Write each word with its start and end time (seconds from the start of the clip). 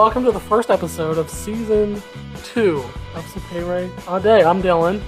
Welcome 0.00 0.24
to 0.24 0.32
the 0.32 0.40
first 0.40 0.70
episode 0.70 1.18
of 1.18 1.28
season 1.28 2.02
two 2.42 2.78
of 3.14 3.22
Sapere 3.26 3.90
All 4.08 4.18
Day. 4.18 4.42
I'm 4.42 4.62
Dylan, 4.62 5.02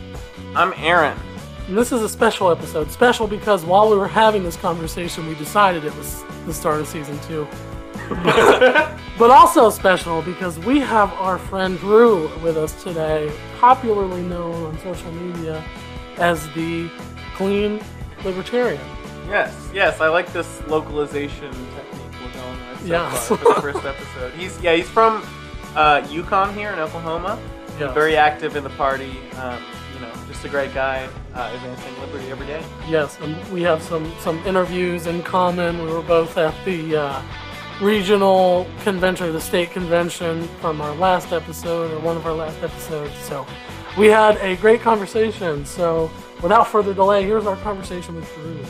I'm 0.54 0.74
Aaron. 0.77 1.18
and 1.66 1.79
this 1.79 1.92
is 1.92 2.02
a 2.02 2.09
special 2.11 2.50
episode. 2.50 2.91
Special 2.91 3.27
because 3.27 3.64
while 3.64 3.88
we 3.88 3.96
were 3.96 4.06
having 4.06 4.42
this 4.42 4.55
conversation, 4.55 5.27
we 5.27 5.34
decided 5.36 5.86
it 5.86 5.96
was 5.96 6.23
the 6.45 6.52
start 6.52 6.78
of 6.78 6.86
season 6.86 7.18
two. 7.20 7.48
but 9.18 9.30
also 9.30 9.70
special 9.70 10.20
because 10.20 10.59
we 10.59 10.78
have 10.78 11.11
our 11.14 11.38
friend 11.38 11.78
Drew 11.78 12.28
with 12.41 12.59
us 12.59 12.83
today, 12.83 13.33
popularly 13.61 14.20
known 14.20 14.66
on 14.66 14.78
social 14.80 15.11
media 15.12 15.64
as 16.19 16.47
the 16.50 16.91
Clean 17.34 17.80
Libertarian. 18.24 18.84
Yes, 19.27 19.70
yes, 19.72 20.02
I 20.02 20.09
like 20.09 20.30
this 20.34 20.62
localization 20.66 21.50
so 22.82 22.88
Yes. 22.88 23.28
far 23.28 23.38
for 23.38 23.54
the 23.54 23.60
first 23.60 23.84
episode. 23.95 24.32
He's 24.34 24.60
yeah, 24.62 24.74
he's 24.77 24.88
from 24.88 25.22
uh, 25.74 26.06
Yukon 26.10 26.54
here 26.54 26.70
in 26.70 26.78
Oklahoma. 26.78 27.38
Yeah. 27.78 27.92
Very 27.92 28.16
active 28.16 28.55
in 28.56 28.64
the 28.64 28.70
party. 28.70 29.16
Um, 29.38 29.62
you 29.95 30.00
know, 30.00 30.12
just 30.28 30.45
a 30.45 30.48
great 30.48 30.74
guy, 30.74 31.08
uh, 31.34 31.50
advancing 31.55 31.98
liberty 32.00 32.30
every 32.30 32.46
day. 32.46 32.62
Yes, 32.88 33.18
and 33.20 33.36
we 33.52 33.62
have 33.62 33.82
some 33.82 34.12
some 34.20 34.38
interviews 34.46 35.06
in 35.06 35.22
common. 35.22 35.82
We 35.84 35.91
were 35.92 36.02
both 36.02 36.36
at 36.36 36.55
the 36.64 36.96
uh, 36.96 37.22
regional 37.80 38.66
convention, 38.83 39.33
the 39.33 39.41
state 39.41 39.70
convention 39.70 40.46
from 40.60 40.80
our 40.80 40.94
last 40.96 41.33
episode 41.33 41.91
or 41.92 41.98
one 42.00 42.17
of 42.17 42.27
our 42.27 42.34
last 42.34 42.62
episodes. 42.62 43.14
So 43.19 43.46
we 43.98 44.06
had 44.06 44.36
a 44.39 44.56
great 44.56 44.80
conversation. 44.83 45.64
So 45.64 46.11
without 46.42 46.69
further 46.69 46.92
delay, 46.94 47.24
here's 47.24 47.46
our 47.46 47.56
conversation 47.56 48.14
with 48.17 48.33
Drew. 48.34 48.64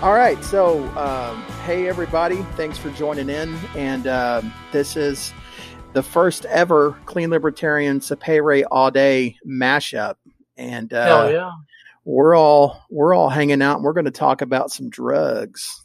All 0.00 0.14
right, 0.14 0.42
so 0.44 0.78
um, 0.96 1.42
hey 1.64 1.88
everybody, 1.88 2.36
thanks 2.56 2.78
for 2.78 2.88
joining 2.90 3.28
in, 3.28 3.56
and 3.74 4.06
um, 4.06 4.52
this 4.70 4.96
is 4.96 5.32
the 5.92 6.04
first 6.04 6.44
ever 6.44 6.92
Clean 7.06 7.28
Libertarian 7.28 7.98
Sapere 7.98 8.62
All 8.70 8.92
Day 8.92 9.34
mashup, 9.44 10.14
and 10.56 10.92
uh, 10.92 11.04
Hell 11.04 11.32
yeah! 11.32 11.50
we're 12.04 12.36
all 12.36 12.84
we're 12.90 13.12
all 13.12 13.28
hanging 13.28 13.60
out. 13.60 13.76
and 13.76 13.84
We're 13.84 13.92
going 13.92 14.04
to 14.04 14.12
talk 14.12 14.40
about 14.40 14.70
some 14.70 14.88
drugs. 14.88 15.84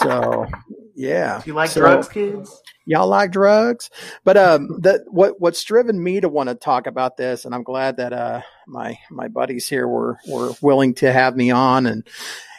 So 0.00 0.46
yeah, 0.96 1.42
Do 1.44 1.50
you 1.50 1.54
like 1.54 1.70
So- 1.70 1.80
drugs, 1.80 2.08
kids? 2.08 2.60
y'all 2.86 3.08
like 3.08 3.30
drugs 3.32 3.88
but 4.24 4.36
um 4.36 4.68
that 4.82 5.00
what 5.06 5.40
what's 5.40 5.64
driven 5.64 6.02
me 6.04 6.20
to 6.20 6.28
want 6.28 6.50
to 6.50 6.54
talk 6.54 6.86
about 6.86 7.16
this 7.16 7.46
and 7.46 7.54
i'm 7.54 7.62
glad 7.62 7.96
that 7.96 8.12
uh 8.12 8.42
my 8.66 8.98
my 9.10 9.26
buddies 9.26 9.66
here 9.66 9.88
were 9.88 10.18
were 10.28 10.52
willing 10.60 10.92
to 10.92 11.10
have 11.10 11.34
me 11.34 11.50
on 11.50 11.86
and 11.86 12.06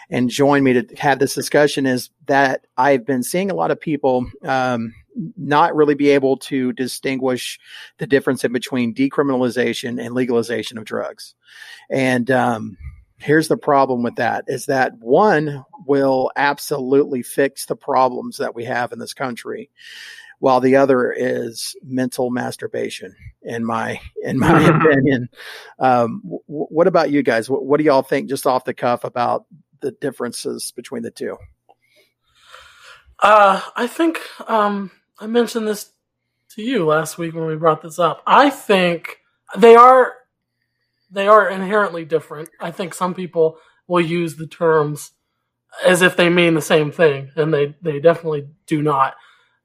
and 0.09 0.29
join 0.29 0.63
me 0.63 0.73
to 0.73 0.85
have 0.97 1.19
this 1.19 1.33
discussion 1.33 1.85
is 1.85 2.09
that 2.27 2.65
i've 2.77 3.05
been 3.05 3.23
seeing 3.23 3.49
a 3.49 3.55
lot 3.55 3.71
of 3.71 3.79
people 3.79 4.25
um 4.43 4.93
not 5.37 5.75
really 5.75 5.95
be 5.95 6.09
able 6.09 6.37
to 6.37 6.73
distinguish 6.73 7.59
the 7.97 8.07
difference 8.07 8.43
in 8.43 8.51
between 8.51 8.93
decriminalization 8.93 10.03
and 10.03 10.13
legalization 10.13 10.77
of 10.77 10.85
drugs. 10.85 11.35
And 11.89 12.29
um 12.31 12.77
here's 13.17 13.47
the 13.47 13.57
problem 13.57 14.03
with 14.03 14.15
that 14.15 14.43
is 14.47 14.65
that 14.65 14.93
one 14.99 15.63
will 15.87 16.31
absolutely 16.35 17.23
fix 17.23 17.65
the 17.65 17.75
problems 17.75 18.37
that 18.37 18.53
we 18.53 18.65
have 18.65 18.91
in 18.91 18.99
this 18.99 19.13
country 19.13 19.69
while 20.39 20.59
the 20.59 20.75
other 20.75 21.13
is 21.13 21.77
mental 21.81 22.29
masturbation 22.29 23.15
in 23.41 23.63
my 23.63 23.99
in 24.23 24.37
my 24.37 24.61
opinion. 24.63 25.29
Um, 25.79 26.21
w- 26.23 26.43
what 26.47 26.87
about 26.87 27.09
you 27.09 27.23
guys? 27.23 27.49
What, 27.49 27.65
what 27.65 27.77
do 27.77 27.85
y'all 27.85 28.01
think 28.01 28.27
just 28.27 28.45
off 28.45 28.65
the 28.65 28.73
cuff 28.73 29.05
about 29.05 29.45
the 29.81 29.91
differences 29.91 30.71
between 30.75 31.03
the 31.03 31.11
two 31.11 31.37
Uh, 33.21 33.61
I 33.75 33.87
think 33.87 34.19
um, 34.47 34.91
I 35.19 35.27
mentioned 35.27 35.67
this 35.67 35.91
to 36.51 36.61
you 36.63 36.85
last 36.85 37.17
week 37.17 37.35
when 37.35 37.47
we 37.47 37.55
brought 37.57 37.81
this 37.81 37.99
up. 37.99 38.23
I 38.27 38.51
think 38.51 39.17
they 39.57 39.75
are 39.75 40.13
they 41.11 41.27
are 41.27 41.49
inherently 41.49 42.05
different. 42.05 42.49
I 42.61 42.71
think 42.71 42.93
some 42.93 43.13
people 43.15 43.57
will 43.87 44.01
use 44.01 44.37
the 44.37 44.47
terms 44.47 45.11
as 45.85 46.01
if 46.01 46.17
they 46.17 46.29
mean 46.29 46.55
the 46.55 46.61
same 46.61 46.91
thing, 46.91 47.31
and 47.35 47.53
they 47.53 47.75
they 47.81 47.99
definitely 47.99 48.47
do 48.67 48.81
not. 48.81 49.15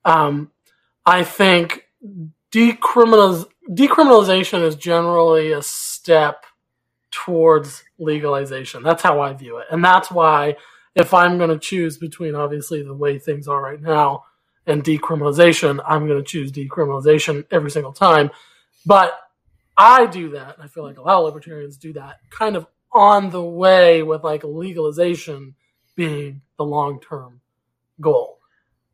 Um, 0.04 0.52
I 1.06 1.24
think 1.24 1.84
decriminaliz- 2.52 3.48
decriminalization 3.70 4.64
is 4.64 4.76
generally 4.76 5.52
a 5.52 5.62
step 5.62 6.46
towards 7.10 7.82
legalization. 7.98 8.82
That's 8.82 9.02
how 9.02 9.20
I 9.20 9.32
view 9.32 9.58
it, 9.58 9.66
and 9.70 9.84
that's 9.84 10.10
why 10.10 10.56
if 10.94 11.14
I'm 11.14 11.38
going 11.38 11.50
to 11.50 11.58
choose 11.58 11.98
between 11.98 12.34
obviously 12.34 12.82
the 12.82 12.94
way 12.94 13.18
things 13.18 13.46
are 13.46 13.62
right 13.62 13.80
now 13.80 14.24
and 14.66 14.82
decriminalization, 14.82 15.80
I'm 15.86 16.06
going 16.06 16.18
to 16.18 16.24
choose 16.24 16.52
decriminalization 16.52 17.46
every 17.50 17.70
single 17.70 17.92
time. 17.92 18.30
But 18.84 19.18
I 19.76 20.06
do 20.06 20.30
that, 20.30 20.56
and 20.56 20.62
I 20.62 20.66
feel 20.66 20.84
like 20.84 20.98
a 20.98 21.02
lot 21.02 21.18
of 21.18 21.24
libertarians 21.24 21.76
do 21.76 21.92
that 21.94 22.18
kind 22.30 22.56
of 22.56 22.66
on 22.92 23.30
the 23.30 23.42
way 23.42 24.02
with 24.02 24.24
like 24.24 24.42
legalization 24.44 25.54
being 25.94 26.42
the 26.58 26.64
long 26.64 27.00
term 27.00 27.40
goal. 28.00 28.38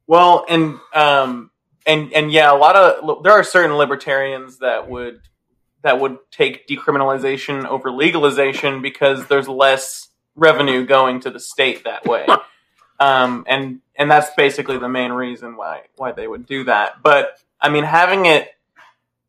Well, 0.06 0.44
and 0.48 0.78
um, 0.94 1.50
and 1.86 2.12
and 2.12 2.30
yeah, 2.30 2.52
a 2.52 2.56
lot 2.56 2.76
of 2.76 3.22
there 3.24 3.32
are 3.32 3.44
certain 3.44 3.76
libertarians 3.76 4.58
that 4.58 4.88
would 4.88 5.20
that 5.86 6.00
would 6.00 6.18
take 6.30 6.66
decriminalization 6.66 7.64
over 7.64 7.90
legalization 7.90 8.82
because 8.82 9.26
there's 9.28 9.48
less 9.48 10.08
revenue 10.34 10.84
going 10.84 11.20
to 11.20 11.30
the 11.30 11.40
state 11.40 11.84
that 11.84 12.04
way. 12.04 12.26
Um, 12.98 13.44
and 13.46 13.80
and 13.94 14.10
that's 14.10 14.30
basically 14.38 14.78
the 14.78 14.88
main 14.88 15.12
reason 15.12 15.58
why 15.58 15.82
why 15.96 16.12
they 16.12 16.26
would 16.26 16.46
do 16.46 16.64
that. 16.64 17.02
But 17.02 17.38
I 17.60 17.68
mean, 17.68 17.84
having 17.84 18.24
it 18.24 18.48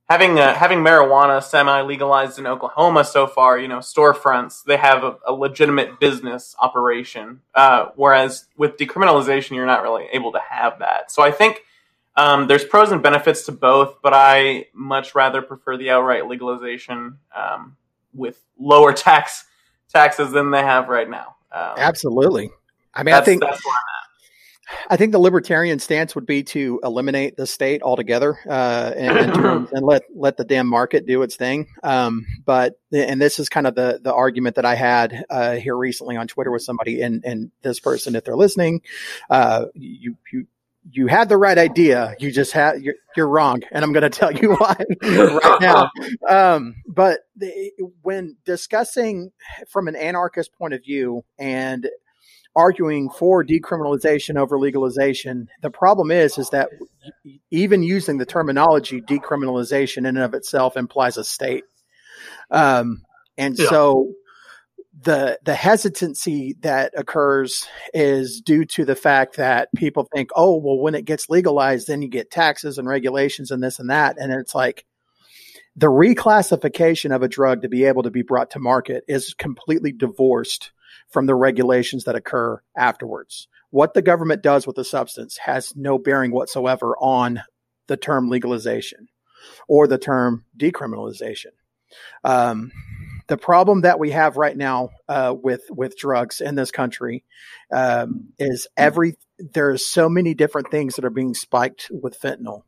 having 0.10 0.40
uh, 0.40 0.54
having 0.54 0.80
marijuana 0.80 1.44
semi 1.44 1.82
legalized 1.82 2.40
in 2.40 2.48
Oklahoma 2.48 3.04
so 3.04 3.28
far, 3.28 3.60
you 3.60 3.68
know, 3.68 3.80
storefronts 3.80 4.64
they 4.64 4.78
have 4.78 5.04
a, 5.04 5.18
a 5.26 5.34
legitimate 5.34 6.00
business 6.00 6.56
operation. 6.60 7.42
Uh, 7.54 7.88
whereas 7.96 8.46
with 8.56 8.78
decriminalization, 8.78 9.52
you're 9.52 9.66
not 9.66 9.84
really 9.84 10.06
able 10.14 10.32
to 10.32 10.40
have 10.50 10.80
that. 10.80 11.12
So 11.12 11.22
I 11.22 11.32
think 11.32 11.64
um, 12.18 12.48
there's 12.48 12.66
pros 12.66 12.92
and 12.92 13.02
benefits 13.02 13.44
to 13.46 13.52
both, 13.52 14.02
but 14.02 14.14
I 14.14 14.66
much 14.74 15.16
rather 15.16 15.42
prefer 15.42 15.78
the 15.78 15.92
outright 15.92 16.28
legalization 16.28 17.20
um, 17.36 17.78
with 18.14 18.44
lower 18.60 18.92
tax 18.94 19.46
taxes 19.90 20.32
than 20.32 20.52
they 20.52 20.62
have 20.62 20.90
right 20.90 21.10
now. 21.10 21.36
Um, 21.50 21.76
absolutely 21.78 22.50
i 22.94 23.04
mean 23.04 23.16
i 23.16 23.22
think 23.22 23.42
that's 23.42 23.66
where 23.66 23.74
I 24.90 24.98
think 24.98 25.14
the 25.14 25.20
libertarian 25.20 25.80
stance 25.80 26.14
would 26.14 26.26
be 26.26 26.44
to 26.44 26.80
eliminate 26.84 27.38
the 27.38 27.48
state 27.48 27.82
altogether 27.82 28.38
uh, 28.50 28.92
in 28.98 29.32
terms, 29.34 29.70
and 29.74 29.86
let 29.86 30.04
let 30.14 30.36
the 30.36 30.44
damn 30.44 30.68
market 30.68 31.06
do 31.06 31.22
its 31.22 31.38
thing. 31.38 31.68
Um, 31.84 32.26
but 32.46 32.74
and 32.92 33.22
this 33.22 33.40
is 33.40 33.48
kind 33.48 33.66
of 33.66 33.76
the 33.76 34.00
the 34.04 34.14
argument 34.14 34.58
that 34.58 34.66
I 34.66 34.76
had 34.76 35.24
uh, 35.30 35.56
here 35.56 35.78
recently 35.78 36.18
on 36.18 36.28
Twitter 36.28 36.52
with 36.52 36.64
somebody, 36.64 37.02
and 37.02 37.24
and 37.24 37.52
this 37.62 37.80
person, 37.80 38.16
if 38.16 38.26
they're 38.26 38.36
listening, 38.36 38.82
uh, 39.30 39.68
you 39.74 40.18
you 40.34 40.48
you 40.92 41.08
had 41.08 41.30
the 41.30 41.38
right 41.38 41.58
idea. 41.58 42.16
You 42.20 42.32
just 42.32 42.52
had 42.52 42.82
you're, 42.82 42.96
you're 43.16 43.28
wrong, 43.28 43.62
and 43.72 43.84
I'm 43.84 43.94
going 43.94 44.04
to 44.04 44.10
tell 44.10 44.32
you 44.32 44.54
why 44.58 44.76
right 45.04 45.60
now. 45.60 45.90
Um, 46.28 46.76
but 46.88 47.22
the, 47.36 47.72
when 48.02 48.38
discussing 48.46 49.32
from 49.70 49.88
an 49.88 49.96
anarchist 49.96 50.52
point 50.58 50.74
of 50.74 50.84
view 50.84 51.24
and 51.38 51.88
arguing 52.58 53.08
for 53.08 53.46
decriminalization 53.46 54.36
over 54.36 54.58
legalization. 54.58 55.48
The 55.62 55.70
problem 55.70 56.10
is, 56.10 56.40
is 56.40 56.50
that 56.50 56.70
even 57.52 57.84
using 57.84 58.18
the 58.18 58.26
terminology 58.26 59.00
decriminalization 59.00 59.98
in 60.00 60.08
and 60.08 60.18
of 60.18 60.34
itself 60.34 60.76
implies 60.76 61.18
a 61.18 61.24
state. 61.24 61.66
Um, 62.50 63.04
and 63.38 63.56
Yeah. 63.58 63.70
so 63.70 64.14
the 65.00 65.40
the 65.44 65.56
hesitancy 65.56 66.56
that 66.62 66.94
occurs 66.98 67.68
is 67.94 68.42
due 68.42 68.66
to 68.66 68.86
the 68.86 68.96
fact 68.96 69.38
that 69.38 69.70
people 69.76 70.08
think, 70.14 70.30
oh, 70.36 70.58
well, 70.58 70.78
when 70.78 70.96
it 70.96 71.06
gets 71.06 71.30
legalized, 71.30 71.88
then 71.88 72.02
you 72.02 72.10
get 72.10 72.32
taxes 72.32 72.78
and 72.78 72.88
regulations 72.88 73.52
and 73.52 73.62
this 73.62 73.80
and 73.80 73.90
that, 73.90 74.18
and 74.18 74.32
it's 74.32 74.56
like 74.56 74.86
the 75.76 75.88
reclassification 75.88 77.16
of 77.16 77.22
a 77.22 77.28
drug 77.28 77.62
to 77.62 77.70
be 77.70 77.84
able 77.84 78.02
to 78.02 78.10
be 78.10 78.24
brought 78.24 78.50
to 78.52 78.60
market 78.60 79.04
is 79.08 79.36
completely 79.36 79.92
divorced 79.92 80.72
from 81.10 81.28
the 81.28 81.36
regulations 81.36 82.06
that 82.06 82.16
occur 82.16 82.60
afterwards. 82.76 83.48
What 83.70 83.94
the 83.94 84.02
government 84.02 84.42
does 84.42 84.66
with 84.66 84.76
the 84.76 84.84
substance 84.84 85.38
has 85.38 85.76
no 85.76 86.00
bearing 86.00 86.32
whatsoever 86.32 86.96
on 86.98 87.44
the 87.86 87.98
term 87.98 88.30
legalization 88.30 89.08
or 89.68 89.88
the 89.88 90.00
term 90.00 90.46
decriminalization. 90.58 91.52
Um, 92.24 92.72
the 93.28 93.38
problem 93.38 93.82
that 93.82 94.00
we 94.00 94.12
have 94.12 94.38
right 94.38 94.58
now 94.58 94.90
uh, 95.08 95.34
with 95.38 95.62
with 95.70 95.98
drugs 95.98 96.42
in 96.42 96.56
this 96.56 96.72
country 96.72 97.24
um, 97.72 98.30
is 98.40 98.68
every 98.78 99.16
there's 99.38 99.86
so 99.86 100.10
many 100.10 100.34
different 100.34 100.72
things 100.72 100.96
that 100.96 101.06
are 101.06 101.10
being 101.10 101.34
spiked 101.34 101.92
with 101.92 102.20
fentanyl 102.20 102.64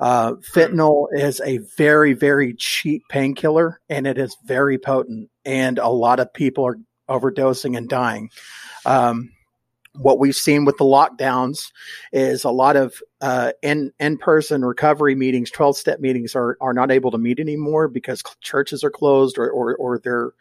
Uh, 0.00 0.32
fentanyl 0.54 1.06
is 1.12 1.40
a 1.40 1.58
very, 1.76 2.12
very 2.12 2.54
cheap 2.54 3.02
painkiller 3.08 3.80
and 3.88 4.06
it 4.06 4.18
is 4.18 4.36
very 4.44 4.78
potent. 4.78 5.30
And 5.44 5.78
a 5.78 5.88
lot 5.88 6.20
of 6.20 6.34
people 6.34 6.66
are 6.66 6.78
overdosing 7.08 7.76
and 7.76 7.88
dying. 7.88 8.30
Um, 8.84 9.30
what 9.94 10.18
we've 10.18 10.36
seen 10.36 10.64
with 10.64 10.76
the 10.76 10.84
lockdowns 10.84 11.70
is 12.12 12.44
a 12.44 12.50
lot 12.50 12.76
of 12.76 13.00
uh, 13.20 13.52
in 13.62 13.92
in 14.00 14.18
person 14.18 14.64
recovery 14.64 15.14
meetings, 15.14 15.50
twelve 15.50 15.76
step 15.76 16.00
meetings 16.00 16.34
are 16.34 16.56
are 16.60 16.74
not 16.74 16.90
able 16.90 17.10
to 17.12 17.18
meet 17.18 17.38
anymore 17.38 17.88
because 17.88 18.22
churches 18.40 18.82
are 18.84 18.90
closed 18.90 19.38
or 19.38 19.50
or, 19.50 19.76
or 19.76 19.98
they're 19.98 20.32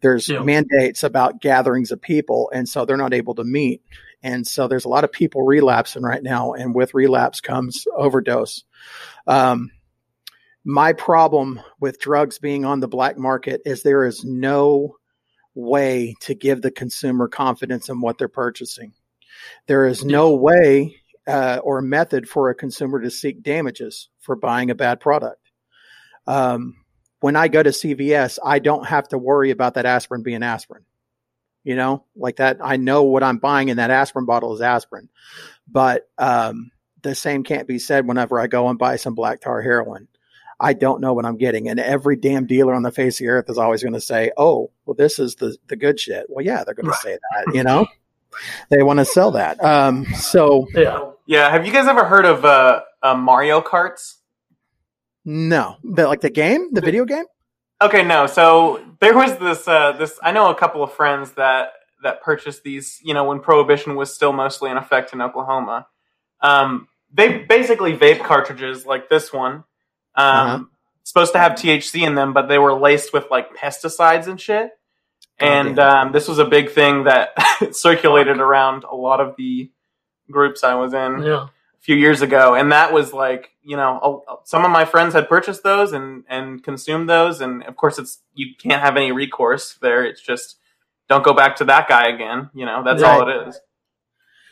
there's 0.00 0.28
yeah. 0.28 0.42
mandates 0.42 1.02
about 1.02 1.40
gatherings 1.40 1.90
of 1.90 2.00
people, 2.00 2.50
and 2.54 2.68
so 2.68 2.84
they're 2.84 2.96
not 2.96 3.14
able 3.14 3.34
to 3.34 3.44
meet. 3.44 3.82
And 4.22 4.46
so 4.46 4.68
there's 4.68 4.84
a 4.84 4.90
lot 4.90 5.04
of 5.04 5.12
people 5.12 5.42
relapsing 5.42 6.02
right 6.02 6.22
now, 6.22 6.52
and 6.52 6.74
with 6.74 6.94
relapse 6.94 7.40
comes 7.40 7.86
overdose. 7.96 8.64
Um, 9.26 9.70
my 10.64 10.92
problem 10.92 11.60
with 11.80 12.00
drugs 12.00 12.38
being 12.38 12.66
on 12.66 12.80
the 12.80 12.88
black 12.88 13.16
market 13.16 13.62
is 13.64 13.82
there 13.82 14.04
is 14.04 14.24
no 14.24 14.96
way 15.54 16.14
to 16.20 16.34
give 16.34 16.62
the 16.62 16.70
consumer 16.70 17.28
confidence 17.28 17.88
in 17.88 18.00
what 18.00 18.18
they're 18.18 18.28
purchasing. 18.28 18.92
There 19.66 19.86
is 19.86 20.04
no 20.04 20.34
way 20.34 20.96
uh, 21.26 21.60
or 21.62 21.80
method 21.82 22.28
for 22.28 22.50
a 22.50 22.54
consumer 22.54 23.00
to 23.00 23.10
seek 23.10 23.42
damages 23.42 24.08
for 24.20 24.36
buying 24.36 24.70
a 24.70 24.74
bad 24.74 25.00
product. 25.00 25.50
Um, 26.26 26.76
when 27.20 27.36
I 27.36 27.48
go 27.48 27.62
to 27.62 27.70
CVS, 27.70 28.38
I 28.44 28.58
don't 28.58 28.86
have 28.86 29.08
to 29.08 29.18
worry 29.18 29.50
about 29.50 29.74
that 29.74 29.86
aspirin 29.86 30.22
being 30.22 30.42
aspirin. 30.42 30.84
You 31.62 31.76
know, 31.76 32.04
like 32.16 32.36
that, 32.36 32.58
I 32.62 32.76
know 32.76 33.02
what 33.02 33.22
I'm 33.22 33.38
buying 33.38 33.68
in 33.68 33.76
that 33.76 33.90
aspirin 33.90 34.24
bottle 34.24 34.54
is 34.54 34.62
aspirin. 34.62 35.10
But 35.68 36.08
um, 36.16 36.70
the 37.02 37.14
same 37.14 37.44
can't 37.44 37.68
be 37.68 37.78
said 37.78 38.06
whenever 38.06 38.40
I 38.40 38.46
go 38.46 38.68
and 38.68 38.78
buy 38.78 38.96
some 38.96 39.14
black 39.14 39.40
tar 39.40 39.60
heroin. 39.60 40.08
I 40.60 40.74
don't 40.74 41.00
know 41.00 41.14
what 41.14 41.24
I'm 41.24 41.38
getting. 41.38 41.68
And 41.68 41.80
every 41.80 42.16
damn 42.16 42.46
dealer 42.46 42.74
on 42.74 42.82
the 42.82 42.92
face 42.92 43.18
of 43.18 43.24
the 43.24 43.28
earth 43.28 43.48
is 43.48 43.56
always 43.56 43.82
going 43.82 43.94
to 43.94 44.00
say, 44.00 44.30
oh, 44.36 44.70
well, 44.84 44.94
this 44.94 45.18
is 45.18 45.36
the, 45.36 45.56
the 45.68 45.76
good 45.76 45.98
shit. 45.98 46.26
Well, 46.28 46.44
yeah, 46.44 46.62
they're 46.64 46.74
going 46.74 46.92
to 46.92 46.98
say 46.98 47.16
that, 47.16 47.54
you 47.54 47.64
know? 47.64 47.86
they 48.68 48.82
want 48.82 48.98
to 48.98 49.04
sell 49.04 49.30
that. 49.32 49.62
Um, 49.64 50.04
so, 50.14 50.66
yeah. 50.74 51.10
Yeah. 51.26 51.50
Have 51.50 51.66
you 51.66 51.72
guys 51.72 51.88
ever 51.88 52.04
heard 52.04 52.26
of 52.26 52.44
uh, 52.44 52.82
uh, 53.02 53.14
Mario 53.14 53.60
Karts? 53.60 54.16
No. 55.24 55.76
The, 55.82 56.06
like 56.06 56.20
the 56.20 56.30
game, 56.30 56.68
the 56.72 56.80
video 56.80 57.04
game? 57.04 57.24
Okay, 57.82 58.04
no. 58.04 58.26
So 58.26 58.84
there 59.00 59.14
was 59.14 59.38
this, 59.38 59.66
uh, 59.66 59.92
this, 59.92 60.18
I 60.22 60.32
know 60.32 60.50
a 60.50 60.54
couple 60.54 60.82
of 60.82 60.92
friends 60.92 61.32
that, 61.32 61.72
that 62.02 62.22
purchased 62.22 62.62
these, 62.62 63.00
you 63.02 63.14
know, 63.14 63.24
when 63.24 63.40
prohibition 63.40 63.96
was 63.96 64.12
still 64.14 64.32
mostly 64.32 64.70
in 64.70 64.76
effect 64.76 65.12
in 65.12 65.22
Oklahoma. 65.22 65.86
Um, 66.42 66.88
they 67.12 67.38
basically 67.38 67.96
vape 67.96 68.22
cartridges 68.22 68.86
like 68.86 69.08
this 69.08 69.32
one 69.32 69.64
um, 70.14 70.24
uh-huh. 70.24 70.64
Supposed 71.02 71.32
to 71.32 71.38
have 71.38 71.52
THC 71.52 72.06
in 72.06 72.14
them, 72.14 72.32
but 72.32 72.46
they 72.46 72.58
were 72.58 72.74
laced 72.74 73.12
with 73.12 73.30
like 73.30 73.56
pesticides 73.56 74.28
and 74.28 74.40
shit. 74.40 74.70
and 75.38 75.78
um, 75.78 76.12
this 76.12 76.28
was 76.28 76.38
a 76.38 76.44
big 76.44 76.70
thing 76.70 77.04
that 77.04 77.30
circulated 77.74 78.38
around 78.38 78.84
a 78.84 78.94
lot 78.94 79.20
of 79.20 79.34
the 79.36 79.70
groups 80.30 80.62
I 80.62 80.74
was 80.74 80.92
in 80.92 81.22
yeah. 81.22 81.44
a 81.44 81.80
few 81.80 81.96
years 81.96 82.22
ago. 82.22 82.54
And 82.54 82.70
that 82.70 82.92
was 82.92 83.12
like, 83.12 83.50
you 83.62 83.76
know, 83.76 84.22
some 84.44 84.64
of 84.64 84.70
my 84.70 84.84
friends 84.84 85.14
had 85.14 85.28
purchased 85.28 85.62
those 85.62 85.92
and, 85.92 86.24
and 86.28 86.62
consumed 86.62 87.08
those. 87.08 87.40
And 87.40 87.64
of 87.64 87.76
course, 87.76 87.98
it's 87.98 88.20
you 88.34 88.54
can't 88.56 88.82
have 88.82 88.96
any 88.96 89.10
recourse 89.10 89.78
there. 89.80 90.04
It's 90.04 90.20
just 90.20 90.58
don't 91.08 91.24
go 91.24 91.32
back 91.32 91.56
to 91.56 91.64
that 91.64 91.88
guy 91.88 92.08
again. 92.08 92.50
You 92.54 92.66
know, 92.66 92.84
that's 92.84 93.02
right. 93.02 93.20
all 93.20 93.28
it 93.28 93.48
is. 93.48 93.60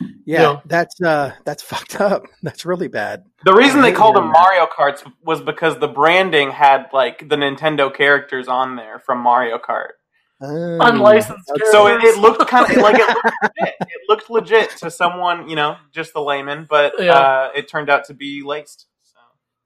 Yeah, 0.01 0.39
you 0.39 0.39
know? 0.39 0.63
that's 0.67 1.01
uh 1.01 1.33
that's 1.45 1.63
fucked 1.71 2.01
up. 2.01 2.25
That's 2.43 2.65
really 2.65 2.89
bad. 2.89 3.25
The 3.45 3.55
reason 3.55 3.83
they 3.83 3.93
called 3.93 4.17
them 4.17 4.29
Mario 4.29 4.67
Karts 4.67 5.11
was 5.23 5.41
because 5.41 5.79
the 5.79 5.89
branding 5.89 6.51
had 6.51 6.89
like 6.93 7.29
the 7.29 7.37
Nintendo 7.37 7.93
characters 7.93 8.49
on 8.49 8.77
there 8.77 8.99
from 8.99 9.19
Mario 9.19 9.59
Kart. 9.59 9.93
Um, 10.41 10.79
Unlicensed. 10.81 11.51
So 11.73 11.89
it, 11.89 12.03
it, 12.05 12.19
looked 12.19 12.47
kind 12.49 12.71
of 12.71 12.77
like 12.77 12.97
it 12.97 13.09
looked, 13.09 13.43
legit. 13.43 13.75
it 13.81 14.01
looked 14.09 14.31
legit 14.31 14.71
to 14.79 14.91
someone, 14.91 15.49
you 15.49 15.57
know, 15.57 15.77
just 15.91 16.13
the 16.13 16.23
layman, 16.23 16.65
but 16.71 16.93
yeah. 16.99 17.13
uh, 17.13 17.51
it 17.57 17.67
turned 17.67 17.91
out 17.91 18.05
to 18.05 18.15
be 18.15 18.43
laced. 18.45 18.87
So. 19.03 19.19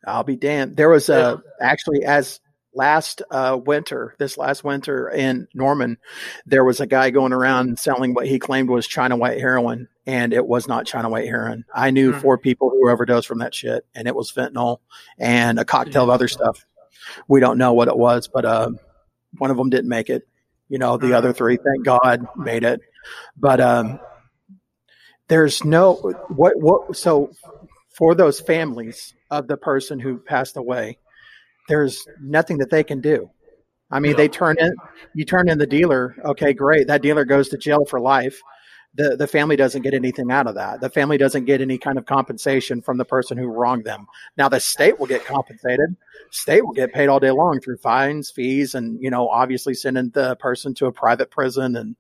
I'll 0.07 0.25
be 0.25 0.37
damned. 0.37 0.77
There 0.77 0.89
was 0.89 1.11
a 1.11 1.43
yeah. 1.45 1.67
actually 1.69 2.05
as 2.05 2.41
last 2.75 3.23
uh, 3.31 3.59
winter, 3.65 4.15
this 4.19 4.39
last 4.39 4.65
winter 4.65 5.09
in 5.09 5.49
Norman, 5.55 5.99
there 6.47 6.65
was 6.65 6.81
a 6.81 6.87
guy 6.87 7.11
going 7.11 7.33
around 7.33 7.79
selling 7.79 8.15
what 8.15 8.27
he 8.27 8.39
claimed 8.39 8.71
was 8.71 8.87
China 8.87 9.17
white 9.17 9.39
heroin, 9.39 9.89
and 10.07 10.33
it 10.33 10.47
was 10.47 10.69
not 10.69 10.87
China 10.87 11.09
white 11.09 11.27
heroin. 11.27 11.65
I 11.75 11.91
knew 11.91 12.13
mm-hmm. 12.13 12.21
four 12.21 12.39
people 12.39 12.71
who 12.71 12.91
overdosed 12.91 13.27
from 13.27 13.39
that 13.39 13.55
shit, 13.55 13.87
and 13.95 14.09
it 14.09 14.15
was 14.15 14.33
fentanyl 14.33 14.79
and 15.19 15.59
a 15.59 15.65
cocktail 15.65 16.05
of 16.05 16.11
other 16.11 16.29
stuff. 16.29 16.65
We 17.29 17.41
don't 17.41 17.59
know 17.59 17.73
what 17.73 17.89
it 17.89 17.97
was, 17.97 18.29
but 18.29 18.45
uh, 18.45 18.71
one 19.39 19.51
of 19.51 19.57
them 19.57 19.71
didn't 19.71 19.89
make 19.89 20.09
it. 20.09 20.27
You 20.69 20.79
know, 20.79 20.97
the 20.97 21.13
other 21.13 21.33
three, 21.33 21.59
thank 21.59 21.85
God, 21.85 22.27
made 22.37 22.65
it. 22.65 22.81
But 23.37 23.61
um, 23.61 24.01
there's 25.29 25.65
no 25.65 25.95
what 26.29 26.59
what. 26.59 26.97
So 26.97 27.31
for 27.91 28.15
those 28.15 28.41
families 28.41 29.13
of 29.31 29.49
the 29.49 29.57
person 29.57 29.99
who 29.99 30.17
passed 30.17 30.57
away, 30.57 30.99
there's 31.73 32.07
nothing 32.21 32.59
that 32.59 32.69
they 32.69 32.85
can 32.85 33.01
do. 33.01 33.31
I 33.91 33.99
mean, 33.99 34.15
they 34.15 34.29
turn 34.29 34.57
in, 34.59 34.75
you 35.15 35.25
turn 35.25 35.49
in 35.49 35.57
the 35.57 35.67
dealer. 35.67 36.15
Okay, 36.23 36.53
great. 36.53 36.87
That 36.87 37.01
dealer 37.01 37.25
goes 37.25 37.49
to 37.49 37.57
jail 37.57 37.87
for 37.87 37.99
life. 37.99 38.39
The, 38.95 39.17
the 39.17 39.27
family 39.27 39.57
doesn't 39.57 39.81
get 39.81 39.95
anything 39.95 40.31
out 40.31 40.47
of 40.47 40.55
that. 40.57 40.83
The 40.83 40.91
family 40.91 41.17
doesn't 41.17 41.47
get 41.47 41.63
any 41.63 41.79
kind 41.79 41.97
of 41.97 42.05
compensation 42.05 42.83
from 42.83 42.99
the 42.99 43.07
person 43.07 43.39
who 43.39 43.47
wronged 43.47 43.87
them. 43.87 44.07
Now 44.37 44.51
the 44.51 44.61
state 44.61 45.01
will 45.01 45.07
get 45.07 45.25
compensated. 45.25 45.97
State 46.31 46.63
will 46.63 46.75
get 46.75 46.93
paid 46.93 47.09
all 47.09 47.19
day 47.19 47.31
long 47.31 47.59
through 47.61 47.79
fines, 47.79 48.31
fees, 48.31 48.75
and, 48.75 49.03
you 49.03 49.09
know, 49.09 49.31
obviously 49.31 49.73
sending 49.73 50.11
the 50.11 50.37
person 50.37 50.75
to 50.75 50.87
a 50.87 50.93
private 50.93 51.31
prison 51.31 51.77
and 51.77 51.97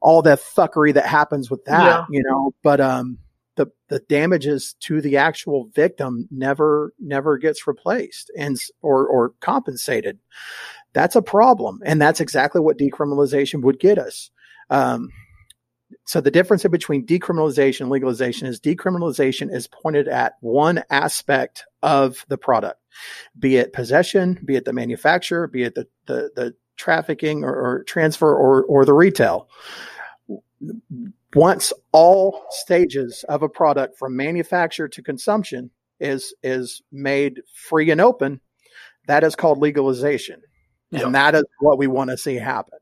all 0.00 0.20
that 0.22 0.40
fuckery 0.40 0.92
that 0.94 1.06
happens 1.06 1.48
with 1.48 1.64
that, 1.66 1.84
yeah. 1.84 2.04
you 2.10 2.24
know, 2.24 2.52
but, 2.64 2.80
um, 2.80 3.18
the 3.56 3.66
the 3.88 4.00
damages 4.08 4.74
to 4.80 5.00
the 5.00 5.16
actual 5.16 5.68
victim 5.74 6.28
never 6.30 6.92
never 7.00 7.38
gets 7.38 7.66
replaced 7.66 8.30
and 8.36 8.58
or 8.82 9.06
or 9.06 9.32
compensated. 9.40 10.18
That's 10.92 11.16
a 11.16 11.22
problem, 11.22 11.80
and 11.84 12.00
that's 12.00 12.20
exactly 12.20 12.60
what 12.60 12.78
decriminalization 12.78 13.62
would 13.62 13.80
get 13.80 13.98
us. 13.98 14.30
Um, 14.70 15.10
so 16.04 16.20
the 16.20 16.30
difference 16.30 16.64
between 16.64 17.06
decriminalization 17.06 17.82
and 17.82 17.90
legalization 17.90 18.46
is 18.46 18.60
decriminalization 18.60 19.52
is 19.52 19.68
pointed 19.68 20.08
at 20.08 20.34
one 20.40 20.82
aspect 20.90 21.64
of 21.82 22.24
the 22.28 22.38
product, 22.38 22.80
be 23.38 23.56
it 23.56 23.72
possession, 23.72 24.38
be 24.44 24.56
it 24.56 24.64
the 24.64 24.72
manufacturer, 24.72 25.46
be 25.46 25.64
it 25.64 25.74
the 25.74 25.86
the, 26.06 26.30
the 26.34 26.54
trafficking 26.76 27.44
or, 27.44 27.54
or 27.54 27.84
transfer 27.84 28.34
or 28.34 28.64
or 28.64 28.84
the 28.84 28.92
retail 28.92 29.48
once 31.34 31.72
all 31.92 32.44
stages 32.50 33.24
of 33.28 33.42
a 33.42 33.48
product 33.48 33.98
from 33.98 34.16
manufacture 34.16 34.88
to 34.88 35.02
consumption 35.02 35.70
is 36.00 36.34
is 36.42 36.82
made 36.92 37.40
free 37.54 37.90
and 37.90 38.00
open, 38.00 38.40
that 39.06 39.24
is 39.24 39.36
called 39.36 39.58
legalization. 39.58 40.40
And 40.92 41.14
that 41.14 41.34
is 41.34 41.44
what 41.60 41.78
we 41.78 41.86
want 41.88 42.10
to 42.10 42.16
see 42.16 42.36
happen. 42.36 42.78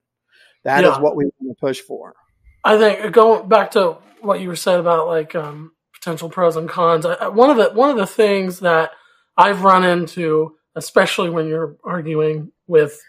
That 0.63 0.85
yeah. 0.85 0.93
is 0.93 0.99
what 0.99 1.17
we 1.17 1.25
want 1.25 1.57
to 1.57 1.61
push 1.61 1.81
for. 1.81 2.15
I 2.63 2.79
think 2.79 3.13
going 3.13 3.49
back 3.49 3.73
to 3.73 3.99
what 4.21 4.41
you 4.41 4.49
were 4.49 4.57
said 4.57 4.81
about 4.81 5.07
like 5.07 5.35
um, 5.35 5.73
potential 6.05 6.29
pros 6.29 6.57
and 6.57 6.69
cons. 6.69 7.07
I, 7.07 7.29
one 7.29 7.51
of 7.51 7.57
the 7.57 7.71
one 7.71 7.91
of 7.91 7.97
the 7.97 8.07
things 8.07 8.61
that 8.61 8.91
I've 9.37 9.63
run 9.63 9.85
into, 9.85 10.57
especially 10.75 11.31
when 11.31 11.47
you're 11.47 11.77
arguing 11.85 12.53
with 12.67 13.01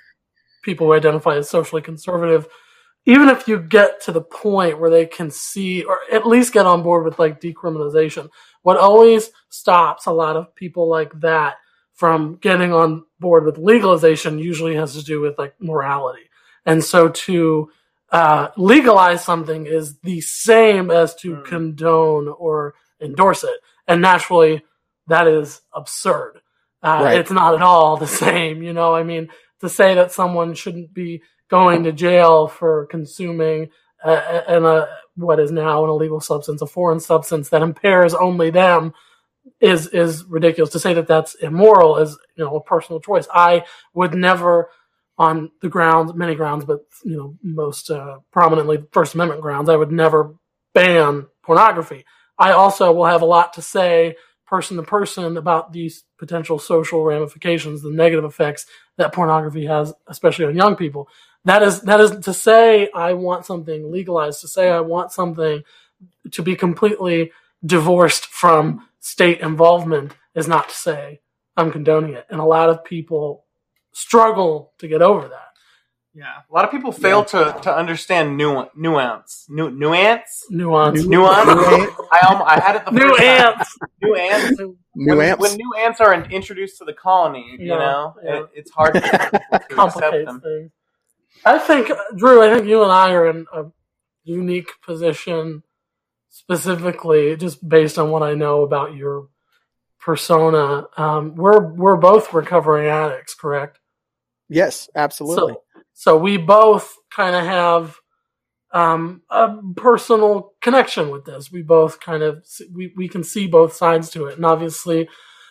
people 0.63 0.87
who 0.87 0.93
identify 0.93 1.35
as 1.35 1.49
socially 1.49 1.81
conservative, 1.81 2.47
even 3.05 3.29
if 3.29 3.47
you 3.47 3.59
get 3.59 4.01
to 4.01 4.11
the 4.11 4.21
point 4.21 4.79
where 4.79 4.89
they 4.89 5.05
can 5.05 5.29
see 5.29 5.83
or 5.83 5.99
at 6.11 6.27
least 6.27 6.53
get 6.53 6.65
on 6.65 6.83
board 6.83 7.05
with 7.05 7.19
like 7.19 7.39
decriminalization, 7.39 8.29
what 8.63 8.77
always 8.77 9.29
stops 9.49 10.05
a 10.05 10.11
lot 10.11 10.35
of 10.35 10.53
people 10.55 10.89
like 10.89 11.19
that 11.21 11.55
from 11.93 12.37
getting 12.41 12.73
on 12.73 13.03
board 13.19 13.45
with 13.45 13.57
legalization 13.57 14.39
usually 14.39 14.75
has 14.75 14.95
to 14.95 15.03
do 15.03 15.21
with 15.21 15.37
like 15.37 15.53
morality. 15.59 16.23
And 16.65 16.83
so 16.83 17.09
to 17.09 17.69
uh, 18.09 18.49
legalize 18.57 19.23
something 19.23 19.65
is 19.65 19.99
the 19.99 20.21
same 20.21 20.89
as 20.89 21.15
to 21.15 21.35
mm. 21.35 21.45
condone 21.45 22.27
or 22.27 22.75
endorse 22.99 23.43
it. 23.43 23.59
And 23.87 24.01
naturally, 24.01 24.63
that 25.07 25.27
is 25.27 25.61
absurd. 25.73 26.41
Uh, 26.81 27.01
right. 27.03 27.19
It's 27.19 27.31
not 27.31 27.55
at 27.55 27.61
all 27.61 27.97
the 27.97 28.07
same. 28.25 28.63
You 28.63 28.73
know, 28.73 28.95
I 28.95 29.03
mean, 29.03 29.29
to 29.61 29.69
say 29.69 29.95
that 29.95 30.11
someone 30.11 30.53
shouldn't 30.53 30.93
be 30.93 31.21
going 31.49 31.83
to 31.83 31.91
jail 31.91 32.47
for 32.47 32.87
consuming 32.87 33.69
uh, 34.03 34.41
a, 34.47 34.87
what 35.15 35.39
is 35.39 35.51
now 35.51 35.83
an 35.83 35.89
illegal 35.89 36.19
substance, 36.19 36.61
a 36.61 36.67
foreign 36.67 36.99
substance 36.99 37.49
that 37.49 37.61
impairs 37.61 38.13
only 38.13 38.49
them, 38.49 38.93
is 39.59 39.87
is 39.87 40.25
ridiculous. 40.25 40.71
To 40.71 40.79
say 40.79 40.93
that 40.93 41.07
that's 41.07 41.35
immoral 41.35 41.97
is 41.97 42.17
you 42.35 42.43
know 42.43 42.55
a 42.55 42.63
personal 42.63 42.99
choice. 42.99 43.27
I 43.33 43.65
would 43.93 44.13
never, 44.13 44.69
on 45.17 45.51
the 45.61 45.69
grounds, 45.69 46.13
many 46.13 46.35
grounds, 46.35 46.65
but 46.65 46.81
you 47.03 47.17
know 47.17 47.37
most 47.41 47.89
uh, 47.89 48.19
prominently 48.31 48.83
First 48.91 49.15
Amendment 49.15 49.41
grounds, 49.41 49.69
I 49.69 49.75
would 49.75 49.91
never 49.91 50.35
ban 50.73 51.27
pornography. 51.43 52.05
I 52.37 52.51
also 52.51 52.91
will 52.91 53.05
have 53.05 53.21
a 53.21 53.25
lot 53.25 53.53
to 53.53 53.61
say 53.61 54.15
person 54.45 54.77
to 54.77 54.83
person 54.83 55.37
about 55.37 55.73
these 55.73 56.03
potential 56.17 56.59
social 56.59 57.03
ramifications, 57.03 57.81
the 57.81 57.91
negative 57.91 58.25
effects 58.25 58.65
that 58.97 59.13
pornography 59.13 59.65
has, 59.65 59.93
especially 60.07 60.45
on 60.45 60.55
young 60.55 60.75
people. 60.75 61.07
That 61.45 61.61
is 61.61 61.81
that 61.81 61.99
is 62.01 62.11
to 62.11 62.33
say 62.33 62.89
I 62.93 63.13
want 63.13 63.45
something 63.45 63.91
legalized, 63.91 64.41
to 64.41 64.47
say 64.47 64.69
I 64.69 64.81
want 64.81 65.11
something 65.11 65.63
to 66.31 66.41
be 66.41 66.55
completely 66.55 67.31
divorced 67.65 68.25
from 68.25 68.87
state 68.99 69.39
involvement 69.41 70.15
is 70.33 70.47
not 70.47 70.69
to 70.69 70.75
say 70.75 71.21
I'm 71.55 71.71
condoning 71.71 72.13
it. 72.13 72.25
And 72.29 72.39
a 72.39 72.45
lot 72.45 72.69
of 72.69 72.83
people 72.83 73.45
struggle 73.91 74.73
to 74.79 74.87
get 74.87 75.01
over 75.01 75.27
that. 75.27 75.41
Yeah, 76.15 76.31
a 76.49 76.53
lot 76.53 76.63
of 76.63 76.71
people 76.71 76.93
fail 76.93 77.19
yeah. 77.19 77.51
to, 77.51 77.59
to 77.63 77.75
understand 77.75 78.37
nu- 78.37 78.69
nuance. 78.73 79.45
Nu- 79.49 79.69
nuance? 79.69 80.45
Nuance. 80.49 81.05
Nuance. 81.05 81.49
I, 82.09 82.27
um, 82.29 82.41
I 82.41 82.57
had 82.57 82.77
it 82.77 82.85
the 82.85 82.91
first 82.91 83.19
nuance. 83.19 83.57
time. 83.57 83.89
Nuance. 84.01 84.59
Nuance. 84.95 85.39
When, 85.39 85.49
when 85.49 85.57
new 85.57 85.73
ants 85.77 85.99
are 85.99 86.13
introduced 86.13 86.77
to 86.77 86.85
the 86.85 86.93
colony, 86.93 87.57
you 87.59 87.67
know, 87.67 88.15
yeah. 88.23 88.37
it, 88.37 88.49
it's 88.55 88.71
hard 88.71 88.93
to, 88.93 89.01
to 89.01 89.41
accept 89.51 90.25
them. 90.25 90.39
Things. 90.39 90.71
I 91.43 91.59
think, 91.59 91.89
Drew, 92.15 92.43
I 92.43 92.53
think 92.53 92.67
you 92.67 92.83
and 92.83 92.91
I 92.91 93.13
are 93.13 93.27
in 93.27 93.45
a 93.53 93.65
unique 94.23 94.69
position 94.83 95.63
specifically 96.29 97.35
just 97.37 97.67
based 97.67 97.97
on 97.97 98.11
what 98.11 98.23
I 98.23 98.33
know 98.33 98.63
about 98.63 98.95
your 98.95 99.27
persona. 99.99 100.85
Um, 100.97 101.35
we're, 101.35 101.73
we're 101.73 101.97
both 101.97 102.33
recovering 102.33 102.87
addicts, 102.87 103.33
correct? 103.35 103.79
Yes, 104.49 104.89
absolutely. 104.95 105.53
So, 105.53 105.61
so 105.93 106.17
we 106.17 106.37
both 106.37 106.95
kind 107.09 107.35
of 107.35 107.45
have 107.45 107.97
um, 108.75 109.21
a 109.29 109.55
personal 109.75 110.53
connection 110.61 111.09
with 111.09 111.25
this. 111.25 111.51
We 111.51 111.61
both 111.61 111.99
kind 111.99 112.21
of 112.21 112.45
we 112.73 112.93
we 112.95 113.07
can 113.07 113.23
see 113.23 113.47
both 113.47 113.73
sides 113.73 114.09
to 114.11 114.25
it, 114.25 114.35
and 114.35 114.45
obviously, 114.45 115.07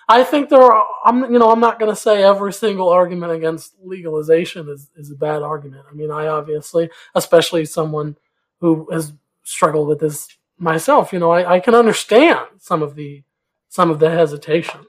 I 0.08 0.24
think 0.24 0.48
there 0.48 0.62
are. 0.62 0.84
I'm 1.04 1.32
you 1.32 1.38
know 1.38 1.50
I'm 1.50 1.60
not 1.60 1.78
going 1.78 1.90
to 1.90 1.96
say 1.96 2.22
every 2.22 2.52
single 2.52 2.88
argument 2.88 3.32
against 3.32 3.74
legalization 3.82 4.68
is 4.68 4.90
is 4.96 5.10
a 5.10 5.16
bad 5.16 5.42
argument. 5.42 5.86
I 5.90 5.94
mean, 5.94 6.10
I 6.10 6.26
obviously, 6.26 6.90
especially 7.14 7.64
someone 7.64 8.16
who 8.60 8.88
has 8.90 9.12
struggled 9.42 9.88
with 9.88 10.00
this 10.00 10.28
myself, 10.58 11.12
you 11.12 11.18
know, 11.18 11.30
I, 11.30 11.54
I 11.54 11.60
can 11.60 11.74
understand 11.74 12.40
some 12.58 12.82
of 12.82 12.94
the 12.94 13.22
some 13.68 13.90
of 13.90 13.98
the 13.98 14.10
hesitation. 14.10 14.80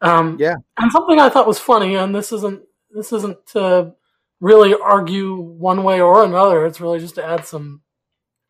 Um, 0.00 0.36
yeah, 0.40 0.56
and 0.78 0.90
something 0.90 1.20
I 1.20 1.28
thought 1.28 1.46
was 1.46 1.58
funny, 1.58 1.94
and 1.94 2.14
this 2.14 2.32
isn't 2.32 2.62
this 2.90 3.12
isn't 3.12 3.46
to 3.48 3.94
really 4.40 4.74
argue 4.74 5.36
one 5.36 5.84
way 5.84 6.00
or 6.00 6.24
another. 6.24 6.66
It's 6.66 6.80
really 6.80 6.98
just 6.98 7.14
to 7.16 7.24
add 7.24 7.46
some 7.46 7.82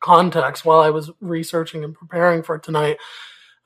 context. 0.02 0.64
While 0.64 0.80
I 0.80 0.90
was 0.90 1.10
researching 1.20 1.84
and 1.84 1.94
preparing 1.94 2.42
for 2.42 2.58
tonight, 2.58 2.98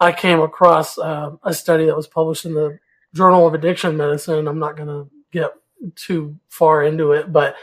I 0.01 0.13
came 0.13 0.41
across 0.41 0.99
uh, 0.99 1.33
a 1.43 1.55
study 1.55 1.87
that 1.87 1.97
was 1.97 2.07
published 2.07 2.45
in 2.45 2.55
the 2.55 2.79
Journal 3.15 3.47
of 3.47 3.55
Addiction 3.55 3.97
Medicine. 3.97 4.47
I'm 4.47 4.59
not 4.59 4.77
going 4.77 4.89
to 4.89 5.11
get 5.33 5.53
too 5.95 6.39
far 6.49 6.83
into 6.83 7.13
it, 7.13 7.33
but 7.33 7.57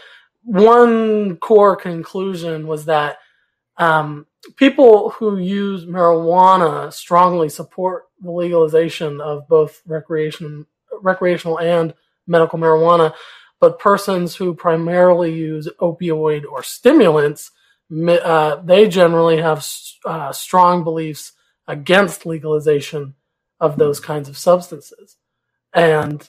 one 0.44 1.38
core 1.38 1.76
conclusion 1.76 2.68
was 2.68 2.86
that 2.86 3.18
um, 3.78 4.26
people 4.56 5.12
who 5.12 5.38
use 5.38 5.86
marijuana 5.86 6.92
strongly 6.92 7.50
support 7.50 8.06
the 8.22 8.32
legalization 8.32 9.22
of 9.22 9.48
both 9.48 9.82
recreation, 9.86 10.66
recreational 11.02 11.60
and 11.60 11.94
medical 12.28 12.60
marijuana 12.60 13.14
but 13.64 13.80
persons 13.80 14.36
who 14.36 14.54
primarily 14.54 15.34
use 15.34 15.70
opioid 15.80 16.44
or 16.44 16.62
stimulants, 16.64 17.52
uh, 17.90 18.58
they 18.58 18.90
generally 18.90 19.38
have 19.38 19.66
uh, 20.04 20.34
strong 20.34 20.84
beliefs 20.84 21.32
against 21.68 22.26
legalization 22.26 23.16
of 23.60 23.78
those 23.78 24.00
kinds 24.00 24.30
of 24.30 24.38
substances. 24.38 25.18
And 25.74 26.28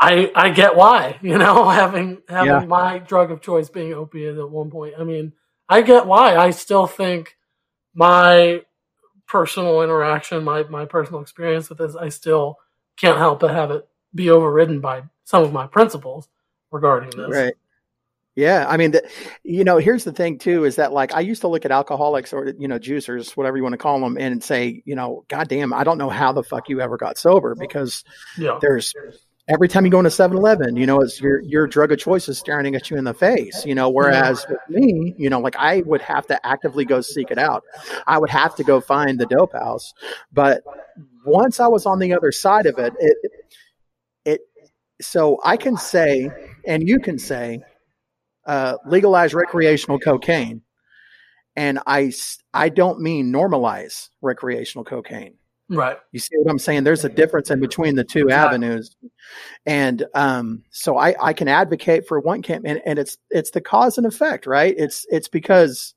I 0.00 0.30
I 0.34 0.50
get 0.50 0.76
why, 0.76 1.18
you 1.22 1.38
know, 1.38 1.68
having 1.68 2.22
having 2.28 2.48
yeah. 2.48 2.64
my 2.64 2.98
drug 2.98 3.30
of 3.30 3.40
choice 3.40 3.68
being 3.68 3.92
opiate 3.92 4.38
at 4.38 4.50
one 4.50 4.70
point. 4.70 4.94
I 4.98 5.04
mean, 5.04 5.32
I 5.68 5.82
get 5.82 6.06
why. 6.06 6.36
I 6.36 6.50
still 6.50 6.86
think 6.86 7.36
my 7.94 8.62
personal 9.26 9.82
interaction, 9.82 10.44
my 10.44 10.64
my 10.64 10.84
personal 10.84 11.20
experience 11.20 11.68
with 11.68 11.78
this, 11.78 11.96
I 11.96 12.08
still 12.08 12.58
can't 12.96 13.18
help 13.18 13.40
but 13.40 13.50
have 13.50 13.70
it 13.70 13.88
be 14.14 14.30
overridden 14.30 14.80
by 14.80 15.02
some 15.24 15.42
of 15.42 15.52
my 15.52 15.66
principles 15.66 16.28
regarding 16.70 17.10
this. 17.10 17.30
Right. 17.30 17.54
Yeah, 18.36 18.66
I 18.68 18.76
mean, 18.76 18.90
the, 18.90 19.08
you 19.44 19.62
know, 19.62 19.78
here's 19.78 20.02
the 20.02 20.12
thing 20.12 20.38
too 20.38 20.64
is 20.64 20.76
that 20.76 20.92
like 20.92 21.14
I 21.14 21.20
used 21.20 21.42
to 21.42 21.48
look 21.48 21.64
at 21.64 21.70
alcoholics 21.70 22.32
or 22.32 22.52
you 22.58 22.66
know 22.66 22.78
juicers, 22.80 23.36
whatever 23.36 23.56
you 23.56 23.62
want 23.62 23.74
to 23.74 23.78
call 23.78 24.00
them, 24.00 24.16
and 24.18 24.42
say, 24.42 24.82
you 24.84 24.96
know, 24.96 25.24
goddamn, 25.28 25.72
I 25.72 25.84
don't 25.84 25.98
know 25.98 26.10
how 26.10 26.32
the 26.32 26.42
fuck 26.42 26.68
you 26.68 26.80
ever 26.80 26.96
got 26.96 27.16
sober 27.16 27.54
because 27.54 28.02
yeah. 28.36 28.58
there's 28.60 28.92
every 29.46 29.68
time 29.68 29.84
you 29.84 29.90
go 29.90 29.98
into 29.98 30.10
7-Eleven, 30.10 30.76
you 30.76 30.86
know, 30.86 31.00
it's 31.00 31.20
your 31.20 31.40
your 31.42 31.68
drug 31.68 31.92
of 31.92 31.98
choice 31.98 32.28
is 32.28 32.38
staring 32.38 32.74
at 32.74 32.90
you 32.90 32.96
in 32.96 33.04
the 33.04 33.14
face, 33.14 33.64
you 33.64 33.74
know. 33.74 33.88
Whereas 33.88 34.44
with 34.48 34.58
me, 34.68 35.14
you 35.16 35.30
know, 35.30 35.38
like 35.38 35.56
I 35.56 35.82
would 35.82 36.02
have 36.02 36.26
to 36.28 36.46
actively 36.46 36.84
go 36.84 37.00
seek 37.02 37.30
it 37.30 37.38
out. 37.38 37.62
I 38.06 38.18
would 38.18 38.30
have 38.30 38.56
to 38.56 38.64
go 38.64 38.80
find 38.80 39.18
the 39.18 39.26
dope 39.26 39.52
house, 39.52 39.92
but 40.32 40.62
once 41.24 41.60
I 41.60 41.68
was 41.68 41.86
on 41.86 42.00
the 42.00 42.14
other 42.14 42.32
side 42.32 42.66
of 42.66 42.78
it, 42.78 42.94
it 42.98 43.16
it 44.24 44.40
so 45.00 45.38
I 45.44 45.56
can 45.56 45.76
say 45.76 46.30
and 46.66 46.88
you 46.88 46.98
can 46.98 47.18
say 47.18 47.62
uh, 48.46 48.76
legalize 48.86 49.34
recreational 49.34 49.98
cocaine, 49.98 50.62
and 51.56 51.78
I 51.86 52.12
I 52.52 52.68
don't 52.68 53.00
mean 53.00 53.32
normalize 53.32 54.08
recreational 54.22 54.84
cocaine. 54.84 55.34
Right. 55.70 55.96
You 56.12 56.20
see 56.20 56.36
what 56.36 56.50
I'm 56.50 56.58
saying? 56.58 56.84
There's 56.84 57.04
a 57.04 57.08
difference 57.08 57.50
in 57.50 57.58
between 57.58 57.94
the 57.94 58.04
two 58.04 58.30
avenues, 58.30 58.94
and 59.64 60.04
um, 60.14 60.62
so 60.70 60.98
I 60.98 61.14
I 61.20 61.32
can 61.32 61.48
advocate 61.48 62.06
for 62.06 62.20
one 62.20 62.42
camp, 62.42 62.64
and, 62.66 62.82
and 62.84 62.98
it's 62.98 63.16
it's 63.30 63.50
the 63.50 63.60
cause 63.60 63.96
and 63.96 64.06
effect, 64.06 64.46
right? 64.46 64.74
It's 64.76 65.06
it's 65.10 65.28
because. 65.28 65.94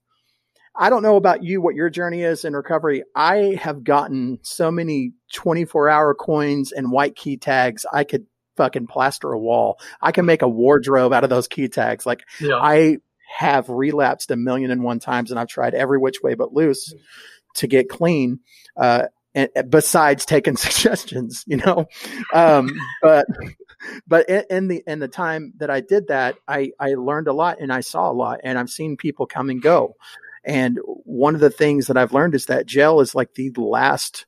I 0.79 0.91
don't 0.91 1.01
know 1.01 1.15
about 1.15 1.43
you, 1.43 1.59
what 1.59 1.73
your 1.73 1.89
journey 1.89 2.21
is 2.21 2.45
in 2.45 2.53
recovery. 2.53 3.01
I 3.15 3.57
have 3.59 3.83
gotten 3.83 4.37
so 4.43 4.69
many 4.69 5.13
24 5.33 5.89
hour 5.89 6.13
coins 6.13 6.71
and 6.71 6.91
white 6.91 7.15
key 7.15 7.35
tags. 7.35 7.83
I 7.91 8.03
could 8.03 8.27
fucking 8.57 8.87
plaster 8.87 9.31
a 9.31 9.39
wall. 9.39 9.79
I 10.01 10.11
can 10.11 10.25
make 10.25 10.41
a 10.41 10.49
wardrobe 10.49 11.13
out 11.13 11.23
of 11.23 11.29
those 11.29 11.47
key 11.47 11.67
tags. 11.67 12.05
Like 12.05 12.23
yeah. 12.41 12.55
I 12.55 12.97
have 13.27 13.69
relapsed 13.69 14.31
a 14.31 14.35
million 14.35 14.71
and 14.71 14.83
one 14.83 14.99
times 14.99 15.31
and 15.31 15.39
I've 15.39 15.47
tried 15.47 15.73
every 15.73 15.99
which 15.99 16.21
way 16.21 16.33
but 16.33 16.53
loose 16.53 16.93
to 17.55 17.67
get 17.67 17.89
clean. 17.89 18.39
Uh, 18.75 19.07
and, 19.35 19.49
besides 19.69 20.25
taking 20.25 20.57
suggestions, 20.57 21.43
you 21.45 21.57
know, 21.57 21.85
um, 22.33 22.75
but, 23.01 23.25
but 24.07 24.29
in, 24.29 24.43
in, 24.49 24.67
the, 24.67 24.83
in 24.87 24.99
the 24.99 25.07
time 25.07 25.53
that 25.57 25.69
I 25.69 25.81
did 25.81 26.07
that, 26.07 26.37
I, 26.47 26.71
I 26.79 26.95
learned 26.95 27.27
a 27.27 27.33
lot 27.33 27.59
and 27.59 27.71
I 27.71 27.81
saw 27.81 28.09
a 28.09 28.13
lot 28.13 28.39
and 28.43 28.57
I've 28.57 28.69
seen 28.69 28.97
people 28.97 29.27
come 29.27 29.49
and 29.49 29.61
go. 29.61 29.95
And 30.43 30.79
one 30.85 31.35
of 31.35 31.41
the 31.41 31.49
things 31.49 31.87
that 31.87 31.97
I've 31.97 32.13
learned 32.13 32.33
is 32.33 32.45
that 32.45 32.65
jail 32.65 33.01
is 33.01 33.13
like 33.13 33.33
the 33.33 33.51
last 33.57 34.25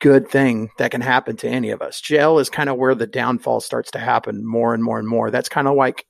good 0.00 0.28
thing 0.28 0.70
that 0.78 0.90
can 0.90 1.00
happen 1.00 1.36
to 1.38 1.48
any 1.48 1.70
of 1.70 1.82
us. 1.82 2.00
Jail 2.00 2.38
is 2.38 2.50
kind 2.50 2.68
of 2.68 2.76
where 2.76 2.94
the 2.94 3.06
downfall 3.06 3.60
starts 3.60 3.90
to 3.92 3.98
happen 3.98 4.46
more 4.46 4.74
and 4.74 4.84
more 4.84 4.98
and 4.98 5.08
more. 5.08 5.30
That's 5.30 5.48
kind 5.48 5.66
of 5.66 5.76
like, 5.76 6.04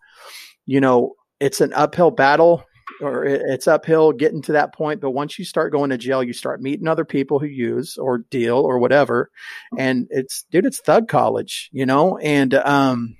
you 0.66 0.80
know, 0.80 1.14
it's 1.40 1.60
an 1.60 1.72
uphill 1.72 2.10
battle 2.10 2.64
or 3.00 3.24
it's 3.24 3.68
uphill 3.68 4.12
getting 4.12 4.42
to 4.42 4.52
that 4.52 4.74
point. 4.74 5.00
But 5.00 5.12
once 5.12 5.38
you 5.38 5.44
start 5.44 5.72
going 5.72 5.90
to 5.90 5.98
jail, 5.98 6.24
you 6.24 6.32
start 6.32 6.60
meeting 6.60 6.88
other 6.88 7.04
people 7.04 7.38
who 7.38 7.46
use 7.46 7.96
or 7.96 8.18
deal 8.18 8.56
or 8.56 8.78
whatever. 8.78 9.30
And 9.76 10.08
it's, 10.10 10.44
dude, 10.50 10.66
it's 10.66 10.80
thug 10.80 11.06
college, 11.06 11.70
you 11.72 11.86
know, 11.86 12.18
and, 12.18 12.54
um, 12.54 13.16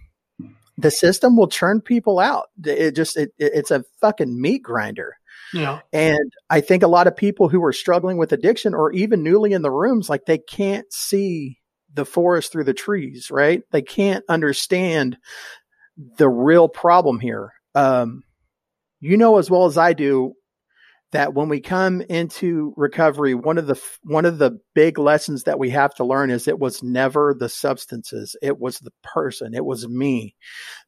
the 0.76 0.90
system 0.90 1.36
will 1.36 1.48
churn 1.48 1.80
people 1.80 2.18
out. 2.18 2.50
It 2.64 2.92
just, 2.92 3.16
it, 3.16 3.32
it's 3.38 3.70
a 3.70 3.84
fucking 4.00 4.40
meat 4.40 4.62
grinder. 4.62 5.16
Yeah. 5.54 5.80
And 5.92 6.32
I 6.50 6.60
think 6.60 6.82
a 6.82 6.88
lot 6.88 7.06
of 7.06 7.16
people 7.16 7.48
who 7.48 7.64
are 7.64 7.72
struggling 7.72 8.16
with 8.16 8.32
addiction 8.32 8.74
or 8.74 8.92
even 8.92 9.22
newly 9.22 9.52
in 9.52 9.62
the 9.62 9.70
rooms, 9.70 10.08
like 10.08 10.26
they 10.26 10.38
can't 10.38 10.90
see 10.92 11.58
the 11.92 12.04
forest 12.04 12.52
through 12.52 12.64
the 12.64 12.74
trees, 12.74 13.30
right? 13.30 13.62
They 13.70 13.82
can't 13.82 14.24
understand 14.28 15.16
the 16.16 16.28
real 16.28 16.68
problem 16.68 17.18
here. 17.18 17.52
Um, 17.74 18.22
you 19.00 19.16
know 19.16 19.38
as 19.38 19.50
well 19.50 19.66
as 19.66 19.78
I 19.78 19.92
do 19.92 20.34
that 21.12 21.32
when 21.32 21.48
we 21.48 21.60
come 21.60 22.02
into 22.02 22.74
recovery, 22.76 23.34
one 23.34 23.56
of 23.56 23.66
the 23.66 23.80
one 24.02 24.24
of 24.24 24.38
the 24.38 24.58
big 24.74 24.98
lessons 24.98 25.44
that 25.44 25.58
we 25.58 25.70
have 25.70 25.94
to 25.94 26.04
learn 26.04 26.30
is 26.30 26.46
it 26.46 26.58
was 26.58 26.82
never 26.82 27.34
the 27.38 27.48
substances, 27.48 28.36
it 28.42 28.58
was 28.58 28.78
the 28.78 28.92
person, 29.02 29.54
it 29.54 29.64
was 29.64 29.88
me. 29.88 30.34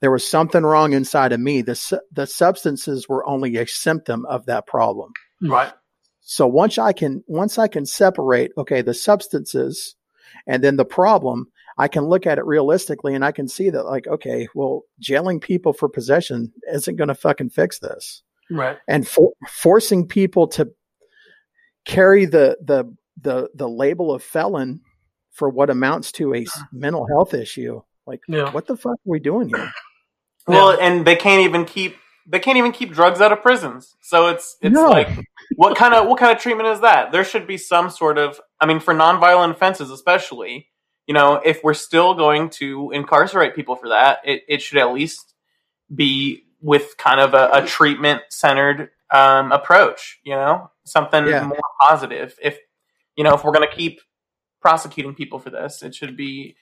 There 0.00 0.10
was 0.10 0.28
something 0.28 0.62
wrong 0.62 0.92
inside 0.92 1.32
of 1.32 1.40
me. 1.40 1.62
The 1.62 2.00
the 2.12 2.26
substances 2.26 3.08
were 3.08 3.26
only 3.26 3.56
a 3.56 3.66
symptom 3.66 4.26
of 4.26 4.46
that 4.46 4.66
problem. 4.66 5.12
Hmm. 5.40 5.52
Right. 5.52 5.72
So 6.20 6.46
once 6.46 6.76
I 6.76 6.92
can 6.92 7.24
once 7.26 7.58
I 7.58 7.68
can 7.68 7.86
separate, 7.86 8.52
okay, 8.58 8.82
the 8.82 8.94
substances 8.94 9.96
and 10.46 10.62
then 10.62 10.76
the 10.76 10.84
problem, 10.84 11.46
I 11.78 11.88
can 11.88 12.04
look 12.04 12.26
at 12.26 12.38
it 12.38 12.44
realistically 12.44 13.14
and 13.14 13.24
I 13.24 13.32
can 13.32 13.48
see 13.48 13.70
that 13.70 13.84
like, 13.84 14.06
okay, 14.06 14.48
well, 14.54 14.82
jailing 15.00 15.40
people 15.40 15.72
for 15.72 15.88
possession 15.88 16.52
isn't 16.72 16.96
going 16.96 17.08
to 17.08 17.14
fucking 17.14 17.50
fix 17.50 17.78
this 17.78 18.22
right 18.50 18.78
and 18.88 19.06
for, 19.06 19.32
forcing 19.48 20.06
people 20.08 20.48
to 20.48 20.70
carry 21.84 22.26
the 22.26 22.56
the 22.62 22.94
the 23.20 23.48
the 23.54 23.68
label 23.68 24.12
of 24.12 24.22
felon 24.22 24.80
for 25.32 25.48
what 25.48 25.70
amounts 25.70 26.12
to 26.12 26.34
a 26.34 26.44
mental 26.72 27.06
health 27.06 27.34
issue. 27.34 27.80
Like, 28.06 28.20
Yeah. 28.28 28.50
what 28.50 28.66
the 28.66 28.76
fuck 28.76 28.92
are 28.94 28.98
we 29.04 29.20
doing 29.20 29.48
here? 29.48 29.72
Well, 30.46 30.76
and 30.78 31.06
they 31.06 31.16
can't 31.16 31.42
even 31.44 31.64
keep 31.64 31.96
they 32.26 32.38
can't 32.38 32.58
even 32.58 32.72
keep 32.72 32.92
drugs 32.92 33.20
out 33.20 33.32
of 33.32 33.40
prisons. 33.42 33.96
So 34.00 34.28
it's 34.28 34.56
it's 34.60 34.74
No. 34.74 34.88
like 34.90 35.08
what 35.56 35.76
kind 35.76 35.94
of 35.94 36.08
what 36.08 36.18
kind 36.18 36.34
of 36.36 36.42
treatment 36.42 36.68
is 36.68 36.80
that? 36.80 37.12
There 37.12 37.24
should 37.24 37.46
be 37.46 37.56
some 37.56 37.90
sort 37.90 38.18
of 38.18 38.40
I 38.60 38.66
mean 38.66 38.80
for 38.80 38.94
nonviolent 38.94 39.50
offenses 39.52 39.90
especially, 39.90 40.68
you 41.06 41.14
know, 41.14 41.40
if 41.44 41.62
we're 41.62 41.74
still 41.74 42.14
going 42.14 42.50
to 42.50 42.90
incarcerate 42.90 43.54
people 43.54 43.76
for 43.76 43.88
that, 43.90 44.18
it, 44.24 44.42
it 44.48 44.62
should 44.62 44.78
at 44.78 44.92
least 44.92 45.34
be 45.94 46.44
with 46.60 46.96
kind 46.98 47.20
of 47.20 47.34
a, 47.34 47.50
a 47.52 47.66
treatment 47.66 48.22
centered 48.30 48.90
um, 49.10 49.52
approach, 49.52 50.20
you 50.22 50.34
know? 50.34 50.70
Something 50.84 51.26
Yeah. 51.26 51.44
more 51.44 51.58
positive. 51.80 52.36
If 52.42 52.58
you 53.16 53.24
know, 53.24 53.34
if 53.34 53.44
we're 53.44 53.52
gonna 53.52 53.66
keep 53.70 54.00
prosecuting 54.60 55.14
people 55.14 55.38
for 55.38 55.50
this, 55.50 55.82
it 55.82 55.94
should 55.94 56.16
be 56.16 56.56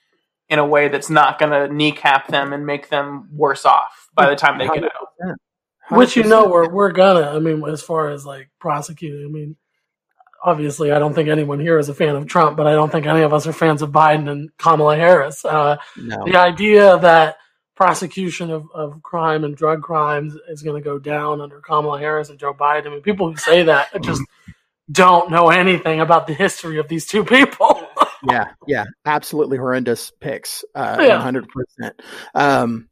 in 0.48 0.58
a 0.58 0.66
way 0.66 0.88
that's 0.88 1.10
not 1.10 1.38
gonna 1.38 1.68
kneecap 1.68 2.28
them 2.28 2.52
and 2.52 2.64
make 2.66 2.88
them 2.88 3.28
worse 3.32 3.64
off 3.64 4.08
by 4.14 4.28
the 4.28 4.36
time 4.36 4.58
they 4.58 4.66
get 4.68 4.84
out. 4.84 5.36
Which 5.90 6.16
you 6.16 6.24
know 6.24 6.48
we're 6.48 6.68
we're 6.68 6.92
gonna. 6.92 7.30
I 7.34 7.38
mean, 7.38 7.64
as 7.66 7.82
far 7.82 8.10
as 8.10 8.26
like 8.26 8.50
prosecuting, 8.58 9.24
I 9.24 9.28
mean, 9.28 9.56
obviously, 10.44 10.92
I 10.92 10.98
don't 10.98 11.14
think 11.14 11.28
anyone 11.28 11.60
here 11.60 11.78
is 11.78 11.88
a 11.88 11.94
fan 11.94 12.14
of 12.14 12.26
Trump, 12.26 12.56
but 12.56 12.66
I 12.66 12.72
don't 12.72 12.92
think 12.92 13.06
any 13.06 13.22
of 13.22 13.32
us 13.32 13.46
are 13.46 13.52
fans 13.52 13.80
of 13.82 13.90
Biden 13.90 14.28
and 14.30 14.50
Kamala 14.58 14.96
Harris. 14.96 15.44
Uh, 15.44 15.76
no. 15.96 16.24
the 16.26 16.36
idea 16.36 16.98
that 16.98 17.38
prosecution 17.78 18.50
of, 18.50 18.66
of 18.74 19.00
crime 19.04 19.44
and 19.44 19.56
drug 19.56 19.82
crimes 19.82 20.36
is 20.48 20.62
going 20.64 20.74
to 20.74 20.84
go 20.84 20.98
down 20.98 21.40
under 21.40 21.60
Kamala 21.60 22.00
Harris 22.00 22.28
and 22.28 22.36
Joe 22.36 22.52
Biden. 22.52 22.88
I 22.88 22.90
mean, 22.90 23.02
people 23.02 23.30
who 23.30 23.36
say 23.36 23.62
that 23.62 23.90
just 24.02 24.20
don't 24.90 25.30
know 25.30 25.50
anything 25.50 26.00
about 26.00 26.26
the 26.26 26.34
history 26.34 26.78
of 26.80 26.88
these 26.88 27.06
two 27.06 27.24
people. 27.24 27.80
yeah, 28.28 28.46
yeah, 28.66 28.84
absolutely 29.06 29.58
horrendous 29.58 30.10
picks, 30.20 30.64
uh, 30.74 30.96
Yeah. 31.00 31.14
one 31.14 31.20
hundred 31.22 31.46
percent. 31.48 32.02
Um, 32.34 32.88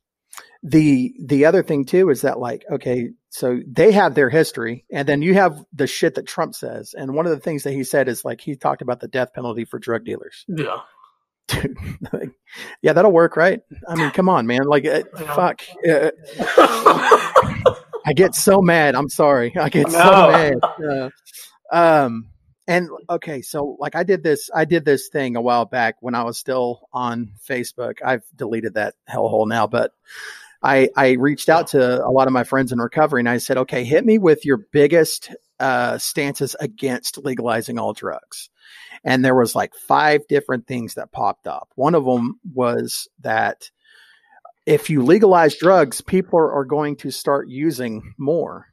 the 0.62 1.14
the 1.25 1.47
other 1.47 1.64
thing 1.64 1.85
too 1.85 2.09
is 2.11 2.21
that 2.23 2.38
like, 2.38 2.64
okay, 2.71 3.11
so 3.31 3.59
they 3.66 3.90
have 3.90 4.14
their 4.14 4.31
history, 4.31 4.85
and 4.93 5.09
then 5.09 5.21
you 5.21 5.35
have 5.35 5.64
the 5.73 5.88
shit 5.88 6.14
that 6.14 6.28
Trump 6.28 6.55
says, 6.55 6.95
and 6.97 7.12
one 7.12 7.26
of 7.26 7.33
the 7.33 7.40
things 7.40 7.64
that 7.64 7.73
he 7.73 7.83
said 7.83 8.07
is 8.07 8.25
like 8.25 8.40
he 8.40 8.55
talked 8.55 8.83
about 8.83 9.00
the 9.00 9.09
death 9.09 9.33
penalty 9.35 9.64
for 9.64 9.81
drug 9.81 10.05
dealers. 10.05 10.45
yeah. 10.47 10.78
Dude, 11.49 11.76
like, 12.12 12.31
yeah, 12.82 12.92
that'll 12.92 13.12
work, 13.12 13.36
right? 13.36 13.60
I 13.88 13.94
mean, 13.94 14.10
come 14.10 14.28
on, 14.28 14.46
man, 14.46 14.64
like, 14.64 14.86
uh, 14.86 15.02
fuck. 15.34 15.62
Uh, 15.88 16.10
I 18.06 18.12
get 18.14 18.34
so 18.34 18.62
mad. 18.62 18.94
I'm 18.94 19.08
sorry. 19.08 19.56
I 19.56 19.68
get 19.68 19.90
so 19.90 19.98
mad. 19.98 20.54
Uh, 20.62 21.10
um, 21.72 22.28
and 22.68 22.88
okay, 23.10 23.42
so 23.42 23.76
like 23.78 23.94
I 23.94 24.02
did 24.02 24.22
this, 24.22 24.50
I 24.54 24.64
did 24.64 24.84
this 24.84 25.08
thing 25.08 25.36
a 25.36 25.40
while 25.40 25.64
back 25.64 25.96
when 26.00 26.14
I 26.14 26.24
was 26.24 26.38
still 26.38 26.88
on 26.92 27.32
Facebook. 27.48 27.98
I've 28.04 28.24
deleted 28.34 28.74
that 28.74 28.94
hellhole 29.08 29.48
now, 29.48 29.66
but 29.66 29.92
I 30.62 30.88
I 30.96 31.12
reached 31.12 31.48
out 31.48 31.68
to 31.68 32.04
a 32.04 32.10
lot 32.10 32.26
of 32.26 32.32
my 32.32 32.44
friends 32.44 32.72
in 32.72 32.78
recovery 32.80 33.20
and 33.20 33.28
I 33.28 33.38
said, 33.38 33.58
okay, 33.58 33.84
hit 33.84 34.04
me 34.04 34.18
with 34.18 34.44
your 34.44 34.56
biggest 34.56 35.30
uh, 35.60 35.98
stances 35.98 36.54
against 36.60 37.18
legalizing 37.18 37.78
all 37.78 37.92
drugs. 37.92 38.50
And 39.04 39.25
there 39.25 39.34
was 39.34 39.54
like 39.54 39.75
five 39.75 40.26
different 40.28 40.66
things 40.66 40.94
that 40.94 41.12
popped 41.12 41.46
up. 41.46 41.68
One 41.76 41.94
of 41.94 42.04
them 42.04 42.40
was 42.54 43.08
that 43.20 43.70
if 44.66 44.90
you 44.90 45.04
legalize 45.04 45.56
drugs, 45.56 46.00
people 46.00 46.38
are, 46.38 46.52
are 46.52 46.64
going 46.64 46.96
to 46.96 47.10
start 47.10 47.48
using 47.48 48.14
more. 48.18 48.66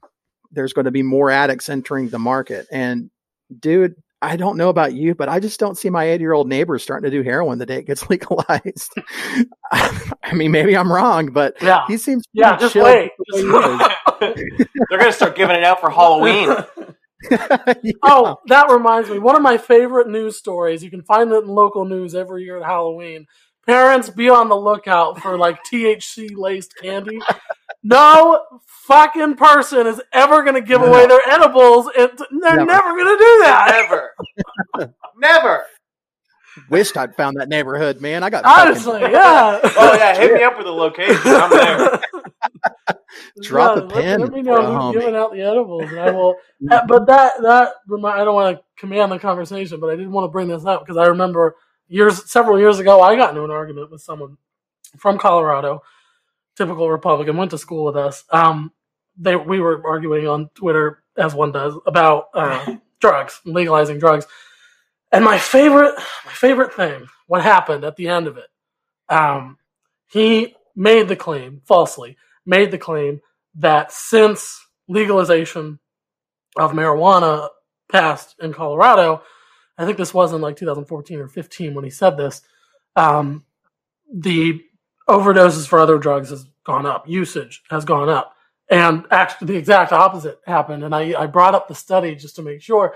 There's 0.52 0.74
going 0.74 0.86
to 0.86 0.92
be 0.92 1.04
more 1.04 1.30
addicts 1.30 1.70
entering 1.70 2.10
the 2.10 2.20
market. 2.20 2.68
And 2.72 3.12
dude, 3.60 3.96
I 4.22 4.38
don't 4.38 4.58
know 4.58 4.70
about 4.70 4.94
you, 4.94 5.14
but 5.16 5.28
I 5.30 5.40
just 5.40 5.60
don't 5.60 5.78
see 5.78 5.90
my 5.90 6.06
80 6.06 6.22
year 6.22 6.34
old 6.34 6.48
neighbor 6.48 6.80
starting 6.80 7.12
to 7.12 7.16
do 7.16 7.24
heroin 7.24 7.60
the 7.60 7.66
day 7.66 7.78
it 7.80 7.86
gets 7.88 8.10
legalized. 8.10 8.94
I 9.72 10.34
mean, 10.34 10.52
maybe 10.52 10.76
I'm 10.78 10.92
wrong, 10.92 11.28
but 11.32 11.62
Yeah. 11.62 11.86
he 11.88 11.98
seems 11.98 12.24
Yeah, 12.34 12.56
just 12.58 12.74
chill 12.74 12.86
wait. 12.86 13.12
With 13.32 13.42
the 13.42 14.22
way 14.22 14.34
he 14.36 14.64
is. 14.64 14.68
They're 14.90 15.00
gonna 15.00 15.12
start 15.12 15.36
giving 15.36 15.56
it 15.56 15.64
out 15.64 15.80
for 15.82 15.90
Halloween. 15.90 16.56
Yeah. 17.30 17.94
Oh, 18.04 18.42
that 18.48 18.70
reminds 18.70 19.10
me. 19.10 19.18
One 19.18 19.38
of 19.38 19.42
my 19.42 19.58
favorite 19.58 20.10
news 20.10 20.36
stories. 20.36 20.84
You 20.84 20.90
can 20.90 21.04
find 21.04 21.32
it 21.32 21.44
in 21.46 21.48
local 21.48 21.86
news 21.86 22.16
every 22.16 22.44
year 22.44 22.58
at 22.58 22.66
Halloween. 22.66 23.28
Parents, 23.66 24.10
be 24.10 24.30
on 24.30 24.50
the 24.50 24.58
lookout 24.58 25.22
for 25.22 25.38
like 25.38 25.60
THC 25.64 26.36
laced 26.36 26.76
candy. 26.82 27.22
No 27.82 28.42
fucking 28.68 29.36
person 29.36 29.88
is 29.88 30.02
ever 30.12 30.44
going 30.44 30.56
to 30.56 30.62
give 30.62 30.82
No. 30.82 30.88
away 30.88 31.08
their 31.08 31.22
edibles. 31.30 31.88
And 31.98 32.12
they're 32.42 32.58
Never. 32.58 32.66
never, 32.66 32.90
going 32.90 33.18
to 33.18 33.24
do 33.24 33.40
that. 33.44 33.88
Never. 34.78 34.90
Never. 35.18 35.64
Wished 36.70 36.98
I'd 36.98 37.16
found 37.16 37.38
that 37.40 37.48
neighborhood, 37.48 38.02
man. 38.02 38.24
I 38.24 38.30
got 38.30 38.44
fucking- 38.44 38.68
Honestly, 38.68 39.00
yeah. 39.14 39.60
Oh 39.64 39.94
yeah, 39.96 40.14
hit 40.18 40.34
me 40.34 40.44
up 40.44 40.58
with 40.58 40.68
a 40.68 40.72
location. 40.72 41.18
I'm 41.26 41.50
there. 41.50 42.02
Drop 43.42 43.78
a 43.78 43.80
let- 43.82 44.20
Let, 44.20 44.32
me 44.32 44.42
know 44.42 44.58
who's 44.58 44.66
homie. 44.66 44.94
giving 44.94 45.16
out 45.16 45.32
the 45.34 45.42
edibles, 45.42 45.90
and 45.90 46.00
I 46.00 46.12
will. 46.12 46.36
Uh, 46.72 46.86
but 46.88 47.06
that 47.08 47.34
that 47.42 47.74
remi- 47.90 48.06
I 48.06 48.24
don't 48.24 48.36
want 48.36 48.58
to 48.58 48.64
command 48.78 49.12
the 49.12 49.20
conversation, 49.20 49.82
but 49.82 49.90
I 49.90 49.98
did 49.98 50.08
want 50.10 50.24
to 50.24 50.32
bring 50.32 50.48
this 50.48 50.66
up 50.66 50.80
because 50.80 50.96
I 50.96 51.08
remember 51.08 51.58
years, 51.90 52.32
several 52.32 52.58
years 52.58 52.80
ago, 52.80 53.02
I 53.02 53.18
got 53.18 53.32
into 53.32 53.44
an 53.44 53.52
argument 53.52 53.92
with 53.92 54.02
someone 54.02 54.38
from 54.98 55.18
Colorado, 55.18 55.84
typical 56.56 56.90
Republican, 56.90 57.36
went 57.36 57.52
to 57.52 57.58
school 57.58 57.84
with 57.84 57.98
us. 57.98 58.24
Um, 58.30 58.72
they 59.18 59.36
we 59.36 59.60
were 59.60 59.86
arguing 59.86 60.26
on 60.26 60.50
Twitter 60.56 61.04
as 61.18 61.36
one 61.36 61.52
does 61.52 61.76
about 61.86 62.30
uh, 62.34 62.78
drugs, 63.02 63.42
legalizing 63.44 64.00
drugs, 64.00 64.26
and 65.12 65.24
my 65.24 65.38
favorite, 65.38 65.96
my 66.26 66.32
favorite 66.32 66.74
thing, 66.74 67.08
what 67.28 67.44
happened 67.44 67.84
at 67.84 67.96
the 67.98 68.08
end 68.08 68.28
of 68.28 68.38
it, 68.38 68.48
um, 69.10 69.58
he 70.08 70.56
made 70.76 71.08
the 71.08 71.16
claim 71.16 71.62
falsely, 71.66 72.18
made 72.46 72.72
the 72.72 72.78
claim 72.78 73.22
that 73.56 73.92
since 73.92 74.66
legalization 74.88 75.80
of 76.58 76.72
marijuana 76.72 77.50
passed 77.92 78.36
in 78.40 78.54
Colorado, 78.54 79.22
I 79.78 79.86
think 79.86 79.98
this 79.98 80.14
was 80.14 80.34
in 80.34 80.42
like 80.42 80.56
2014 80.56 81.20
or 81.20 81.28
15 81.28 81.74
when 81.74 81.84
he 81.84 81.90
said 81.90 82.18
this, 82.18 82.42
um, 82.96 83.46
the 84.14 84.62
overdoses 85.10 85.68
for 85.68 85.80
other 85.80 85.98
drugs 85.98 86.30
has 86.30 86.46
gone 86.64 86.86
up, 86.86 87.08
usage 87.08 87.64
has 87.70 87.86
gone 87.86 88.10
up. 88.10 88.36
And 88.70 89.06
actually, 89.12 89.48
the 89.48 89.58
exact 89.58 89.92
opposite 89.92 90.40
happened. 90.46 90.84
And 90.84 90.96
I, 90.96 91.14
I 91.22 91.28
brought 91.28 91.56
up 91.56 91.68
the 91.68 91.76
study 91.76 92.16
just 92.16 92.36
to 92.38 92.42
make 92.42 92.62
sure. 92.62 92.94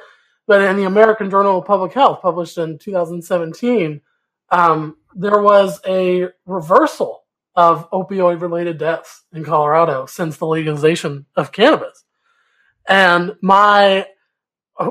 But 0.48 0.62
in 0.62 0.78
the 0.78 0.86
American 0.86 1.30
Journal 1.30 1.60
of 1.60 1.66
Public 1.66 1.94
Health, 1.94 2.22
published 2.22 2.58
in 2.58 2.78
2017, 2.78 4.02
um, 4.50 4.96
there 5.14 5.42
was 5.42 5.82
a 5.86 6.30
reversal 6.46 7.26
of 7.58 7.90
opioid 7.92 8.40
related 8.40 8.78
deaths 8.78 9.24
in 9.34 9.44
Colorado 9.44 10.06
since 10.06 10.38
the 10.38 10.48
legalization 10.48 11.26
of 11.36 11.52
cannabis. 11.52 12.06
And 12.88 13.36
my 13.42 14.06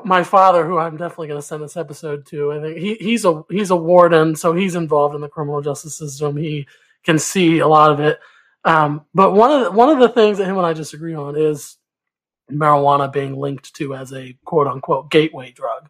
my 0.05 0.25
father, 0.25 0.67
who 0.67 0.77
I'm 0.79 0.97
definitely 0.97 1.29
going 1.29 1.41
to 1.41 1.47
send 1.47 1.63
this 1.63 1.77
episode 1.77 2.27
to, 2.27 2.53
I 2.53 2.61
think 2.61 2.79
he, 2.79 2.95
he's 2.97 3.25
a 3.25 3.45
he's 3.49 3.71
a 3.71 3.77
warden, 3.77 4.35
so 4.35 4.53
he's 4.53 4.75
involved 4.75 5.15
in 5.15 5.21
the 5.21 5.29
criminal 5.29 5.63
justice 5.63 5.97
system. 5.97 6.37
He 6.37 6.67
can 7.05 7.19
see 7.21 7.61
a 7.61 7.69
lot 7.69 7.93
of 7.93 8.01
it. 8.01 8.19
Um, 8.65 9.07
but 9.15 9.33
one 9.33 9.53
of 9.53 9.65
the, 9.65 9.71
one 9.71 9.89
of 9.89 10.01
the 10.01 10.09
things 10.09 10.39
that 10.39 10.47
him 10.47 10.57
and 10.59 10.67
I 10.67 10.73
disagree 10.73 11.15
on 11.15 11.37
is 11.37 11.77
marijuana 12.51 13.13
being 13.13 13.37
linked 13.37 13.75
to 13.77 13.95
as 13.95 14.13
a 14.13 14.37
quote 14.45 14.67
unquote 14.67 15.09
gateway 15.11 15.53
drug. 15.53 15.89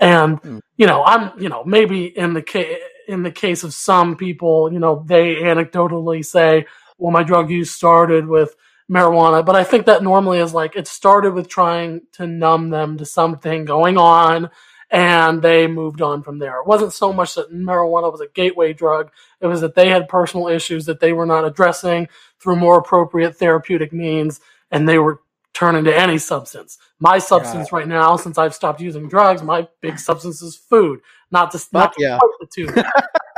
And 0.00 0.42
Mm. 0.42 0.60
you 0.76 0.86
know, 0.88 1.04
I'm 1.04 1.40
you 1.40 1.48
know 1.48 1.62
maybe 1.64 2.06
in 2.06 2.34
the 2.34 2.42
case 2.42 2.78
in 3.08 3.22
the 3.22 3.30
case 3.30 3.64
of 3.64 3.74
some 3.74 4.16
people, 4.16 4.72
you 4.72 4.78
know, 4.78 5.04
they 5.06 5.36
anecdotally 5.36 6.24
say, 6.24 6.66
"Well, 6.98 7.12
my 7.12 7.22
drug 7.22 7.50
use 7.50 7.70
started 7.70 8.26
with 8.28 8.56
marijuana," 8.90 9.44
but 9.44 9.56
I 9.56 9.64
think 9.64 9.86
that 9.86 10.02
normally 10.02 10.38
is 10.40 10.54
like 10.54 10.76
it 10.76 10.88
started 10.88 11.34
with 11.34 11.48
trying 11.48 12.02
to 12.12 12.26
numb 12.26 12.70
them 12.70 12.98
to 12.98 13.04
something 13.04 13.64
going 13.64 13.98
on, 13.98 14.50
and 14.90 15.42
they 15.42 15.66
moved 15.66 16.02
on 16.02 16.22
from 16.22 16.38
there. 16.38 16.60
It 16.60 16.66
wasn't 16.66 16.92
so 16.92 17.12
much 17.12 17.34
that 17.36 17.52
marijuana 17.52 18.12
was 18.12 18.20
a 18.22 18.28
gateway 18.34 18.72
drug; 18.72 19.10
it 19.40 19.46
was 19.46 19.60
that 19.62 19.74
they 19.74 19.88
had 19.90 20.08
personal 20.08 20.48
issues 20.48 20.86
that 20.86 21.00
they 21.00 21.12
were 21.12 21.26
not 21.26 21.44
addressing 21.46 22.08
through 22.40 22.56
more 22.56 22.78
appropriate 22.78 23.36
therapeutic 23.36 23.92
means, 23.92 24.40
and 24.70 24.88
they 24.88 24.98
were 24.98 25.20
turning 25.54 25.84
to 25.84 25.96
any 25.98 26.18
substance. 26.18 26.78
My 27.00 27.18
substance 27.18 27.72
right 27.72 27.88
now, 27.88 28.16
since 28.16 28.38
I've 28.38 28.54
stopped 28.54 28.80
using 28.80 29.08
drugs, 29.08 29.42
my 29.42 29.68
big 29.80 29.98
substance 29.98 30.42
is 30.42 30.56
food. 30.56 31.00
Not 31.30 31.50
to 31.52 31.62
not 31.72 31.92
to 31.94 32.02
yeah. 32.02 32.18
fight 32.18 32.30
the 32.40 32.46
two. 32.46 32.68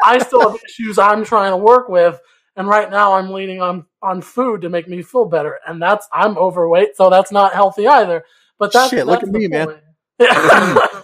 I 0.05 0.19
still 0.19 0.51
have 0.51 0.61
issues 0.65 0.99
I'm 0.99 1.25
trying 1.25 1.53
to 1.53 1.57
work 1.57 1.89
with, 1.89 2.21
and 2.57 2.69
right 2.69 2.91
now 2.91 3.15
I'm 3.15 3.31
leaning 3.31 3.63
on 3.63 3.87
on 4.03 4.21
food 4.21 4.61
to 4.63 4.69
make 4.69 4.89
me 4.89 5.03
feel 5.03 5.25
better, 5.25 5.59
and 5.67 5.81
that's 5.81 6.07
I'm 6.13 6.37
overweight, 6.37 6.97
so 6.97 7.09
that's 7.11 7.33
not 7.33 7.55
healthy 7.55 7.87
either. 7.87 8.25
But 8.59 8.73
that's 8.73 8.91
Shit, 8.91 9.07
look 9.07 9.23
at 9.23 9.29
me, 9.29 9.49
man. 9.49 9.67
point. 9.67 9.81
Yeah. 10.21 10.79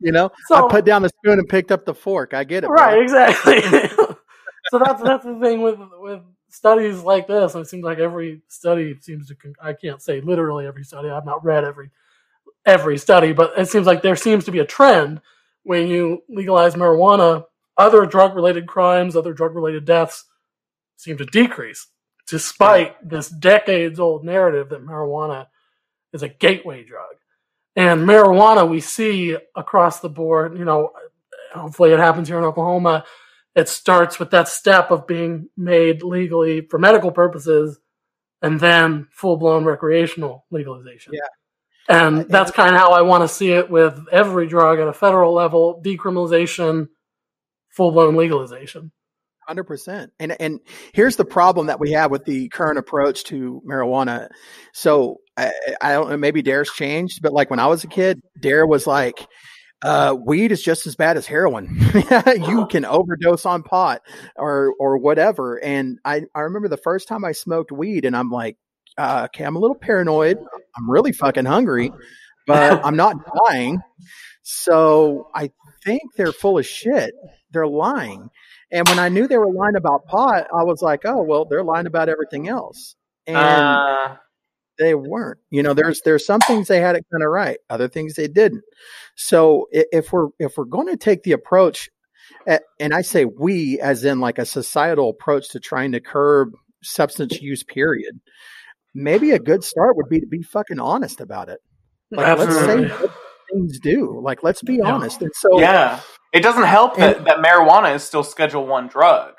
You 0.00 0.12
know, 0.12 0.30
So- 0.48 0.66
I 0.66 0.70
put 0.70 0.84
down 0.84 1.00
the 1.00 1.08
spoon 1.08 1.38
and 1.38 1.48
picked 1.48 1.72
up 1.72 1.86
the 1.86 1.94
fork. 1.94 2.34
I 2.34 2.44
get 2.44 2.62
it. 2.62 2.66
bro. 2.66 2.76
right, 2.76 3.00
exactly. 3.00 3.62
so 4.70 4.78
that's 4.78 5.02
that's 5.02 5.24
the 5.24 5.38
thing 5.40 5.62
with 5.62 5.78
with 5.98 6.20
studies 6.50 7.00
like 7.00 7.26
this. 7.26 7.54
And 7.54 7.64
it 7.64 7.68
seems 7.68 7.84
like 7.84 7.98
every 7.98 8.42
study 8.48 8.96
seems 9.00 9.28
to. 9.28 9.34
con- 9.34 9.54
I 9.62 9.72
can't 9.72 10.02
say 10.02 10.20
literally 10.20 10.66
every 10.66 10.84
study. 10.84 11.08
I've 11.08 11.24
not 11.24 11.42
read 11.42 11.64
every 11.64 11.90
every 12.66 12.98
study, 12.98 13.32
but 13.32 13.52
it 13.56 13.68
seems 13.68 13.86
like 13.86 14.02
there 14.02 14.14
seems 14.16 14.44
to 14.44 14.52
be 14.52 14.58
a 14.58 14.66
trend 14.66 15.22
when 15.64 15.88
you 15.88 16.22
legalize 16.28 16.74
marijuana 16.74 17.44
other 17.76 18.06
drug 18.06 18.34
related 18.34 18.66
crimes, 18.66 19.16
other 19.16 19.32
drug 19.32 19.54
related 19.54 19.84
deaths 19.84 20.24
seem 20.96 21.16
to 21.16 21.24
decrease, 21.24 21.88
despite 22.28 22.96
this 23.06 23.28
decades 23.28 23.98
old 23.98 24.24
narrative 24.24 24.68
that 24.68 24.86
marijuana 24.86 25.46
is 26.12 26.22
a 26.22 26.28
gateway 26.28 26.84
drug. 26.84 27.16
And 27.76 28.02
marijuana, 28.02 28.68
we 28.68 28.80
see 28.80 29.36
across 29.56 30.00
the 30.00 30.08
board, 30.08 30.56
you 30.56 30.64
know, 30.64 30.90
hopefully 31.52 31.90
it 31.90 31.98
happens 31.98 32.28
here 32.28 32.38
in 32.38 32.44
Oklahoma. 32.44 33.04
It 33.56 33.68
starts 33.68 34.18
with 34.18 34.30
that 34.30 34.48
step 34.48 34.90
of 34.90 35.06
being 35.06 35.48
made 35.56 36.02
legally 36.02 36.62
for 36.62 36.78
medical 36.78 37.10
purposes 37.10 37.80
and 38.42 38.60
then 38.60 39.08
full 39.10 39.36
blown 39.36 39.64
recreational 39.64 40.44
legalization. 40.50 41.14
Yeah. 41.14 41.20
And 41.88 42.28
that's 42.28 42.50
kind 42.50 42.74
of 42.74 42.80
how 42.80 42.92
I 42.92 43.02
want 43.02 43.22
to 43.22 43.28
see 43.28 43.50
it 43.50 43.70
with 43.70 43.98
every 44.10 44.46
drug 44.46 44.78
at 44.78 44.88
a 44.88 44.92
federal 44.92 45.34
level 45.34 45.82
decriminalization, 45.84 46.88
full 47.70 47.90
blown 47.90 48.16
legalization. 48.16 48.90
Hundred 49.46 49.64
percent. 49.64 50.10
And 50.18 50.40
and 50.40 50.60
here's 50.94 51.16
the 51.16 51.24
problem 51.26 51.66
that 51.66 51.78
we 51.78 51.92
have 51.92 52.10
with 52.10 52.24
the 52.24 52.48
current 52.48 52.78
approach 52.78 53.24
to 53.24 53.60
marijuana. 53.68 54.28
So 54.72 55.18
I, 55.36 55.52
I 55.82 55.92
don't 55.92 56.08
know, 56.08 56.16
maybe 56.16 56.40
Dare's 56.40 56.70
changed, 56.70 57.20
but 57.20 57.34
like 57.34 57.50
when 57.50 57.58
I 57.60 57.66
was 57.66 57.84
a 57.84 57.88
kid, 57.88 58.20
Dare 58.40 58.66
was 58.66 58.86
like, 58.86 59.26
uh, 59.82 60.16
weed 60.18 60.50
is 60.50 60.62
just 60.62 60.86
as 60.86 60.96
bad 60.96 61.18
as 61.18 61.26
heroin. 61.26 61.76
you 62.48 62.66
can 62.70 62.86
overdose 62.86 63.44
on 63.44 63.62
pot 63.62 64.00
or 64.36 64.72
or 64.80 64.96
whatever. 64.96 65.62
And 65.62 65.98
I 66.06 66.22
I 66.34 66.40
remember 66.40 66.68
the 66.68 66.78
first 66.78 67.06
time 67.06 67.22
I 67.22 67.32
smoked 67.32 67.70
weed, 67.70 68.06
and 68.06 68.16
I'm 68.16 68.30
like, 68.30 68.56
uh, 68.96 69.26
okay, 69.26 69.44
I'm 69.44 69.56
a 69.56 69.60
little 69.60 69.76
paranoid. 69.76 70.38
I'm 70.76 70.90
really 70.90 71.12
fucking 71.12 71.44
hungry, 71.44 71.92
but 72.46 72.84
I'm 72.84 72.96
not 72.96 73.16
dying. 73.46 73.80
So 74.42 75.30
I 75.34 75.50
think 75.84 76.02
they're 76.16 76.32
full 76.32 76.58
of 76.58 76.66
shit. 76.66 77.12
They're 77.52 77.66
lying. 77.66 78.28
And 78.70 78.88
when 78.88 78.98
I 78.98 79.08
knew 79.08 79.28
they 79.28 79.38
were 79.38 79.52
lying 79.52 79.76
about 79.76 80.06
pot, 80.06 80.46
I 80.52 80.64
was 80.64 80.82
like, 80.82 81.02
oh 81.04 81.22
well, 81.22 81.44
they're 81.44 81.64
lying 81.64 81.86
about 81.86 82.08
everything 82.08 82.48
else. 82.48 82.96
And 83.26 83.36
Uh, 83.36 84.16
they 84.78 84.94
weren't. 84.94 85.38
You 85.50 85.62
know, 85.62 85.72
there's 85.74 86.00
there's 86.04 86.26
some 86.26 86.40
things 86.40 86.68
they 86.68 86.80
had 86.80 86.96
it 86.96 87.06
kind 87.10 87.22
of 87.22 87.30
right, 87.30 87.58
other 87.70 87.88
things 87.88 88.14
they 88.14 88.28
didn't. 88.28 88.64
So 89.14 89.68
if 89.70 90.12
we're 90.12 90.28
if 90.38 90.56
we're 90.56 90.64
going 90.64 90.88
to 90.88 90.96
take 90.96 91.22
the 91.22 91.32
approach, 91.32 91.88
and 92.80 92.92
I 92.92 93.02
say 93.02 93.24
we 93.24 93.80
as 93.80 94.04
in 94.04 94.20
like 94.20 94.38
a 94.38 94.46
societal 94.46 95.10
approach 95.10 95.50
to 95.50 95.60
trying 95.60 95.92
to 95.92 96.00
curb 96.00 96.50
substance 96.82 97.40
use, 97.40 97.62
period. 97.62 98.20
Maybe 98.94 99.32
a 99.32 99.38
good 99.38 99.64
start 99.64 99.96
would 99.96 100.08
be 100.08 100.20
to 100.20 100.26
be 100.26 100.42
fucking 100.42 100.78
honest 100.78 101.20
about 101.20 101.48
it. 101.48 101.60
Like 102.10 102.38
let's 102.38 102.58
say 102.66 102.76
what 102.76 103.10
things 103.52 103.78
do. 103.80 104.20
Like 104.22 104.42
let's 104.42 104.62
be 104.62 104.78
Yeah. 104.82 104.92
honest. 104.92 105.20
And 105.22 105.32
so 105.34 105.60
yeah, 105.60 106.00
it 106.32 106.40
doesn't 106.40 106.64
help 106.64 106.96
that, 106.96 107.24
that 107.24 107.38
marijuana 107.38 107.94
is 107.94 108.04
still 108.04 108.22
Schedule 108.22 108.66
One 108.66 108.88
drug. 108.88 109.34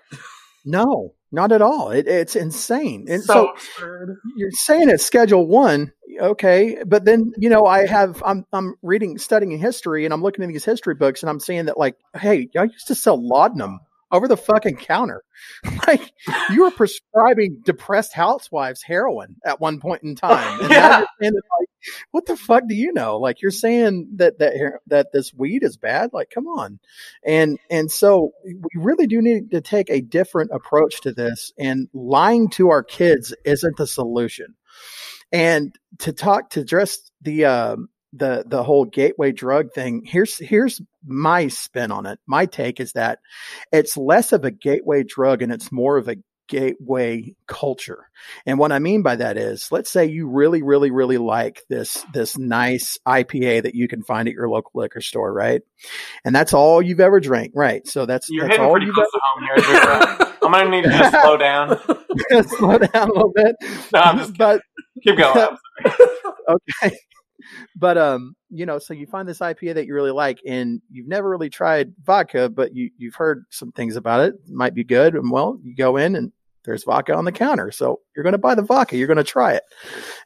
no, 0.65 1.13
not 1.31 1.51
at 1.51 1.61
all. 1.61 1.91
It, 1.91 2.07
it's 2.07 2.35
insane. 2.35 3.07
And 3.09 3.23
so 3.23 3.53
so 3.57 4.05
you're 4.35 4.51
saying 4.51 4.89
it's 4.89 5.05
schedule 5.05 5.47
one 5.47 5.91
okay 6.19 6.77
but 6.85 7.05
then 7.05 7.31
you 7.37 7.49
know 7.49 7.65
i 7.65 7.85
have 7.85 8.21
i'm 8.25 8.45
i'm 8.53 8.75
reading 8.81 9.17
studying 9.17 9.57
history 9.57 10.05
and 10.05 10.13
i'm 10.13 10.21
looking 10.21 10.43
at 10.43 10.49
these 10.49 10.65
history 10.65 10.95
books 10.95 11.21
and 11.23 11.29
i'm 11.29 11.39
seeing 11.39 11.65
that 11.65 11.77
like 11.77 11.95
hey 12.17 12.47
y'all 12.53 12.65
used 12.65 12.87
to 12.87 12.95
sell 12.95 13.21
laudanum 13.21 13.79
over 14.15 14.27
the 14.27 14.37
fucking 14.37 14.77
counter. 14.77 15.21
Like 15.87 16.13
you 16.51 16.63
were 16.63 16.71
prescribing 16.71 17.61
depressed 17.63 18.13
housewives 18.13 18.81
heroin 18.81 19.35
at 19.45 19.59
one 19.59 19.79
point 19.79 20.01
in 20.03 20.15
time. 20.15 20.61
And 20.61 20.69
Yeah. 20.71 20.97
you're 20.99 21.07
saying 21.21 21.33
that, 21.33 21.41
like 21.59 21.69
what 22.11 22.25
the 22.25 22.35
fuck 22.37 22.63
do 22.67 22.73
you 22.75 22.91
know? 22.93 23.17
Like 23.17 23.41
you're 23.41 23.51
saying 23.51 24.07
that 24.15 24.39
that 24.39 24.53
that 24.87 25.11
this 25.11 25.33
weed 25.33 25.63
is 25.63 25.77
bad? 25.77 26.11
Like 26.13 26.31
come 26.33 26.47
on. 26.47 26.79
And 27.23 27.59
and 27.69 27.91
so 27.91 28.31
we 28.43 28.69
really 28.75 29.05
do 29.07 29.21
need 29.21 29.51
to 29.51 29.61
take 29.61 29.89
a 29.89 30.01
different 30.01 30.51
approach 30.53 31.01
to 31.01 31.11
this 31.11 31.51
and 31.59 31.87
lying 31.93 32.49
to 32.51 32.69
our 32.69 32.83
kids 32.83 33.35
isn't 33.43 33.77
the 33.77 33.85
solution. 33.87 34.55
And 35.31 35.75
to 35.99 36.13
talk 36.13 36.51
to 36.51 36.61
address 36.61 37.11
the 37.21 37.45
um 37.45 37.89
the 38.15 38.43
the 38.47 38.63
whole 38.63 38.85
gateway 38.85 39.31
drug 39.31 39.71
thing 39.73 40.01
here's 40.05 40.37
here's 40.37 40.81
my 41.05 41.47
spin 41.47 41.91
on 41.91 42.05
it 42.05 42.19
my 42.25 42.45
take 42.45 42.79
is 42.79 42.93
that 42.93 43.19
it's 43.71 43.97
less 43.97 44.31
of 44.31 44.45
a 44.45 44.51
gateway 44.51 45.03
drug 45.03 45.41
and 45.41 45.51
it's 45.51 45.71
more 45.71 45.97
of 45.97 46.07
a 46.07 46.15
gateway 46.47 47.33
culture 47.47 48.07
and 48.45 48.59
what 48.59 48.71
i 48.71 48.77
mean 48.77 49.01
by 49.01 49.15
that 49.15 49.35
is 49.35 49.67
let's 49.71 49.89
say 49.89 50.05
you 50.05 50.27
really 50.29 50.61
really 50.61 50.91
really 50.91 51.17
like 51.17 51.61
this 51.69 52.05
this 52.13 52.37
nice 52.37 52.99
ipa 53.07 53.63
that 53.63 53.73
you 53.73 53.87
can 53.87 54.03
find 54.03 54.27
at 54.27 54.33
your 54.35 54.47
local 54.47 54.71
liquor 54.75 55.01
store 55.01 55.33
right 55.33 55.63
and 56.23 56.35
that's 56.35 56.53
all 56.53 56.83
you've 56.83 56.99
ever 56.99 57.19
drank 57.19 57.51
right 57.55 57.87
so 57.87 58.05
that's 58.05 58.27
You're 58.29 58.47
that's 58.47 58.59
all 58.59 58.71
pretty 58.71 58.85
you've 58.85 58.93
close 58.95 59.07
to 59.11 59.19
home 59.23 59.43
here. 59.43 60.29
I'm 60.43 60.51
gonna 60.51 60.69
need 60.69 60.83
to 60.83 61.09
slow 61.09 61.37
down. 61.37 61.79
ever 62.31 62.47
slow 62.47 62.77
down 62.77 63.09
a 63.09 63.13
little 63.13 63.33
bit 63.33 63.55
No, 63.91 63.99
I'm 64.01 64.17
just 64.19 64.37
but 64.37 64.61
keep 65.03 65.17
going. 65.17 65.47
Okay. 66.47 66.95
But 67.75 67.97
um, 67.97 68.35
you 68.49 68.65
know, 68.65 68.79
so 68.79 68.93
you 68.93 69.05
find 69.05 69.27
this 69.27 69.39
IPA 69.39 69.75
that 69.75 69.85
you 69.85 69.93
really 69.93 70.11
like, 70.11 70.39
and 70.45 70.81
you've 70.89 71.07
never 71.07 71.29
really 71.29 71.49
tried 71.49 71.93
vodka, 72.03 72.49
but 72.49 72.75
you 72.75 72.89
you've 72.97 73.15
heard 73.15 73.45
some 73.49 73.71
things 73.71 73.95
about 73.95 74.21
it. 74.21 74.35
Might 74.47 74.73
be 74.73 74.83
good, 74.83 75.15
and 75.15 75.31
well, 75.31 75.59
you 75.63 75.75
go 75.75 75.97
in 75.97 76.15
and 76.15 76.31
there's 76.63 76.83
vodka 76.83 77.13
on 77.13 77.25
the 77.25 77.31
counter, 77.31 77.71
so 77.71 77.99
you're 78.15 78.23
going 78.23 78.33
to 78.33 78.39
buy 78.39 78.55
the 78.55 78.61
vodka. 78.61 78.97
You're 78.97 79.07
going 79.07 79.17
to 79.17 79.23
try 79.23 79.53
it. 79.53 79.63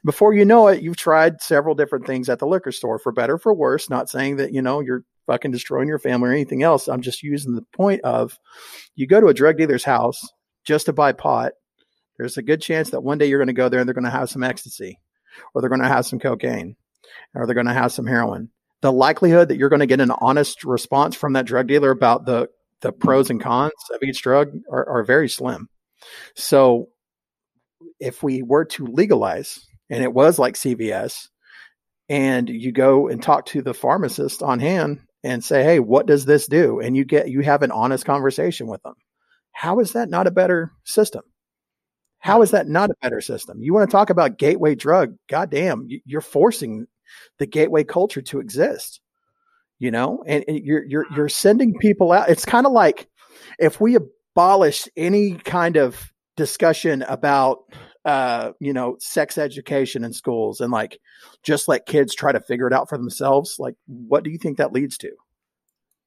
Before 0.04 0.32
you 0.32 0.44
know 0.44 0.68
it, 0.68 0.82
you've 0.82 0.96
tried 0.96 1.42
several 1.42 1.74
different 1.74 2.06
things 2.06 2.28
at 2.28 2.38
the 2.38 2.46
liquor 2.46 2.72
store, 2.72 2.98
for 2.98 3.12
better 3.12 3.38
for 3.38 3.54
worse. 3.54 3.90
Not 3.90 4.08
saying 4.08 4.36
that 4.36 4.52
you 4.52 4.62
know 4.62 4.80
you're 4.80 5.04
fucking 5.26 5.50
destroying 5.50 5.88
your 5.88 5.98
family 5.98 6.30
or 6.30 6.32
anything 6.32 6.62
else. 6.62 6.88
I'm 6.88 7.02
just 7.02 7.22
using 7.22 7.54
the 7.54 7.64
point 7.74 8.00
of 8.02 8.38
you 8.96 9.06
go 9.06 9.20
to 9.20 9.28
a 9.28 9.34
drug 9.34 9.58
dealer's 9.58 9.84
house 9.84 10.20
just 10.64 10.86
to 10.86 10.92
buy 10.92 11.12
pot. 11.12 11.52
There's 12.16 12.36
a 12.36 12.42
good 12.42 12.60
chance 12.60 12.90
that 12.90 13.02
one 13.02 13.18
day 13.18 13.26
you're 13.26 13.38
going 13.38 13.46
to 13.46 13.52
go 13.52 13.68
there 13.68 13.80
and 13.80 13.88
they're 13.88 13.94
going 13.94 14.04
to 14.04 14.10
have 14.10 14.30
some 14.30 14.42
ecstasy, 14.42 14.98
or 15.54 15.60
they're 15.60 15.70
going 15.70 15.82
to 15.82 15.88
have 15.88 16.06
some 16.06 16.18
cocaine 16.18 16.76
or 17.34 17.46
they're 17.46 17.54
going 17.54 17.66
to 17.66 17.72
have 17.72 17.92
some 17.92 18.06
heroin. 18.06 18.50
The 18.82 18.92
likelihood 18.92 19.48
that 19.48 19.56
you're 19.56 19.68
going 19.68 19.80
to 19.80 19.86
get 19.86 20.00
an 20.00 20.10
honest 20.20 20.64
response 20.64 21.14
from 21.14 21.34
that 21.34 21.46
drug 21.46 21.66
dealer 21.68 21.90
about 21.90 22.26
the 22.26 22.48
the 22.82 22.92
pros 22.92 23.28
and 23.28 23.42
cons 23.42 23.72
of 23.92 24.02
each 24.02 24.22
drug 24.22 24.52
are, 24.70 24.88
are 24.88 25.02
very 25.04 25.28
slim. 25.28 25.68
So, 26.34 26.88
if 27.98 28.22
we 28.22 28.42
were 28.42 28.64
to 28.64 28.86
legalize, 28.86 29.66
and 29.90 30.02
it 30.02 30.12
was 30.12 30.38
like 30.38 30.56
CVS, 30.56 31.28
and 32.08 32.48
you 32.48 32.72
go 32.72 33.08
and 33.08 33.22
talk 33.22 33.46
to 33.46 33.62
the 33.62 33.74
pharmacist 33.74 34.42
on 34.42 34.60
hand 34.60 35.00
and 35.24 35.44
say, 35.44 35.62
"Hey, 35.62 35.80
what 35.80 36.06
does 36.06 36.24
this 36.26 36.46
do?" 36.46 36.80
and 36.80 36.96
you 36.96 37.04
get 37.04 37.28
you 37.30 37.40
have 37.42 37.62
an 37.62 37.70
honest 37.70 38.04
conversation 38.04 38.66
with 38.66 38.82
them. 38.82 38.94
How 39.52 39.80
is 39.80 39.92
that 39.92 40.10
not 40.10 40.26
a 40.26 40.30
better 40.32 40.72
system? 40.84 41.22
How 42.20 42.42
is 42.42 42.50
that 42.52 42.68
not 42.68 42.90
a 42.90 42.96
better 43.02 43.20
system? 43.20 43.62
You 43.62 43.74
want 43.74 43.88
to 43.90 43.92
talk 43.92 44.10
about 44.10 44.38
gateway 44.38 44.74
drug? 44.74 45.16
Goddamn, 45.28 45.86
you- 45.88 46.00
you're 46.04 46.20
forcing 46.20 46.86
the 47.38 47.46
gateway 47.46 47.84
culture 47.84 48.22
to 48.22 48.40
exist. 48.40 49.00
You 49.78 49.90
know, 49.90 50.22
and, 50.26 50.44
and 50.46 50.58
you're 50.58 50.84
you're 50.84 51.06
you're 51.14 51.28
sending 51.28 51.78
people 51.78 52.12
out. 52.12 52.28
It's 52.28 52.44
kind 52.44 52.66
of 52.66 52.72
like 52.72 53.08
if 53.58 53.80
we 53.80 53.96
abolished 53.96 54.90
any 54.96 55.34
kind 55.34 55.76
of 55.76 56.12
discussion 56.36 57.02
about 57.02 57.60
uh 58.04 58.52
you 58.60 58.72
know 58.72 58.96
sex 58.98 59.36
education 59.36 60.04
in 60.04 60.12
schools 60.12 60.60
and 60.60 60.72
like 60.72 60.98
just 61.42 61.68
let 61.68 61.84
kids 61.86 62.14
try 62.14 62.32
to 62.32 62.40
figure 62.40 62.66
it 62.66 62.72
out 62.72 62.88
for 62.88 62.96
themselves 62.96 63.56
like 63.58 63.74
what 63.86 64.24
do 64.24 64.30
you 64.30 64.38
think 64.38 64.56
that 64.56 64.72
leads 64.72 64.96
to 64.96 65.08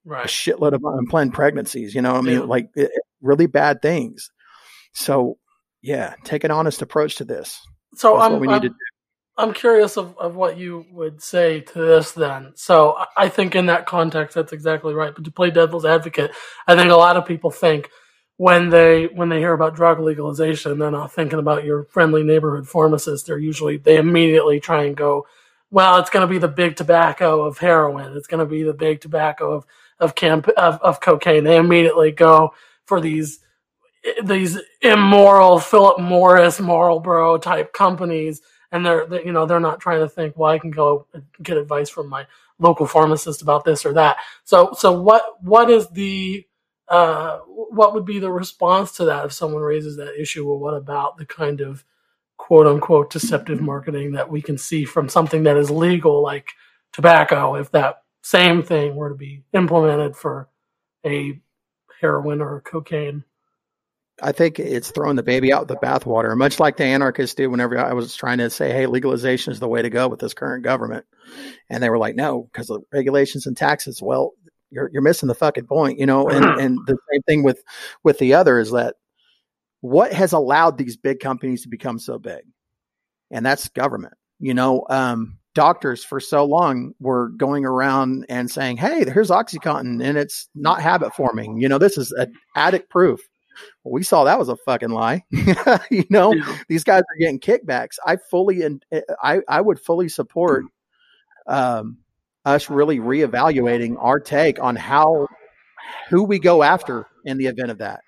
a 0.05 0.09
right. 0.09 0.27
shitload 0.27 0.73
of 0.73 0.83
unplanned 0.83 1.33
pregnancies. 1.33 1.95
You 1.95 2.01
know, 2.01 2.13
what 2.13 2.19
I 2.19 2.21
mean, 2.21 2.39
Yeah. 2.39 2.45
like 2.45 2.69
it, 2.75 2.91
really 3.21 3.45
bad 3.47 3.81
things. 3.81 4.31
So, 4.93 5.37
yeah, 5.81 6.15
take 6.23 6.43
an 6.43 6.51
honest 6.51 6.81
approach 6.81 7.15
to 7.17 7.25
this. 7.25 7.59
So 7.95 8.13
That's 8.13 8.25
I'm, 8.25 8.31
what 8.33 8.41
we 8.41 8.47
need 8.47 8.53
I'm, 8.53 8.61
to 8.61 8.69
do. 8.69 8.75
I'm 9.37 9.53
curious 9.53 9.97
of, 9.97 10.17
of 10.19 10.35
what 10.35 10.57
you 10.57 10.85
would 10.91 11.21
say 11.21 11.61
to 11.61 11.79
this 11.79 12.11
then. 12.11 12.51
So 12.55 12.95
I- 12.97 13.05
think 13.29 13.55
in 13.55 13.65
that 13.67 13.87
context, 13.87 14.35
that's 14.35 14.53
exactly 14.53 14.93
right. 14.93 15.13
But 15.15 15.25
to 15.25 15.31
play 15.31 15.49
devil's 15.51 15.85
advocate, 15.85 16.31
I 16.67 16.75
think 16.75 16.91
a 16.91 16.95
lot 16.95 17.17
of 17.17 17.25
people 17.25 17.49
think 17.51 17.89
when 18.37 18.69
they 18.69 19.05
when 19.07 19.29
they 19.29 19.39
hear 19.39 19.53
about 19.53 19.75
drug 19.75 19.99
legalization, 19.99 20.79
they're 20.79 20.91
not 20.91 21.13
thinking 21.13 21.39
about 21.39 21.63
your 21.63 21.85
friendly 21.85 22.23
neighborhood 22.23 22.67
pharmacist. 22.67 23.27
They're 23.27 23.37
usually 23.39 23.77
they 23.77 23.97
immediately 23.97 24.59
try 24.59 24.85
and 24.85 24.95
go, 24.97 25.25
well, 25.71 25.97
it's 25.99 26.09
going 26.09 26.27
to 26.27 26.31
be 26.31 26.39
the 26.39 26.47
big 26.47 26.75
tobacco 26.75 27.43
of 27.43 27.57
heroin. 27.59 28.15
It's 28.17 28.27
going 28.27 28.39
to 28.39 28.45
be 28.51 28.63
the 28.63 28.73
big 28.73 29.01
tobacco 29.01 29.53
of 29.53 29.65
of 29.99 30.15
camp 30.15 30.47
of, 30.49 30.79
of 30.81 30.99
cocaine. 31.01 31.43
They 31.43 31.57
immediately 31.57 32.11
go 32.11 32.53
for 32.85 33.01
these 33.01 33.39
these 34.23 34.59
immoral 34.81 35.59
Philip 35.59 35.99
Morris 35.99 36.59
Marlboro 36.59 37.37
type 37.37 37.73
companies 37.73 38.41
and 38.73 38.85
they're, 38.85 39.07
they, 39.07 39.23
you 39.25 39.31
know 39.31 39.45
they're 39.45 39.61
not 39.61 39.79
trying 39.79 40.01
to 40.01 40.09
think 40.09 40.37
well 40.37 40.51
I 40.51 40.59
can 40.59 40.71
go 40.71 41.07
get 41.41 41.57
advice 41.57 41.89
from 41.89 42.09
my 42.09 42.27
local 42.59 42.87
pharmacist 42.87 43.41
about 43.41 43.65
this 43.65 43.85
or 43.85 43.93
that 43.93 44.17
so 44.43 44.73
so 44.77 45.01
what 45.01 45.23
what 45.41 45.69
is 45.69 45.87
the 45.89 46.45
uh, 46.89 47.39
what 47.39 47.93
would 47.93 48.05
be 48.05 48.19
the 48.19 48.31
response 48.31 48.93
to 48.93 49.05
that 49.05 49.25
if 49.25 49.33
someone 49.33 49.63
raises 49.63 49.97
that 49.97 50.19
issue 50.21 50.45
well 50.47 50.59
what 50.59 50.75
about 50.75 51.17
the 51.17 51.25
kind 51.25 51.61
of 51.61 51.85
quote 52.37 52.67
unquote 52.67 53.09
deceptive 53.11 53.61
marketing 53.61 54.11
that 54.13 54.29
we 54.29 54.41
can 54.41 54.57
see 54.57 54.85
from 54.85 55.07
something 55.09 55.43
that 55.43 55.57
is 55.57 55.71
legal 55.71 56.21
like 56.21 56.51
tobacco 56.91 57.55
if 57.55 57.71
that 57.71 58.03
same 58.23 58.63
thing 58.63 58.95
were 58.95 59.09
to 59.09 59.15
be 59.15 59.43
implemented 59.53 60.15
for 60.15 60.49
a 61.05 61.41
heroin 62.01 62.41
or 62.41 62.61
cocaine. 62.61 63.23
I 64.23 64.31
think 64.31 64.57
it's 64.57 64.89
throwing 64.91 65.17
the 65.17 65.23
baby 65.23 65.51
out 65.51 65.67
with 65.67 65.79
the 65.79 65.85
bathwater, 65.85 66.35
much 66.37 66.59
like 66.59 66.77
the 66.77 66.85
anarchists 66.85 67.35
do 67.35 67.49
whenever 67.49 67.77
I 67.77 67.91
was 67.93 68.15
trying 68.15 68.37
to 68.37 68.49
say, 68.49 68.71
hey, 68.71 68.85
legalization 68.85 69.51
is 69.51 69.59
the 69.59 69.67
way 69.67 69.81
to 69.81 69.89
go 69.89 70.07
with 70.07 70.21
this 70.21 70.33
current 70.33 70.63
government. 70.63 71.05
And 71.69 71.83
they 71.83 71.89
were 71.89 71.97
like, 71.97 72.15
no, 72.15 72.43
because 72.51 72.69
of 72.69 72.83
regulations 72.93 73.45
and 73.45 73.57
taxes. 73.57 74.01
Well, 74.01 74.31
you're, 74.71 74.89
you're 74.93 75.01
missing 75.01 75.27
the 75.27 75.35
fucking 75.35 75.67
point, 75.67 75.99
you 75.99 76.05
know? 76.05 76.29
And, 76.29 76.45
and 76.59 76.79
the 76.87 76.97
same 77.11 77.21
thing 77.23 77.43
with, 77.43 77.61
with 78.03 78.17
the 78.19 78.33
other 78.33 78.59
is 78.59 78.71
that 78.71 78.95
what 79.81 80.13
has 80.13 80.31
allowed 80.31 80.77
these 80.77 80.95
big 80.95 81.19
companies 81.19 81.63
to 81.63 81.69
become 81.69 81.99
so 81.99 82.17
big? 82.17 82.43
And 83.29 83.45
that's 83.45 83.67
government, 83.67 84.13
you 84.39 84.53
know? 84.53 84.85
Um, 84.89 85.37
doctors 85.53 86.03
for 86.03 86.19
so 86.19 86.45
long 86.45 86.93
were 86.99 87.29
going 87.29 87.65
around 87.65 88.25
and 88.29 88.49
saying, 88.49 88.77
Hey, 88.77 89.05
here's 89.05 89.29
Oxycontin 89.29 90.03
and 90.03 90.17
it's 90.17 90.49
not 90.55 90.81
habit 90.81 91.13
forming. 91.13 91.57
You 91.57 91.69
know, 91.69 91.77
this 91.77 91.97
is 91.97 92.11
an 92.13 92.33
addict 92.55 92.89
proof. 92.89 93.19
Well, 93.83 93.93
we 93.93 94.03
saw 94.03 94.23
that 94.23 94.39
was 94.39 94.49
a 94.49 94.55
fucking 94.55 94.89
lie. 94.89 95.23
you 95.31 96.05
know, 96.09 96.33
yeah. 96.33 96.57
these 96.67 96.83
guys 96.83 97.01
are 97.01 97.19
getting 97.19 97.39
kickbacks. 97.39 97.97
I 98.05 98.17
fully 98.17 98.63
and 98.63 98.83
I, 99.21 99.41
I 99.47 99.59
would 99.59 99.79
fully 99.79 100.09
support 100.09 100.65
um, 101.47 101.97
us 102.45 102.69
really 102.69 102.99
reevaluating 102.99 103.95
our 103.99 104.19
take 104.19 104.61
on 104.61 104.75
how 104.75 105.27
who 106.09 106.23
we 106.23 106.39
go 106.39 106.63
after 106.63 107.07
in 107.25 107.37
the 107.37 107.47
event 107.47 107.71
of 107.71 107.79
that. 107.79 108.01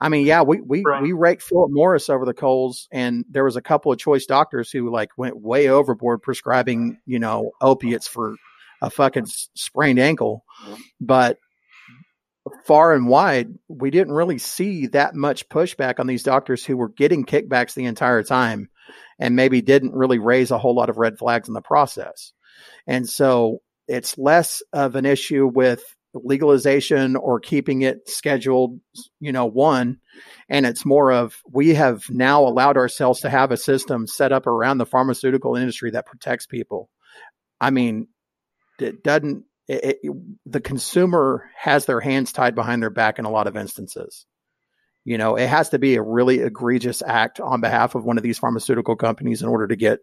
I 0.00 0.08
mean, 0.08 0.26
yeah, 0.26 0.42
we 0.42 0.60
we 0.60 0.82
right. 0.86 1.02
we 1.02 1.12
raked 1.12 1.42
Philip 1.42 1.70
Morris 1.72 2.08
over 2.08 2.24
the 2.24 2.34
coals, 2.34 2.88
and 2.92 3.24
there 3.28 3.44
was 3.44 3.56
a 3.56 3.62
couple 3.62 3.90
of 3.90 3.98
choice 3.98 4.26
doctors 4.26 4.70
who 4.70 4.92
like 4.92 5.10
went 5.16 5.40
way 5.40 5.68
overboard 5.68 6.22
prescribing, 6.22 6.98
you 7.04 7.18
know, 7.18 7.50
opiates 7.60 8.06
for 8.06 8.36
a 8.80 8.90
fucking 8.90 9.26
sprained 9.26 9.98
ankle. 9.98 10.44
But 11.00 11.38
far 12.68 12.92
and 12.92 13.08
wide, 13.08 13.48
we 13.66 13.90
didn't 13.90 14.14
really 14.14 14.38
see 14.38 14.86
that 14.88 15.14
much 15.14 15.48
pushback 15.48 15.98
on 15.98 16.06
these 16.06 16.22
doctors 16.22 16.64
who 16.64 16.76
were 16.76 16.90
getting 16.90 17.24
kickbacks 17.24 17.74
the 17.74 17.86
entire 17.86 18.22
time, 18.22 18.68
and 19.18 19.34
maybe 19.34 19.60
didn't 19.60 19.94
really 19.94 20.18
raise 20.20 20.52
a 20.52 20.58
whole 20.58 20.76
lot 20.76 20.90
of 20.90 20.98
red 20.98 21.18
flags 21.18 21.48
in 21.48 21.54
the 21.54 21.60
process. 21.62 22.32
And 22.86 23.08
so 23.08 23.62
it's 23.88 24.18
less 24.18 24.62
of 24.72 24.94
an 24.94 25.06
issue 25.06 25.50
with 25.52 25.82
legalization 26.14 27.16
or 27.16 27.40
keeping 27.40 27.82
it 27.82 28.08
scheduled, 28.08 28.78
you 29.18 29.32
know, 29.32 29.46
one. 29.46 29.98
And 30.48 30.66
it's 30.66 30.84
more 30.84 31.10
of 31.10 31.36
we 31.50 31.74
have 31.74 32.02
now 32.10 32.42
allowed 32.42 32.76
ourselves 32.76 33.20
to 33.20 33.30
have 33.30 33.50
a 33.50 33.56
system 33.56 34.06
set 34.06 34.32
up 34.32 34.46
around 34.46 34.78
the 34.78 34.86
pharmaceutical 34.86 35.56
industry 35.56 35.90
that 35.92 36.06
protects 36.06 36.46
people. 36.46 36.90
I 37.60 37.70
mean, 37.70 38.08
it 38.78 39.02
doesn't, 39.02 39.44
it, 39.68 39.98
it, 40.02 40.12
the 40.46 40.60
consumer 40.60 41.50
has 41.56 41.84
their 41.84 42.00
hands 42.00 42.32
tied 42.32 42.54
behind 42.54 42.82
their 42.82 42.90
back 42.90 43.18
in 43.18 43.24
a 43.24 43.30
lot 43.30 43.46
of 43.46 43.56
instances. 43.56 44.26
You 45.04 45.16
know, 45.16 45.36
it 45.36 45.46
has 45.46 45.70
to 45.70 45.78
be 45.78 45.94
a 45.94 46.02
really 46.02 46.40
egregious 46.40 47.02
act 47.02 47.40
on 47.40 47.60
behalf 47.60 47.94
of 47.94 48.04
one 48.04 48.18
of 48.18 48.22
these 48.22 48.38
pharmaceutical 48.38 48.96
companies 48.96 49.40
in 49.40 49.48
order 49.48 49.66
to 49.66 49.76
get 49.76 50.00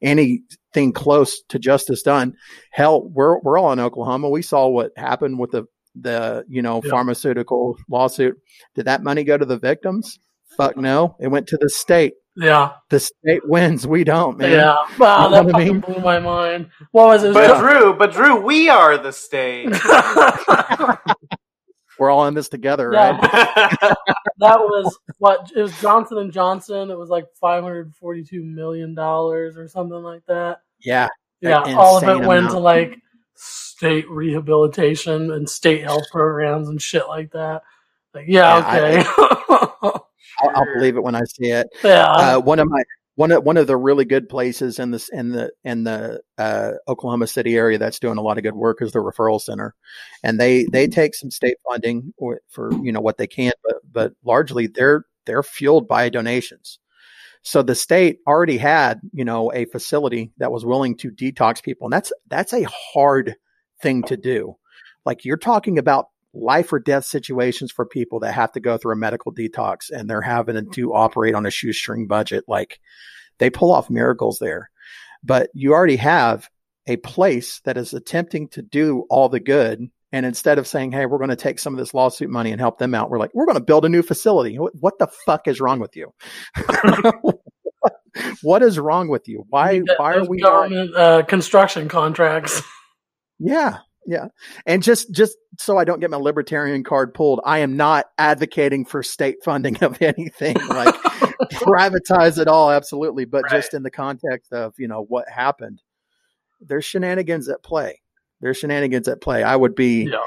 anything 0.00 0.92
close 0.92 1.42
to 1.48 1.58
justice 1.58 2.02
done. 2.02 2.34
Hell, 2.70 3.02
we're 3.02 3.40
we're 3.40 3.58
all 3.58 3.72
in 3.72 3.80
Oklahoma. 3.80 4.28
We 4.28 4.42
saw 4.42 4.68
what 4.68 4.92
happened 4.96 5.38
with 5.38 5.50
the 5.50 5.64
the 5.96 6.44
you 6.48 6.62
know 6.62 6.80
yeah. 6.84 6.90
pharmaceutical 6.90 7.76
lawsuit. 7.88 8.36
Did 8.74 8.84
that 8.84 9.02
money 9.02 9.24
go 9.24 9.36
to 9.36 9.44
the 9.44 9.58
victims? 9.58 10.18
Fuck 10.56 10.76
no. 10.76 11.16
It 11.18 11.28
went 11.28 11.48
to 11.48 11.56
the 11.56 11.68
state. 11.68 12.14
Yeah. 12.36 12.72
The 12.90 13.00
state 13.00 13.48
wins. 13.48 13.86
We 13.86 14.04
don't, 14.04 14.38
man. 14.38 14.50
Yeah. 14.50 14.76
Wow, 14.98 15.28
that 15.28 15.44
fucking 15.44 15.54
I 15.54 15.64
mean? 15.64 15.80
blew 15.80 16.00
my 16.00 16.18
mind. 16.18 16.70
What 16.90 17.06
was 17.06 17.24
it? 17.24 17.32
But 17.34 17.60
Drew, 17.60 17.94
but 17.94 18.12
Drew, 18.12 18.40
we 18.40 18.68
are 18.68 18.98
the 18.98 19.12
state. 19.12 19.70
we're 21.98 22.10
all 22.10 22.26
in 22.26 22.34
this 22.34 22.48
together, 22.48 22.90
right? 22.90 23.20
that 24.38 24.58
was 24.58 24.98
what 25.18 25.50
it 25.54 25.62
was 25.62 25.80
Johnson 25.80 26.18
and 26.18 26.32
Johnson. 26.32 26.90
It 26.90 26.98
was 26.98 27.08
like 27.08 27.26
five 27.40 27.62
hundred 27.62 27.94
forty-two 27.94 28.42
million 28.42 28.94
dollars 28.94 29.56
or 29.56 29.68
something 29.68 30.02
like 30.02 30.24
that. 30.26 30.60
Yeah, 30.80 31.08
yeah. 31.40 31.62
All 31.76 31.96
of 31.96 32.02
it 32.02 32.08
amount. 32.08 32.26
went 32.26 32.50
to 32.50 32.58
like 32.58 32.98
state 33.36 34.08
rehabilitation 34.10 35.30
and 35.30 35.48
state 35.48 35.82
health 35.82 36.04
programs 36.10 36.68
and 36.68 36.80
shit 36.80 37.06
like 37.08 37.30
that. 37.32 37.62
Like, 38.12 38.26
yeah, 38.28 38.58
yeah 38.58 39.02
okay. 39.02 39.04
I, 39.82 40.00
I'll, 40.40 40.50
I'll, 40.54 40.74
believe 40.74 40.96
it 40.96 41.02
when 41.02 41.14
I 41.14 41.22
see 41.24 41.50
it. 41.50 41.68
Yeah. 41.82 42.10
Uh, 42.10 42.40
one 42.40 42.58
of 42.58 42.68
my 42.68 42.82
one 43.16 43.30
of 43.30 43.44
one 43.44 43.56
of 43.56 43.66
the 43.66 43.76
really 43.76 44.04
good 44.04 44.28
places 44.28 44.78
in 44.78 44.90
this 44.90 45.08
in 45.08 45.30
the 45.30 45.50
in 45.62 45.84
the 45.84 46.20
uh, 46.38 46.72
Oklahoma 46.88 47.26
City 47.26 47.56
area 47.56 47.78
that's 47.78 47.98
doing 47.98 48.18
a 48.18 48.22
lot 48.22 48.38
of 48.38 48.42
good 48.42 48.56
work 48.56 48.82
is 48.82 48.92
the 48.92 48.98
referral 48.98 49.40
center, 49.40 49.74
and 50.22 50.40
they 50.40 50.64
they 50.64 50.86
mm-hmm. 50.86 50.94
take 50.94 51.14
some 51.14 51.30
state 51.30 51.56
funding 51.68 52.12
for 52.50 52.72
you 52.82 52.92
know 52.92 53.00
what 53.00 53.18
they 53.18 53.26
can, 53.26 53.52
but 53.64 53.76
but 53.90 54.12
largely 54.24 54.66
they're 54.66 55.04
they're 55.26 55.42
fueled 55.42 55.86
by 55.86 56.08
donations. 56.08 56.78
So 57.42 57.62
the 57.62 57.74
state 57.74 58.18
already 58.26 58.58
had 58.58 59.00
you 59.12 59.24
know 59.24 59.52
a 59.52 59.66
facility 59.66 60.32
that 60.38 60.50
was 60.50 60.64
willing 60.64 60.96
to 60.98 61.10
detox 61.10 61.62
people, 61.62 61.86
and 61.86 61.92
that's 61.92 62.12
that's 62.28 62.52
a 62.52 62.66
hard 62.68 63.36
thing 63.80 64.02
to 64.04 64.16
do. 64.16 64.56
Like 65.04 65.24
you're 65.24 65.36
talking 65.36 65.78
about 65.78 66.06
life 66.34 66.72
or 66.72 66.78
death 66.78 67.04
situations 67.04 67.70
for 67.70 67.86
people 67.86 68.20
that 68.20 68.32
have 68.32 68.52
to 68.52 68.60
go 68.60 68.76
through 68.76 68.92
a 68.92 68.96
medical 68.96 69.32
detox 69.32 69.90
and 69.90 70.08
they're 70.08 70.20
having 70.20 70.70
to 70.72 70.92
operate 70.92 71.34
on 71.34 71.46
a 71.46 71.50
shoestring 71.50 72.06
budget. 72.06 72.44
Like 72.48 72.80
they 73.38 73.50
pull 73.50 73.72
off 73.72 73.90
miracles 73.90 74.38
there, 74.38 74.70
but 75.22 75.50
you 75.54 75.72
already 75.72 75.96
have 75.96 76.48
a 76.86 76.96
place 76.96 77.60
that 77.60 77.76
is 77.76 77.94
attempting 77.94 78.48
to 78.48 78.62
do 78.62 79.04
all 79.08 79.28
the 79.28 79.40
good. 79.40 79.88
And 80.12 80.26
instead 80.26 80.58
of 80.58 80.66
saying, 80.66 80.92
Hey, 80.92 81.06
we're 81.06 81.18
going 81.18 81.30
to 81.30 81.36
take 81.36 81.58
some 81.58 81.74
of 81.74 81.78
this 81.78 81.94
lawsuit 81.94 82.30
money 82.30 82.52
and 82.52 82.60
help 82.60 82.78
them 82.78 82.94
out, 82.94 83.10
we're 83.10 83.18
like, 83.18 83.34
we're 83.34 83.46
going 83.46 83.58
to 83.58 83.64
build 83.64 83.84
a 83.84 83.88
new 83.88 84.02
facility. 84.02 84.56
What 84.56 84.98
the 84.98 85.08
fuck 85.26 85.48
is 85.48 85.60
wrong 85.60 85.80
with 85.80 85.96
you? 85.96 86.12
what 88.42 88.62
is 88.62 88.78
wrong 88.78 89.08
with 89.08 89.26
you? 89.28 89.44
Why, 89.48 89.80
why 89.96 90.14
are 90.14 90.24
we 90.24 90.40
government 90.40 90.94
uh, 90.94 91.22
construction 91.22 91.88
contracts? 91.88 92.62
Yeah, 93.40 93.78
yeah. 94.06 94.28
And 94.66 94.82
just 94.82 95.12
just 95.12 95.36
so 95.58 95.78
I 95.78 95.84
don't 95.84 96.00
get 96.00 96.10
my 96.10 96.16
libertarian 96.16 96.84
card 96.84 97.14
pulled, 97.14 97.40
I 97.44 97.58
am 97.58 97.76
not 97.76 98.06
advocating 98.18 98.84
for 98.84 99.02
state 99.02 99.36
funding 99.44 99.82
of 99.82 99.96
anything 100.02 100.56
like 100.68 100.94
privatize 101.52 102.38
it 102.38 102.48
all 102.48 102.70
absolutely, 102.70 103.24
but 103.24 103.44
right. 103.44 103.52
just 103.52 103.74
in 103.74 103.82
the 103.82 103.90
context 103.90 104.52
of, 104.52 104.74
you 104.78 104.88
know, 104.88 105.04
what 105.04 105.28
happened. 105.28 105.82
There's 106.60 106.84
shenanigans 106.84 107.48
at 107.48 107.62
play. 107.62 108.00
There's 108.40 108.56
shenanigans 108.58 109.08
at 109.08 109.20
play. 109.20 109.42
I 109.42 109.56
would 109.56 109.74
be 109.74 110.08
yeah. 110.10 110.18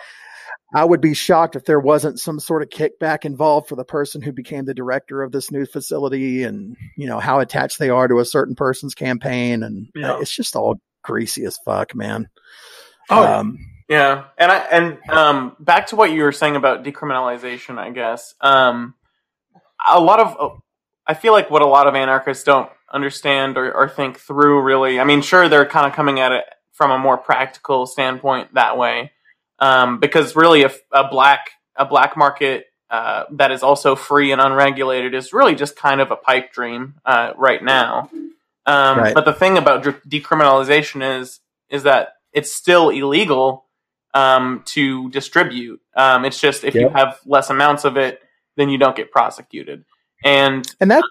I 0.74 0.84
would 0.84 1.00
be 1.00 1.14
shocked 1.14 1.56
if 1.56 1.64
there 1.64 1.80
wasn't 1.80 2.20
some 2.20 2.40
sort 2.40 2.62
of 2.62 2.70
kickback 2.70 3.24
involved 3.24 3.70
for 3.70 3.76
the 3.76 3.86
person 3.86 4.22
who 4.22 4.34
became 4.34 4.66
the 4.66 4.74
director 4.74 5.24
of 5.24 5.32
this 5.32 5.50
new 5.50 5.66
facility 5.66 6.44
and, 6.44 6.76
you 6.98 7.08
know, 7.08 7.20
how 7.20 7.40
attached 7.40 7.80
they 7.80 7.90
are 7.90 8.08
to 8.10 8.20
a 8.20 8.26
certain 8.26 8.54
person's 8.54 8.94
campaign 8.94 9.64
and 9.64 9.88
uh, 9.96 10.00
yeah. 10.00 10.20
it's 10.20 10.36
just 10.36 10.58
all 10.58 10.76
greasy 11.04 11.46
as 11.46 11.58
fuck, 11.64 11.96
man. 11.96 12.28
Oh, 13.10 13.26
um, 13.26 13.60
yeah, 13.90 14.26
and 14.38 14.52
I 14.52 14.58
and 14.58 15.10
um, 15.10 15.56
back 15.60 15.88
to 15.88 15.96
what 15.96 16.12
you 16.12 16.24
were 16.24 16.32
saying 16.32 16.56
about 16.56 16.84
decriminalization, 16.84 17.78
I 17.78 17.90
guess. 17.92 18.36
Um, 18.42 18.96
a 19.90 20.00
lot 20.00 20.20
of, 20.20 20.62
I 21.06 21.14
feel 21.14 21.32
like 21.32 21.50
what 21.50 21.62
a 21.62 21.68
lot 21.68 21.88
of 21.88 21.96
anarchists 21.96 22.44
don't 22.44 22.70
understand 22.92 23.58
or, 23.58 23.74
or 23.74 23.88
think 23.88 24.20
through 24.20 24.62
really. 24.62 25.00
I 25.00 25.06
mean, 25.06 25.22
sure, 25.22 25.48
they're 25.48 25.66
kind 25.66 25.88
of 25.88 25.94
coming 25.94 26.20
at 26.20 26.32
it 26.32 26.44
from 26.74 26.92
a 26.92 26.98
more 26.98 27.18
practical 27.18 27.86
standpoint 27.86 28.54
that 28.56 28.78
way, 28.78 29.14
um, 29.60 30.00
because 30.00 30.36
really, 30.36 30.62
if 30.62 30.82
a 30.92 31.08
black 31.08 31.52
a 31.78 31.86
black 31.86 32.18
market 32.18 32.66
uh, 32.90 33.24
that 33.32 33.52
is 33.52 33.64
also 33.64 33.96
free 33.96 34.32
and 34.32 34.42
unregulated 34.42 35.14
is 35.14 35.34
really 35.34 35.56
just 35.56 35.76
kind 35.76 36.02
of 36.02 36.12
a 36.12 36.16
pipe 36.16 36.52
dream 36.52 36.96
uh, 37.06 37.34
right 37.38 37.64
now. 37.64 38.10
Um, 38.66 38.98
right. 38.98 39.14
But 39.14 39.26
the 39.26 39.34
thing 39.34 39.58
about 39.58 39.84
decriminalization 39.84 41.20
is 41.20 41.40
is 41.70 41.84
that 41.84 42.17
it's 42.38 42.54
still 42.54 42.90
illegal 42.90 43.66
um, 44.14 44.62
to 44.66 45.10
distribute. 45.10 45.82
Um, 45.96 46.24
it's 46.24 46.40
just 46.40 46.64
if 46.64 46.76
yep. 46.76 46.84
you 46.84 46.90
have 46.90 47.20
less 47.26 47.50
amounts 47.50 47.84
of 47.84 47.98
it, 47.98 48.22
then 48.58 48.70
you 48.70 48.78
don't 48.78 48.96
get 48.96 49.12
prosecuted. 49.12 49.84
And 50.24 50.68
and 50.80 50.92
that 50.92 51.04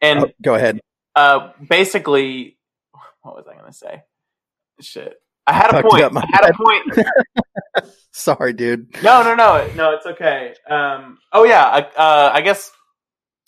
and 0.00 0.24
oh, 0.24 0.30
go 0.42 0.56
ahead. 0.56 0.80
Uh, 1.14 1.50
basically, 1.68 2.58
what 3.22 3.36
was 3.36 3.46
I 3.48 3.54
going 3.54 3.70
to 3.70 3.72
say? 3.72 4.02
Shit, 4.80 5.20
I 5.46 5.52
had 5.52 5.72
a 5.72 5.82
point. 5.82 6.16
I 6.16 6.26
had 6.32 6.50
a 6.50 6.54
point. 6.54 7.94
Sorry, 8.10 8.52
dude. 8.52 8.92
No, 9.04 9.22
no, 9.22 9.36
no, 9.36 9.70
no. 9.76 9.94
It's 9.94 10.06
okay. 10.06 10.54
Um, 10.68 11.18
oh 11.32 11.44
yeah, 11.44 11.64
I, 11.64 11.80
uh, 11.80 12.30
I 12.34 12.40
guess. 12.40 12.72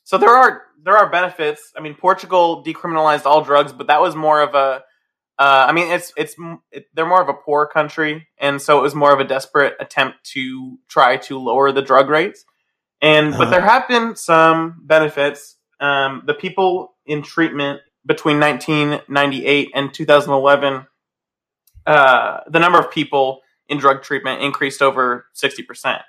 So 0.05 0.19
there 0.19 0.31
are 0.31 0.63
there 0.85 0.97
are 0.97 1.11
benefits. 1.11 1.73
I 1.77 1.81
mean, 1.81 1.95
Portugal 1.95 2.63
decriminalized 2.65 3.27
all 3.27 3.43
drugs, 3.43 3.73
but 3.73 3.89
that 3.89 4.01
was 4.01 4.15
more 4.15 4.41
of 4.41 4.55
a 4.55 4.85
uh, 5.39 5.67
I 5.69 5.73
mean, 5.73 5.91
it's 5.91 6.13
it's 6.17 6.37
it, 6.71 6.87
they're 6.95 7.07
more 7.07 7.21
of 7.21 7.29
a 7.29 7.35
poor 7.35 7.67
country, 7.67 8.29
and 8.39 8.63
so 8.63 8.79
it 8.79 8.83
was 8.83 8.95
more 8.95 9.13
of 9.13 9.19
a 9.19 9.25
desperate 9.25 9.75
attempt 9.81 10.23
to 10.33 10.79
try 10.89 11.17
to 11.17 11.39
lower 11.39 11.73
the 11.73 11.83
drug 11.83 12.09
rates. 12.09 12.45
And 13.03 13.29
uh-huh. 13.29 13.39
but 13.39 13.51
there 13.51 13.61
have 13.61 13.89
been 13.89 14.15
some 14.15 14.81
benefits. 14.85 15.57
Um, 15.81 16.23
the 16.27 16.35
people 16.35 16.95
in 17.05 17.23
treatment 17.23 17.81
between 18.07 18.39
1998 18.39 19.73
and 19.75 19.93
2011, 19.93 20.87
uh, 21.87 22.41
the 22.49 22.61
number 22.61 22.79
of 22.79 22.91
people 22.93 23.41
in 23.69 23.79
drug 23.79 24.03
treatment 24.03 24.41
increased 24.41 24.83
over 24.83 25.27
60 25.33 25.65
percent. 25.65 26.03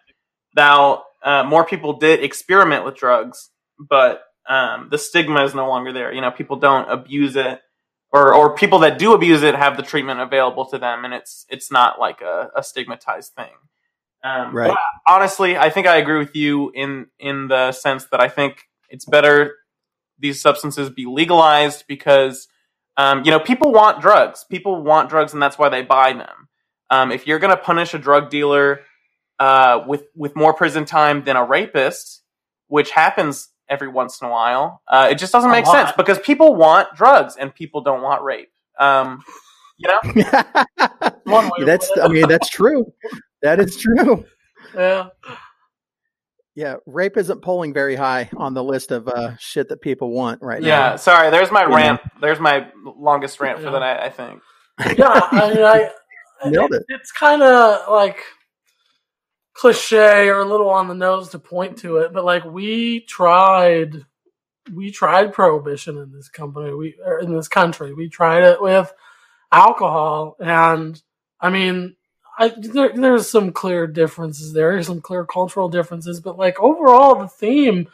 Now, 0.55 1.03
uh, 1.23 1.43
more 1.43 1.65
people 1.65 1.93
did 1.93 2.23
experiment 2.23 2.85
with 2.85 2.95
drugs, 2.95 3.49
but 3.79 4.21
um, 4.47 4.89
the 4.91 4.99
stigma 4.99 5.43
is 5.43 5.55
no 5.55 5.67
longer 5.67 5.91
there. 5.91 6.13
You 6.13 6.21
know, 6.21 6.29
people 6.29 6.57
don't 6.57 6.89
abuse 6.91 7.35
it, 7.35 7.59
or 8.15 8.33
or 8.33 8.55
people 8.55 8.79
that 8.79 8.97
do 8.97 9.13
abuse 9.13 9.43
it 9.43 9.55
have 9.55 9.77
the 9.77 9.83
treatment 9.83 10.21
available 10.21 10.65
to 10.67 10.77
them, 10.77 11.05
and 11.05 11.13
it's 11.13 11.45
it's 11.49 11.71
not 11.71 11.99
like 11.99 12.21
a, 12.21 12.49
a 12.55 12.63
stigmatized 12.63 13.33
thing. 13.33 13.53
Um, 14.23 14.55
Right. 14.55 14.69
but 14.69 14.77
honestly, 15.07 15.57
I 15.57 15.69
think 15.69 15.85
I 15.87 15.97
agree 15.97 16.17
with 16.19 16.35
you 16.35 16.71
in 16.73 17.07
in 17.19 17.47
the 17.49 17.71
sense 17.73 18.05
that 18.05 18.21
I 18.21 18.29
think 18.29 18.69
it's 18.89 19.05
better 19.05 19.55
these 20.19 20.41
substances 20.41 20.89
be 20.89 21.05
legalized 21.05 21.85
because 21.87 22.47
um, 22.97 23.23
you 23.25 23.31
know 23.31 23.39
people 23.39 23.71
want 23.71 24.01
drugs. 24.01 24.45
People 24.49 24.81
want 24.81 25.09
drugs, 25.09 25.33
and 25.33 25.41
that's 25.41 25.57
why 25.59 25.69
they 25.69 25.83
buy 25.83 26.13
them. 26.13 26.47
Um, 26.89 27.11
if 27.11 27.27
you're 27.27 27.39
going 27.39 27.55
to 27.55 27.61
punish 27.61 27.93
a 27.93 27.99
drug 27.99 28.29
dealer 28.29 28.81
uh, 29.39 29.83
with 29.87 30.03
with 30.15 30.35
more 30.35 30.53
prison 30.53 30.85
time 30.85 31.23
than 31.25 31.35
a 31.35 31.43
rapist, 31.43 32.21
which 32.67 32.91
happens 32.91 33.49
every 33.69 33.87
once 33.87 34.21
in 34.21 34.27
a 34.27 34.31
while, 34.31 34.81
uh, 34.87 35.07
it 35.11 35.15
just 35.15 35.31
doesn't 35.31 35.51
make 35.51 35.65
sense 35.65 35.91
because 35.97 36.19
people 36.19 36.55
want 36.55 36.95
drugs 36.95 37.35
and 37.37 37.53
people 37.53 37.81
don't 37.81 38.01
want 38.01 38.23
rape. 38.23 38.51
Um, 38.79 39.23
you 39.77 39.89
know, 39.89 40.43
One 41.25 41.49
way 41.57 41.65
that's 41.65 41.89
I 42.01 42.07
mean 42.07 42.27
that's 42.27 42.49
true. 42.49 42.91
That 43.41 43.59
is 43.59 43.77
true. 43.77 44.25
Yeah. 44.73 45.09
Yeah, 46.55 46.75
rape 46.85 47.17
isn't 47.17 47.41
polling 47.41 47.73
very 47.73 47.97
high 47.97 48.29
on 48.37 48.53
the 48.53 48.63
list 48.63 48.91
of 48.91 49.09
uh, 49.09 49.35
shit 49.37 49.67
that 49.67 49.81
people 49.81 50.11
want 50.11 50.41
right 50.41 50.61
yeah. 50.61 50.91
now. 50.91 50.95
Sorry, 50.95 51.29
there's 51.29 51.51
my 51.51 51.63
You 51.63 51.75
rant. 51.75 51.99
There's 52.21 52.39
my 52.39 52.67
longest 52.83 53.41
rant 53.41 53.59
for 53.59 53.69
the 53.69 53.79
night. 53.79 53.99
I 53.99 54.09
think. 54.09 54.41
Yeah. 54.97 55.19
I 55.31 55.53
mean, 55.53 55.63
I, 55.63 55.91
Nailed 56.45 56.73
it. 56.73 56.83
It's 56.89 57.11
kind 57.11 57.41
of 57.41 57.89
like 57.89 58.19
cliche 59.55 60.27
or 60.27 60.39
a 60.41 60.45
little 60.45 60.69
on 60.69 60.87
the 60.87 60.93
nose 60.93 61.29
to 61.29 61.39
point 61.39 61.77
to 61.77 61.97
it, 61.97 62.13
but 62.13 62.25
like 62.25 62.43
we 62.45 62.99
tried, 63.01 64.05
we 64.71 64.91
tried 64.91 65.33
prohibition 65.33 65.97
in 65.97 66.11
this 66.11 66.29
company, 66.29 66.73
we 66.73 66.95
or 67.03 67.19
in 67.19 67.33
this 67.33 67.47
country. 67.47 67.93
We 67.93 68.09
tried 68.09 68.43
it 68.43 68.61
with 68.61 68.93
alcohol, 69.51 70.35
and 70.39 71.01
I 71.39 71.49
mean, 71.49 71.95
I 72.37 72.53
there, 72.57 72.91
there's 72.93 73.29
some 73.29 73.53
clear 73.53 73.87
differences 73.87 74.53
there, 74.53 74.73
there's 74.73 74.87
some 74.87 75.01
clear 75.01 75.25
cultural 75.25 75.69
differences, 75.69 76.19
but 76.19 76.37
like 76.37 76.59
overall, 76.59 77.15
the 77.15 77.29
theme 77.29 77.87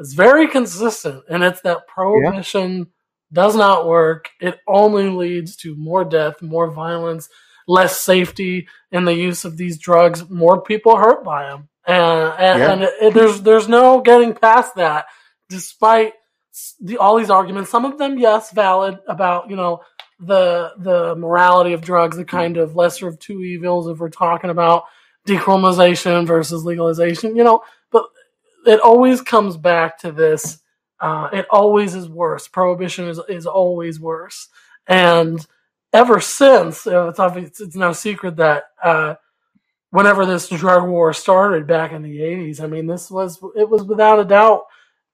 is 0.00 0.12
very 0.12 0.48
consistent, 0.48 1.22
and 1.28 1.44
it's 1.44 1.60
that 1.60 1.86
prohibition 1.86 2.88
does 3.32 3.54
not 3.56 3.86
work. 3.86 4.30
It 4.40 4.58
only 4.66 5.08
leads 5.08 5.56
to 5.56 5.76
more 5.76 6.04
death, 6.04 6.42
more 6.42 6.70
violence, 6.70 7.28
less 7.66 8.00
safety 8.00 8.68
in 8.92 9.04
the 9.04 9.14
use 9.14 9.44
of 9.44 9.56
these 9.56 9.78
drugs, 9.78 10.28
more 10.30 10.62
people 10.62 10.96
hurt 10.96 11.24
by 11.24 11.44
them, 11.48 11.68
and 11.86 12.32
and, 12.38 12.58
Yeah. 12.60 12.72
and 12.72 12.82
it, 12.82 12.94
it- 13.02 13.14
there's 13.14 13.42
there's 13.42 13.68
no 13.68 14.00
getting 14.00 14.34
past 14.34 14.74
that. 14.76 15.06
Despite 15.48 16.14
the, 16.80 16.96
all 16.98 17.16
these 17.16 17.30
arguments, 17.30 17.70
some 17.70 17.84
of 17.84 17.98
them 17.98 18.18
yes 18.18 18.50
valid 18.50 18.98
about 19.08 19.50
you 19.50 19.56
know 19.56 19.80
the 20.20 20.72
the 20.78 21.14
morality 21.16 21.72
of 21.74 21.82
drugs, 21.82 22.16
the 22.16 22.24
kind 22.24 22.56
of 22.56 22.74
lesser 22.76 23.06
of 23.08 23.18
two 23.18 23.42
evils 23.42 23.88
if 23.88 23.98
we're 23.98 24.08
talking 24.08 24.50
about 24.50 24.84
decriminalization 25.26 26.26
versus 26.26 26.64
legalization, 26.64 27.36
you 27.36 27.44
know, 27.44 27.62
but 27.90 28.04
it 28.66 28.80
always 28.80 29.20
comes 29.20 29.56
back 29.56 29.98
to 29.98 30.12
this. 30.12 30.58
Uh, 31.00 31.28
it 31.32 31.46
always 31.50 31.94
is 31.94 32.08
worse. 32.08 32.48
Prohibition 32.48 33.06
is 33.08 33.20
is 33.28 33.46
always 33.46 34.00
worse, 34.00 34.48
and 34.86 35.46
ever 35.96 36.20
since 36.20 36.86
uh, 36.86 37.08
it's 37.08 37.18
obvious 37.18 37.60
it's 37.60 37.76
no 37.76 37.92
secret 37.92 38.36
that 38.36 38.64
uh, 38.82 39.14
whenever 39.90 40.26
this 40.26 40.48
drug 40.48 40.88
war 40.88 41.12
started 41.12 41.66
back 41.66 41.92
in 41.92 42.02
the 42.02 42.18
80s 42.18 42.60
i 42.60 42.66
mean 42.66 42.86
this 42.86 43.10
was 43.10 43.40
it 43.56 43.68
was 43.68 43.82
without 43.82 44.20
a 44.20 44.24
doubt 44.24 44.64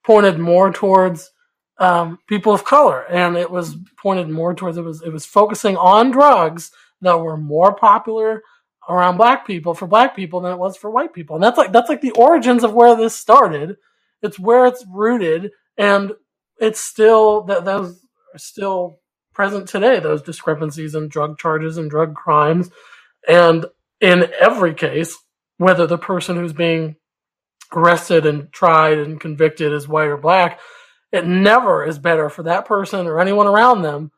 pointed 0.05 0.37
more 0.37 0.71
towards 0.71 1.31
um, 1.77 2.19
people 2.27 2.53
of 2.53 2.63
color. 2.63 3.03
And 3.09 3.35
it 3.35 3.49
was 3.49 3.75
pointed 3.97 4.29
more 4.29 4.53
towards 4.53 4.77
it 4.77 4.83
was 4.83 5.01
it 5.01 5.11
was 5.11 5.25
focusing 5.25 5.77
on 5.77 6.11
drugs 6.11 6.71
that 7.01 7.17
were 7.17 7.37
more 7.37 7.73
popular 7.73 8.43
around 8.89 9.17
black 9.17 9.47
people 9.47 9.73
for 9.73 9.87
black 9.87 10.15
people 10.15 10.41
than 10.41 10.53
it 10.53 10.59
was 10.59 10.77
for 10.77 10.91
white 10.91 11.13
people. 11.13 11.35
And 11.35 11.43
that's 11.43 11.57
like 11.57 11.71
that's 11.71 11.89
like 11.89 12.01
the 12.01 12.11
origins 12.11 12.63
of 12.63 12.73
where 12.73 12.95
this 12.95 13.15
started. 13.15 13.77
It's 14.21 14.39
where 14.39 14.65
it's 14.65 14.85
rooted. 14.89 15.51
And 15.77 16.13
it's 16.59 16.79
still 16.79 17.43
that 17.43 17.65
those 17.65 18.05
are 18.33 18.39
still 18.39 18.99
present 19.33 19.67
today 19.69 19.99
those 19.99 20.21
discrepancies 20.21 20.95
in 20.95 21.07
drug 21.09 21.37
charges 21.37 21.77
and 21.77 21.89
drug 21.89 22.15
crimes 22.15 22.69
and 23.27 23.65
in 24.01 24.29
every 24.39 24.73
case 24.73 25.17
whether 25.57 25.87
the 25.87 25.97
person 25.97 26.35
who's 26.37 26.53
being 26.53 26.95
arrested 27.73 28.25
and 28.25 28.51
tried 28.51 28.97
and 28.99 29.21
convicted 29.21 29.71
is 29.73 29.87
white 29.87 30.07
or 30.09 30.17
black 30.17 30.59
it 31.11 31.25
never 31.27 31.85
is 31.85 31.99
better 31.99 32.29
for 32.29 32.43
that 32.43 32.65
person 32.65 33.07
or 33.07 33.19
anyone 33.19 33.47
around 33.47 33.81
them 33.83 34.11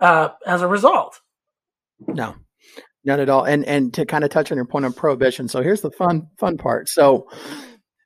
uh, 0.00 0.30
as 0.46 0.62
a 0.62 0.68
result 0.68 1.20
No, 2.08 2.36
none 3.04 3.20
at 3.20 3.28
all. 3.28 3.44
And 3.44 3.64
and 3.64 3.94
to 3.94 4.06
kind 4.06 4.24
of 4.24 4.30
touch 4.30 4.52
on 4.52 4.56
your 4.56 4.66
point 4.66 4.84
on 4.86 4.92
prohibition. 4.92 5.48
So 5.48 5.62
here's 5.62 5.82
the 5.82 5.90
fun 5.90 6.28
fun 6.38 6.58
part. 6.58 6.88
So 6.88 7.28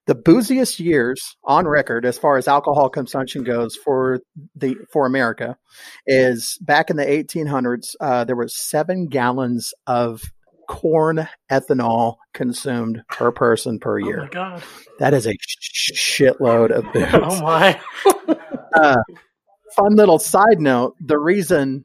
the 0.06 0.14
booziest 0.14 0.80
years 0.80 1.36
on 1.44 1.66
record 1.66 2.04
as 2.04 2.18
far 2.18 2.36
as 2.36 2.46
alcohol 2.48 2.88
consumption 2.88 3.42
goes 3.42 3.74
for 3.76 4.20
the 4.54 4.76
for 4.92 5.06
America 5.06 5.56
is 6.06 6.58
back 6.60 6.90
in 6.90 6.96
the 6.96 7.04
1800s. 7.04 7.94
Uh, 8.00 8.24
there 8.24 8.36
was 8.36 8.56
seven 8.56 9.06
gallons 9.06 9.72
of 9.86 10.22
corn 10.68 11.28
ethanol 11.50 12.16
consumed 12.32 13.02
per 13.08 13.30
person 13.32 13.78
per 13.78 13.98
oh 13.98 14.02
my 14.02 14.08
year. 14.08 14.28
god 14.32 14.62
That 14.98 15.14
is 15.14 15.26
a 15.26 15.34
sh- 15.40 15.92
shitload 16.20 16.70
of 16.70 16.84
booze. 16.92 17.08
oh 17.12 17.42
my 17.42 17.80
uh, 18.74 18.96
fun 19.76 19.94
little 19.94 20.18
side 20.18 20.60
note 20.60 20.94
the 21.00 21.18
reason 21.18 21.84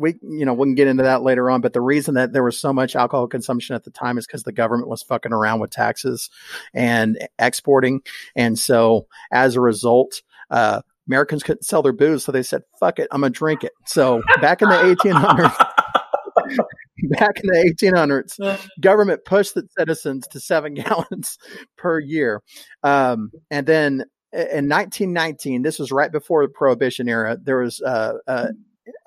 we 0.00 0.14
you 0.22 0.44
know 0.44 0.54
we 0.54 0.66
can 0.66 0.74
get 0.74 0.88
into 0.88 1.02
that 1.02 1.22
later 1.22 1.50
on 1.50 1.60
but 1.60 1.72
the 1.72 1.80
reason 1.80 2.14
that 2.14 2.32
there 2.32 2.42
was 2.42 2.58
so 2.58 2.72
much 2.72 2.96
alcohol 2.96 3.26
consumption 3.26 3.74
at 3.74 3.84
the 3.84 3.90
time 3.90 4.18
is 4.18 4.26
because 4.26 4.42
the 4.42 4.52
government 4.52 4.88
was 4.88 5.02
fucking 5.02 5.32
around 5.32 5.60
with 5.60 5.70
taxes 5.70 6.30
and 6.74 7.18
exporting 7.38 8.00
and 8.34 8.58
so 8.58 9.06
as 9.32 9.56
a 9.56 9.60
result 9.60 10.22
uh 10.50 10.80
Americans 11.08 11.42
couldn't 11.42 11.64
sell 11.64 11.82
their 11.82 11.92
booze, 11.92 12.22
so 12.22 12.30
they 12.30 12.44
said, 12.44 12.62
"Fuck 12.78 13.00
it, 13.00 13.08
I'm 13.10 13.22
gonna 13.22 13.30
drink 13.30 13.64
it." 13.64 13.72
So 13.84 14.22
back 14.40 14.62
in 14.62 14.68
the 14.68 14.76
1800s, 14.76 15.56
back 17.18 17.40
in 17.42 17.50
the 17.50 17.74
1800s, 17.74 18.68
government 18.80 19.24
pushed 19.24 19.54
the 19.54 19.66
citizens 19.76 20.28
to 20.28 20.38
seven 20.38 20.74
gallons 20.74 21.36
per 21.76 21.98
year. 21.98 22.42
Um, 22.84 23.32
and 23.50 23.66
then 23.66 24.04
in 24.32 24.68
1919, 24.68 25.62
this 25.62 25.78
was 25.78 25.90
right 25.90 26.12
before 26.12 26.44
the 26.44 26.52
Prohibition 26.52 27.08
era, 27.08 27.36
there 27.42 27.58
was 27.58 27.80
uh, 27.80 28.14
uh, 28.28 28.48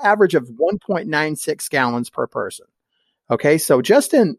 average 0.02 0.36
of 0.36 0.50
1.96 0.50 1.70
gallons 1.70 2.10
per 2.10 2.28
person. 2.28 2.66
Okay, 3.32 3.58
so 3.58 3.82
just 3.82 4.14
in 4.14 4.38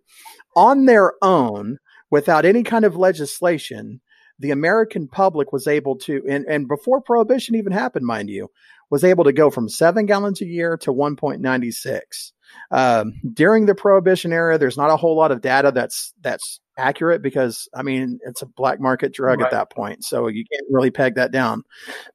on 0.57 0.87
their 0.87 1.15
own, 1.23 1.79
without 2.11 2.45
any 2.45 2.63
kind 2.63 2.85
of 2.85 2.97
legislation, 2.97 4.01
the 4.39 4.51
American 4.51 5.09
public 5.09 5.53
was 5.53 5.67
able 5.67 5.97
to, 5.99 6.23
and, 6.29 6.45
and 6.47 6.69
before 6.69 7.01
Prohibition 7.01 7.55
even 7.55 7.73
happened, 7.73 8.07
mind 8.07 8.31
you, 8.31 8.49
was 8.91 9.05
able 9.05 9.25
to 9.25 9.33
go 9.33 9.51
from 9.51 9.69
seven 9.69 10.07
gallons 10.07 10.41
a 10.41 10.47
year 10.47 10.77
to 10.79 10.93
1.96. 10.93 12.33
Um, 12.71 13.15
during 13.33 13.67
the 13.67 13.75
Prohibition 13.75 14.33
era, 14.33 14.59
there's 14.59 14.77
not 14.77 14.91
a 14.91 14.97
whole 14.97 15.17
lot 15.17 15.33
of 15.33 15.41
data 15.41 15.73
that's 15.75 16.13
that's 16.21 16.61
accurate 16.77 17.23
because 17.23 17.69
I 17.75 17.83
mean 17.83 18.19
it's 18.27 18.43
a 18.43 18.47
black 18.47 18.81
market 18.81 19.13
drug 19.13 19.39
Right. 19.41 19.47
at 19.47 19.53
that 19.53 19.71
point, 19.71 20.05
so 20.05 20.29
you 20.29 20.45
can't 20.53 20.67
really 20.71 20.91
peg 20.91 21.15
that 21.17 21.33
down. 21.33 21.63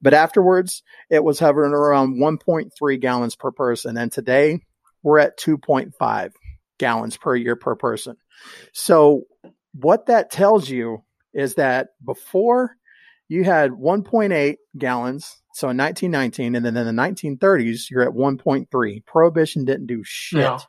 But 0.01 0.13
afterwards, 0.13 0.83
it 1.09 1.23
was 1.23 1.39
hovering 1.39 1.73
around 1.73 2.21
1.3 2.21 2.99
gallons 3.01 3.35
per 3.35 3.51
person, 3.51 3.97
and 3.97 4.11
today 4.11 4.59
we're 5.03 5.19
at 5.19 5.37
2.5 5.39 6.31
gallons 6.77 7.17
per 7.17 7.35
year 7.35 7.55
per 7.55 7.75
person. 7.75 8.15
So 8.73 9.23
what 9.73 10.05
that 10.05 10.31
tells 10.31 10.69
you 10.69 11.03
is 11.33 11.55
that 11.55 11.89
before 12.05 12.75
you 13.27 13.43
had 13.43 13.71
1.8 13.71 14.55
gallons, 14.77 15.41
so 15.53 15.69
in 15.69 15.77
1919, 15.77 16.55
and 16.55 16.65
then 16.65 16.77
in 16.77 16.95
the 16.95 17.01
1930s, 17.01 17.89
you're 17.89 18.01
at 18.01 18.15
1.3. 18.15 19.05
Prohibition 19.05 19.65
didn't 19.65 19.87
do 19.87 20.01
shit. 20.03 20.39
No. 20.39 20.59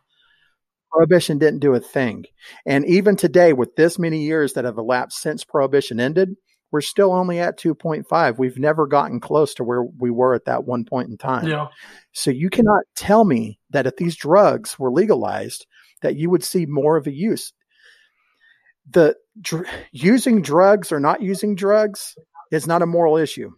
Prohibition 0.93 1.39
didn't 1.39 1.61
do 1.61 1.75
a 1.75 1.81
thing. 1.81 2.25
And 2.67 2.85
even 2.87 3.17
today, 3.17 3.53
with 3.53 3.77
this 3.77 3.99
many 3.99 4.23
years 4.23 4.55
that 4.55 4.65
have 4.65 4.79
elapsed 4.79 5.21
since 5.21 5.45
Prohibition 5.45 6.01
ended, 6.01 6.35
we're 6.73 6.81
still 6.81 7.13
only 7.13 7.39
at 7.41 7.59
2.5. 7.59 8.39
We've 8.39 8.59
never 8.59 8.87
gotten 8.87 9.21
close 9.21 9.55
to 9.55 9.65
where 9.65 9.85
we 9.85 10.11
were 10.11 10.35
at 10.35 10.45
that 10.45 10.65
one 10.65 10.85
point 10.85 11.09
in 11.09 11.17
time. 11.17 11.47
yeah 11.47 11.69
So 12.13 12.31
you 12.31 12.51
cannot 12.51 12.83
tell 12.95 13.25
me 13.25 13.59
that 13.71 13.87
if 13.87 13.97
these 13.97 14.17
drugs 14.17 14.79
were 14.79 14.93
legalized, 14.93 15.67
that 16.03 16.17
you 16.17 16.31
would 16.31 16.45
see 16.45 16.67
more 16.67 16.97
of 16.97 17.07
a 17.07 17.13
use. 17.13 17.53
The 18.89 19.17
dr- 19.41 19.67
using 19.93 20.43
drugs 20.43 20.93
or 20.93 21.01
not 21.01 21.23
using 21.23 21.55
drugs 21.55 22.15
is 22.51 22.67
not 22.67 22.83
a 22.83 22.87
moral 22.87 23.17
issue. 23.17 23.51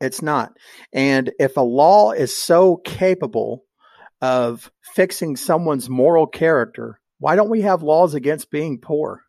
It's 0.00 0.22
not. 0.22 0.52
And 0.92 1.32
if 1.38 1.56
a 1.56 1.62
law 1.62 2.12
is 2.12 2.36
so 2.36 2.76
capable 2.76 3.64
of 4.20 4.70
fixing 4.94 5.36
someone's 5.36 5.88
moral 5.88 6.26
character, 6.26 7.00
why 7.18 7.36
don't 7.36 7.50
we 7.50 7.62
have 7.62 7.82
laws 7.82 8.14
against 8.14 8.50
being 8.50 8.78
poor? 8.78 9.22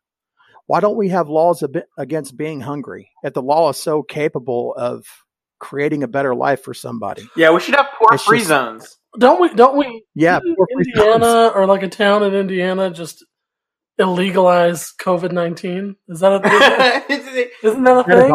why 0.70 0.82
don't 0.82 0.98
we 0.98 1.10
have 1.10 1.30
laws 1.30 1.64
against 1.98 2.38
being 2.38 2.62
hungry? 2.62 3.10
If 3.24 3.34
the 3.34 3.42
law 3.42 3.70
is 3.70 3.78
so 3.78 4.04
capable 4.04 4.76
of 4.78 5.04
creating 5.58 6.04
a 6.04 6.08
better 6.08 6.36
life 6.36 6.62
for 6.62 6.76
somebody, 6.76 7.28
yeah, 7.36 7.50
we 7.50 7.60
should 7.60 7.74
have 7.74 7.88
poor 7.98 8.20
free 8.20 8.38
just, 8.38 8.50
zones. 8.50 9.00
Don't 9.18 9.42
we? 9.42 9.52
Don't 9.52 9.76
we? 9.76 10.04
Yeah, 10.14 10.40
Indiana 10.78 11.48
or 11.56 11.66
like 11.66 11.82
a 11.82 11.88
town 11.88 12.22
in 12.22 12.36
Indiana 12.36 12.92
just 12.92 13.26
illegalize 14.00 14.96
COVID 14.98 15.32
nineteen. 15.32 15.96
Is 16.08 16.22
that 16.22 16.34
a 16.34 16.40
thing? 17.10 17.50
isn't 17.64 17.84
that 17.84 17.98
a 17.98 18.04
thing? 18.04 18.30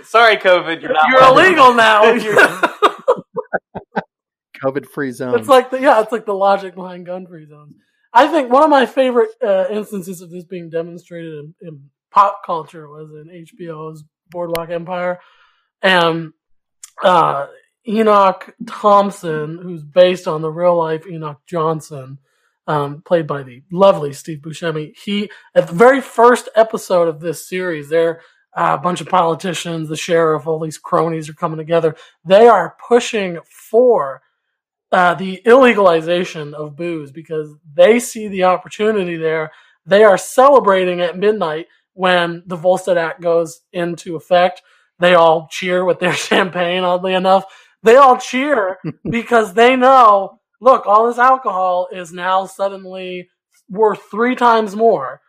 Sorry, 0.04 0.36
COVID, 0.36 0.82
you're 0.82 0.92
not. 0.92 1.08
You're 1.08 1.24
illegal 1.24 1.74
now. 1.74 2.02
COVID 4.62 4.86
free 4.86 5.10
zone. 5.12 5.38
It's 5.38 5.48
like 5.48 5.70
the 5.70 5.80
yeah, 5.80 6.00
it's 6.00 6.12
like 6.12 6.26
the 6.26 6.34
logic 6.34 6.74
behind 6.74 7.06
gun 7.06 7.26
free 7.26 7.46
zones. 7.46 7.76
I 8.12 8.26
think 8.26 8.50
one 8.50 8.64
of 8.64 8.70
my 8.70 8.86
favorite 8.86 9.30
uh, 9.42 9.66
instances 9.70 10.20
of 10.20 10.30
this 10.30 10.44
being 10.44 10.68
demonstrated 10.68 11.32
in, 11.32 11.54
in, 11.62 11.90
pop 12.10 12.42
culture 12.44 12.88
was 12.88 13.12
in 13.12 13.28
HBO's 13.28 14.02
Boardwalk 14.30 14.68
Empire, 14.70 15.20
and 15.80 16.32
uh, 17.04 17.46
Enoch 17.86 18.52
Thompson, 18.66 19.60
who's 19.62 19.84
based 19.84 20.26
on 20.26 20.42
the 20.42 20.50
real 20.50 20.76
life 20.76 21.06
Enoch 21.06 21.38
Johnson, 21.46 22.18
um, 22.70 23.02
played 23.02 23.26
by 23.26 23.42
the 23.42 23.62
lovely 23.72 24.12
Steve 24.12 24.38
Buscemi. 24.38 24.96
He 24.96 25.28
at 25.56 25.66
the 25.66 25.74
very 25.74 26.00
first 26.00 26.48
episode 26.54 27.08
of 27.08 27.18
this 27.18 27.48
series, 27.48 27.88
there 27.88 28.20
uh, 28.56 28.76
a 28.78 28.82
bunch 28.82 29.00
of 29.00 29.08
politicians, 29.08 29.88
the 29.88 29.96
sheriff, 29.96 30.46
all 30.46 30.60
these 30.60 30.78
cronies 30.78 31.28
are 31.28 31.34
coming 31.34 31.58
together. 31.58 31.96
They 32.24 32.46
are 32.46 32.76
pushing 32.88 33.38
for 33.44 34.22
uh, 34.92 35.14
the 35.14 35.42
illegalization 35.46 36.54
of 36.54 36.76
booze 36.76 37.10
because 37.10 37.54
they 37.74 37.98
see 37.98 38.28
the 38.28 38.44
opportunity 38.44 39.16
there. 39.16 39.50
They 39.84 40.04
are 40.04 40.18
celebrating 40.18 41.00
at 41.00 41.18
midnight 41.18 41.66
when 41.94 42.44
the 42.46 42.56
Volstead 42.56 42.98
Act 42.98 43.20
goes 43.20 43.62
into 43.72 44.14
effect. 44.14 44.62
They 45.00 45.14
all 45.14 45.48
cheer 45.50 45.84
with 45.84 45.98
their 45.98 46.12
champagne, 46.28 46.84
oddly 46.84 47.14
enough. 47.14 47.44
They 47.82 47.96
all 47.96 48.16
cheer 48.16 48.78
because 49.10 49.54
they 49.54 49.74
know, 49.74 50.39
look, 50.60 50.86
all 50.86 51.06
this 51.06 51.18
alcohol 51.18 51.88
is 51.90 52.12
now 52.12 52.46
suddenly 52.46 53.28
worth 53.68 54.02
three 54.10 54.34
times 54.34 54.76
more 54.76 55.20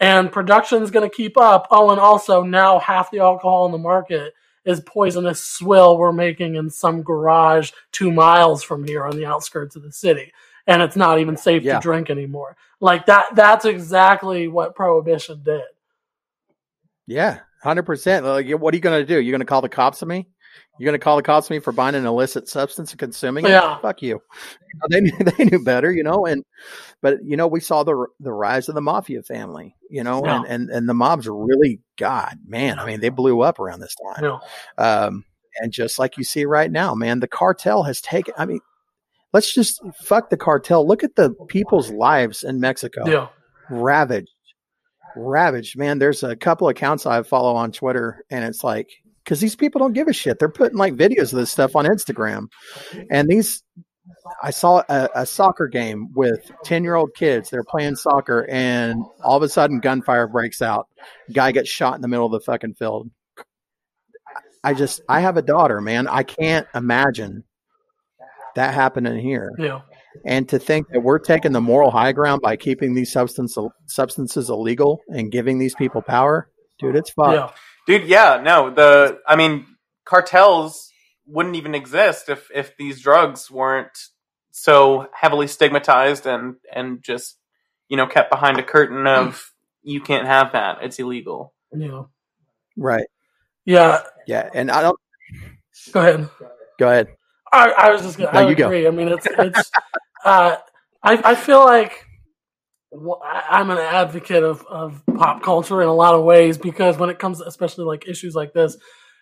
and 0.00 0.32
production's 0.32 0.90
going 0.90 1.08
to 1.08 1.14
keep 1.14 1.38
up. 1.38 1.68
Oh, 1.70 1.90
and 1.90 2.00
also 2.00 2.42
now 2.42 2.78
half 2.78 3.10
the 3.10 3.20
alcohol 3.20 3.66
in 3.66 3.72
the 3.72 3.78
market 3.78 4.32
is 4.64 4.80
poisonous 4.80 5.44
swill 5.44 5.96
we're 5.96 6.12
making 6.12 6.54
in 6.56 6.70
some 6.70 7.02
garage 7.02 7.72
two 7.92 8.10
miles 8.10 8.62
from 8.62 8.84
here 8.84 9.06
on 9.06 9.16
the 9.16 9.26
outskirts 9.26 9.76
of 9.76 9.82
the 9.82 9.92
city. 9.92 10.32
And 10.66 10.82
it's 10.82 10.96
not 10.96 11.18
even 11.18 11.36
safe 11.36 11.62
yeah. 11.62 11.76
to 11.76 11.80
drink 11.80 12.10
anymore. 12.10 12.56
Like 12.80 13.06
that, 13.06 13.34
that's 13.34 13.64
exactly 13.64 14.48
what 14.48 14.74
prohibition 14.74 15.42
did. 15.42 15.62
Yeah, 17.06 17.40
100%. 17.64 18.22
Like, 18.22 18.60
what 18.60 18.72
are 18.72 18.76
you 18.76 18.80
going 18.80 19.00
to 19.00 19.06
do? 19.06 19.20
You're 19.20 19.32
going 19.32 19.40
to 19.40 19.46
call 19.46 19.62
the 19.62 19.68
cops 19.68 20.02
on 20.02 20.08
me? 20.08 20.28
You're 20.78 20.86
going 20.86 20.98
to 20.98 21.02
call 21.02 21.16
the 21.16 21.22
cops 21.22 21.50
on 21.50 21.56
me 21.56 21.60
for 21.60 21.72
buying 21.72 21.94
an 21.94 22.06
illicit 22.06 22.48
substance 22.48 22.90
and 22.92 22.98
consuming 22.98 23.44
it? 23.44 23.50
Yeah. 23.50 23.78
Fuck 23.78 24.02
you. 24.02 24.20
They 24.88 25.00
knew, 25.00 25.12
they 25.18 25.44
knew 25.46 25.64
better, 25.64 25.90
you 25.90 26.04
know, 26.04 26.26
and, 26.26 26.44
but, 27.02 27.18
you 27.24 27.36
know, 27.36 27.48
we 27.48 27.58
saw 27.58 27.82
the, 27.82 28.06
the 28.20 28.32
rise 28.32 28.68
of 28.68 28.76
the 28.76 28.80
mafia 28.80 29.20
family, 29.20 29.74
you 29.90 30.04
know, 30.04 30.24
yeah. 30.24 30.36
and, 30.36 30.46
and, 30.46 30.70
and 30.70 30.88
the 30.88 30.94
mobs 30.94 31.26
really, 31.26 31.80
God, 31.98 32.38
man, 32.46 32.78
I 32.78 32.86
mean, 32.86 33.00
they 33.00 33.08
blew 33.08 33.40
up 33.40 33.58
around 33.58 33.80
this 33.80 33.96
time. 34.14 34.24
Yeah. 34.24 34.38
Um, 34.78 35.24
and 35.58 35.72
just 35.72 35.98
like 35.98 36.16
you 36.16 36.22
see 36.22 36.44
right 36.44 36.70
now, 36.70 36.94
man, 36.94 37.18
the 37.18 37.26
cartel 37.26 37.82
has 37.82 38.00
taken, 38.00 38.32
I 38.38 38.46
mean, 38.46 38.60
let's 39.32 39.52
just 39.52 39.80
fuck 40.02 40.30
the 40.30 40.36
cartel. 40.36 40.86
Look 40.86 41.04
at 41.04 41.16
the 41.16 41.34
people's 41.48 41.90
lives 41.90 42.42
in 42.42 42.60
Mexico. 42.60 43.08
Yeah. 43.08 43.28
Ravaged. 43.70 44.30
Ravaged, 45.16 45.76
man. 45.76 45.98
There's 45.98 46.22
a 46.22 46.36
couple 46.36 46.68
accounts 46.68 47.06
I 47.06 47.22
follow 47.22 47.54
on 47.54 47.72
Twitter, 47.72 48.24
and 48.30 48.44
it's 48.44 48.62
like 48.62 48.90
because 49.30 49.40
these 49.40 49.54
people 49.54 49.78
don't 49.78 49.92
give 49.92 50.08
a 50.08 50.12
shit. 50.12 50.40
They're 50.40 50.48
putting 50.48 50.76
like 50.76 50.96
videos 50.96 51.32
of 51.32 51.38
this 51.38 51.52
stuff 51.52 51.76
on 51.76 51.84
Instagram, 51.86 52.48
and 53.12 53.28
these. 53.28 53.62
I 54.42 54.50
saw 54.50 54.82
a, 54.88 55.08
a 55.14 55.24
soccer 55.24 55.68
game 55.68 56.08
with 56.14 56.50
ten 56.64 56.82
year 56.82 56.96
old 56.96 57.14
kids. 57.14 57.48
They're 57.48 57.62
playing 57.62 57.94
soccer, 57.94 58.44
and 58.50 59.00
all 59.22 59.36
of 59.36 59.44
a 59.44 59.48
sudden, 59.48 59.78
gunfire 59.78 60.26
breaks 60.26 60.60
out. 60.60 60.88
Guy 61.32 61.52
gets 61.52 61.68
shot 61.68 61.94
in 61.94 62.00
the 62.00 62.08
middle 62.08 62.26
of 62.26 62.32
the 62.32 62.40
fucking 62.40 62.74
field. 62.74 63.08
I 64.64 64.74
just, 64.74 65.00
I 65.08 65.20
have 65.20 65.36
a 65.36 65.42
daughter, 65.42 65.80
man. 65.80 66.08
I 66.08 66.24
can't 66.24 66.66
imagine 66.74 67.44
that 68.56 68.74
happening 68.74 69.20
here. 69.20 69.52
Yeah. 69.58 69.82
And 70.26 70.48
to 70.48 70.58
think 70.58 70.88
that 70.88 71.00
we're 71.00 71.20
taking 71.20 71.52
the 71.52 71.60
moral 71.60 71.92
high 71.92 72.12
ground 72.12 72.42
by 72.42 72.56
keeping 72.56 72.94
these 72.94 73.12
substance 73.12 73.56
substances 73.86 74.50
illegal 74.50 75.00
and 75.08 75.30
giving 75.30 75.58
these 75.58 75.76
people 75.76 76.02
power, 76.02 76.50
dude, 76.80 76.96
it's 76.96 77.10
fun. 77.10 77.34
Yeah. 77.34 77.50
Dude, 77.90 78.06
yeah, 78.06 78.40
no, 78.40 78.70
the 78.70 79.18
I 79.26 79.34
mean, 79.34 79.66
cartels 80.04 80.92
wouldn't 81.26 81.56
even 81.56 81.74
exist 81.74 82.28
if 82.28 82.48
if 82.54 82.76
these 82.76 83.00
drugs 83.00 83.50
weren't 83.50 83.98
so 84.52 85.08
heavily 85.12 85.48
stigmatized 85.48 86.24
and 86.24 86.54
and 86.72 87.02
just 87.02 87.36
you 87.88 87.96
know 87.96 88.06
kept 88.06 88.30
behind 88.30 88.60
a 88.60 88.62
curtain 88.62 89.08
of 89.08 89.52
you 89.82 90.00
can't 90.00 90.28
have 90.28 90.52
that 90.52 90.78
it's 90.82 91.00
illegal. 91.00 91.52
Yeah. 91.76 92.02
Right. 92.76 93.06
Yeah. 93.64 94.02
Yeah 94.24 94.48
and 94.54 94.70
i 94.70 94.82
don't 94.82 94.98
go 95.90 96.00
ahead. 96.00 96.30
Go 96.78 96.88
ahead. 96.88 97.08
I, 97.52 97.70
I 97.70 97.90
was 97.90 98.02
just 98.02 98.18
gonna 98.18 98.32
no, 98.32 98.38
I 98.38 98.50
agree 98.52 98.82
go. 98.82 98.88
i 98.88 98.90
mean 98.92 99.08
it's 99.08 99.26
it's 99.26 99.70
uh 100.24 100.56
i 101.02 101.20
i 101.24 101.34
feel 101.34 101.64
like 101.64 101.92
well, 101.92 102.09
I'm 102.92 103.70
an 103.70 103.78
advocate 103.78 104.42
of, 104.42 104.66
of 104.66 105.02
pop 105.16 105.42
culture 105.42 105.80
in 105.80 105.88
a 105.88 105.94
lot 105.94 106.14
of 106.14 106.24
ways 106.24 106.58
because 106.58 106.98
when 106.98 107.10
it 107.10 107.18
comes 107.18 107.38
to 107.38 107.46
especially 107.46 107.84
like 107.84 108.08
issues 108.08 108.34
like 108.34 108.52
this, 108.52 108.76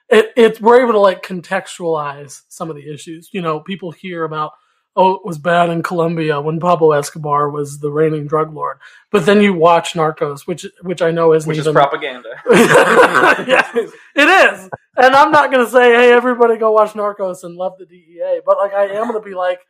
it, 0.08 0.32
it's 0.36 0.60
we're 0.60 0.82
able 0.82 0.92
to 0.92 1.00
like 1.00 1.22
contextualize 1.22 2.42
some 2.48 2.70
of 2.70 2.76
the 2.76 2.92
issues. 2.92 3.28
You 3.32 3.42
know, 3.42 3.60
people 3.60 3.90
hear 3.90 4.24
about 4.24 4.52
oh 4.96 5.16
it 5.16 5.24
was 5.24 5.36
bad 5.36 5.68
in 5.68 5.82
Colombia 5.82 6.40
when 6.40 6.60
Pablo 6.60 6.92
Escobar 6.92 7.50
was 7.50 7.78
the 7.80 7.90
reigning 7.90 8.26
drug 8.26 8.54
lord, 8.54 8.78
but 9.10 9.26
then 9.26 9.42
you 9.42 9.52
watch 9.52 9.92
Narcos, 9.92 10.46
which 10.46 10.64
which 10.80 11.02
I 11.02 11.10
know 11.10 11.34
isn't 11.34 11.46
which 11.46 11.58
even, 11.58 11.68
is 11.68 11.74
propaganda. 11.74 12.30
yeah, 12.50 13.70
it 13.74 14.28
is, 14.54 14.70
and 14.96 15.14
I'm 15.14 15.30
not 15.30 15.52
gonna 15.52 15.68
say 15.68 15.92
hey 15.94 16.10
everybody 16.10 16.56
go 16.56 16.72
watch 16.72 16.94
Narcos 16.94 17.44
and 17.44 17.54
love 17.54 17.74
the 17.78 17.84
DEA, 17.84 18.40
but 18.46 18.56
like 18.56 18.72
I 18.72 18.86
am 18.86 19.06
gonna 19.06 19.20
be 19.20 19.34
like 19.34 19.60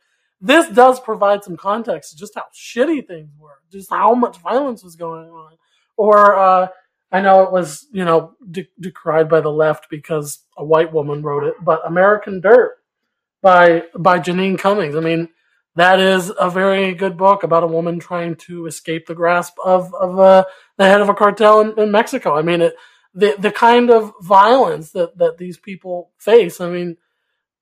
this 0.41 0.69
does 0.69 0.99
provide 0.99 1.43
some 1.43 1.57
context 1.57 2.11
to 2.11 2.17
just 2.17 2.35
how 2.35 2.45
shitty 2.53 3.05
things 3.05 3.29
were, 3.37 3.59
just 3.71 3.89
how 3.89 4.13
much 4.13 4.37
violence 4.37 4.83
was 4.83 4.95
going 4.95 5.29
on. 5.29 5.57
Or 5.97 6.37
uh, 6.37 6.67
I 7.11 7.21
know 7.21 7.43
it 7.43 7.51
was, 7.51 7.87
you 7.91 8.05
know, 8.05 8.33
de- 8.49 8.69
decried 8.79 9.29
by 9.29 9.41
the 9.41 9.51
left 9.51 9.89
because 9.89 10.39
a 10.57 10.63
white 10.63 10.93
woman 10.93 11.21
wrote 11.21 11.43
it, 11.43 11.55
but 11.61 11.85
American 11.85 12.39
Dirt 12.39 12.77
by 13.41 13.83
by 13.97 14.19
Jeanine 14.19 14.57
Cummins. 14.57 14.95
I 14.95 15.01
mean, 15.01 15.29
that 15.75 15.99
is 15.99 16.31
a 16.39 16.49
very 16.49 16.93
good 16.93 17.17
book 17.17 17.43
about 17.43 17.63
a 17.63 17.67
woman 17.67 17.99
trying 17.99 18.35
to 18.47 18.65
escape 18.65 19.07
the 19.07 19.15
grasp 19.15 19.55
of 19.63 19.93
of 19.95 20.19
uh, 20.19 20.45
the 20.77 20.85
head 20.85 21.01
of 21.01 21.09
a 21.09 21.13
cartel 21.13 21.59
in, 21.61 21.77
in 21.77 21.91
Mexico. 21.91 22.37
I 22.37 22.41
mean, 22.41 22.61
it 22.61 22.75
the 23.13 23.35
the 23.37 23.51
kind 23.51 23.89
of 23.89 24.13
violence 24.21 24.91
that 24.91 25.17
that 25.17 25.37
these 25.37 25.57
people 25.57 26.11
face. 26.17 26.61
I 26.61 26.69
mean 26.69 26.97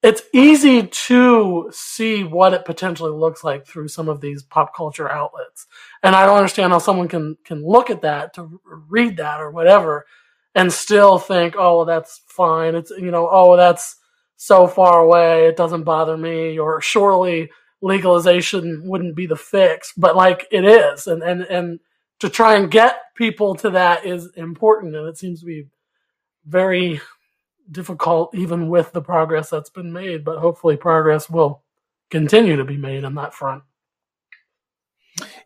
it's 0.07 0.21
easy 0.31 0.87
to 0.87 1.69
see 1.73 2.23
what 2.23 2.53
it 2.53 2.63
potentially 2.63 3.11
looks 3.11 3.43
like 3.43 3.67
through 3.67 3.89
some 3.89 4.07
of 4.07 4.21
these 4.21 4.41
pop 4.41 4.73
culture 4.73 5.11
outlets. 5.11 5.67
And 6.01 6.15
I 6.15 6.25
don't 6.25 6.37
understand 6.37 6.71
how 6.71 6.79
someone 6.79 7.09
can 7.09 7.35
can 7.43 7.61
look 7.61 7.89
at 7.89 8.03
that 8.03 8.33
to 8.35 8.61
read 8.63 9.17
that 9.17 9.41
or 9.41 9.51
whatever 9.51 10.05
and 10.55 10.71
still 10.71 11.19
think, 11.19 11.55
"Oh, 11.57 11.83
that's 11.83 12.21
fine. 12.25 12.73
It's 12.73 12.89
you 12.91 13.11
know, 13.11 13.27
oh, 13.29 13.57
that's 13.57 13.97
so 14.37 14.65
far 14.65 15.01
away. 15.01 15.47
It 15.47 15.57
doesn't 15.57 15.83
bother 15.83 16.15
me." 16.15 16.57
Or 16.57 16.79
surely 16.79 17.51
legalization 17.81 18.83
wouldn't 18.85 19.17
be 19.17 19.25
the 19.25 19.35
fix, 19.35 19.91
but 19.97 20.15
like 20.15 20.47
it 20.51 20.63
is. 20.63 21.07
And 21.07 21.21
and 21.21 21.41
and 21.41 21.81
to 22.19 22.29
try 22.29 22.55
and 22.55 22.71
get 22.71 22.95
people 23.15 23.55
to 23.55 23.71
that 23.71 24.05
is 24.05 24.31
important 24.37 24.95
and 24.95 25.05
it 25.07 25.17
seems 25.17 25.41
to 25.41 25.45
be 25.45 25.67
very 26.45 27.01
difficult 27.72 28.34
even 28.36 28.70
with 28.70 28.91
the 28.91 29.01
progress 29.01 29.49
that's 29.49 29.70
been 29.70 29.91
made, 29.91 30.24
but 30.24 30.39
hopefully 30.39 30.78
progress 30.78 31.30
will 31.30 31.63
continue 32.09 32.55
to 32.55 32.65
be 32.65 32.78
made 32.78 33.03
on 33.03 33.15
that 33.15 33.34
front. 33.34 33.63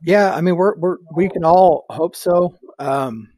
Yeah, 0.03 0.33
I 0.33 0.41
mean 0.41 0.55
we're 0.55 0.75
we're 0.77 0.97
we 1.15 1.29
can 1.29 1.43
all 1.43 1.85
hope 1.89 2.15
so. 2.15 2.55
Um 2.79 3.29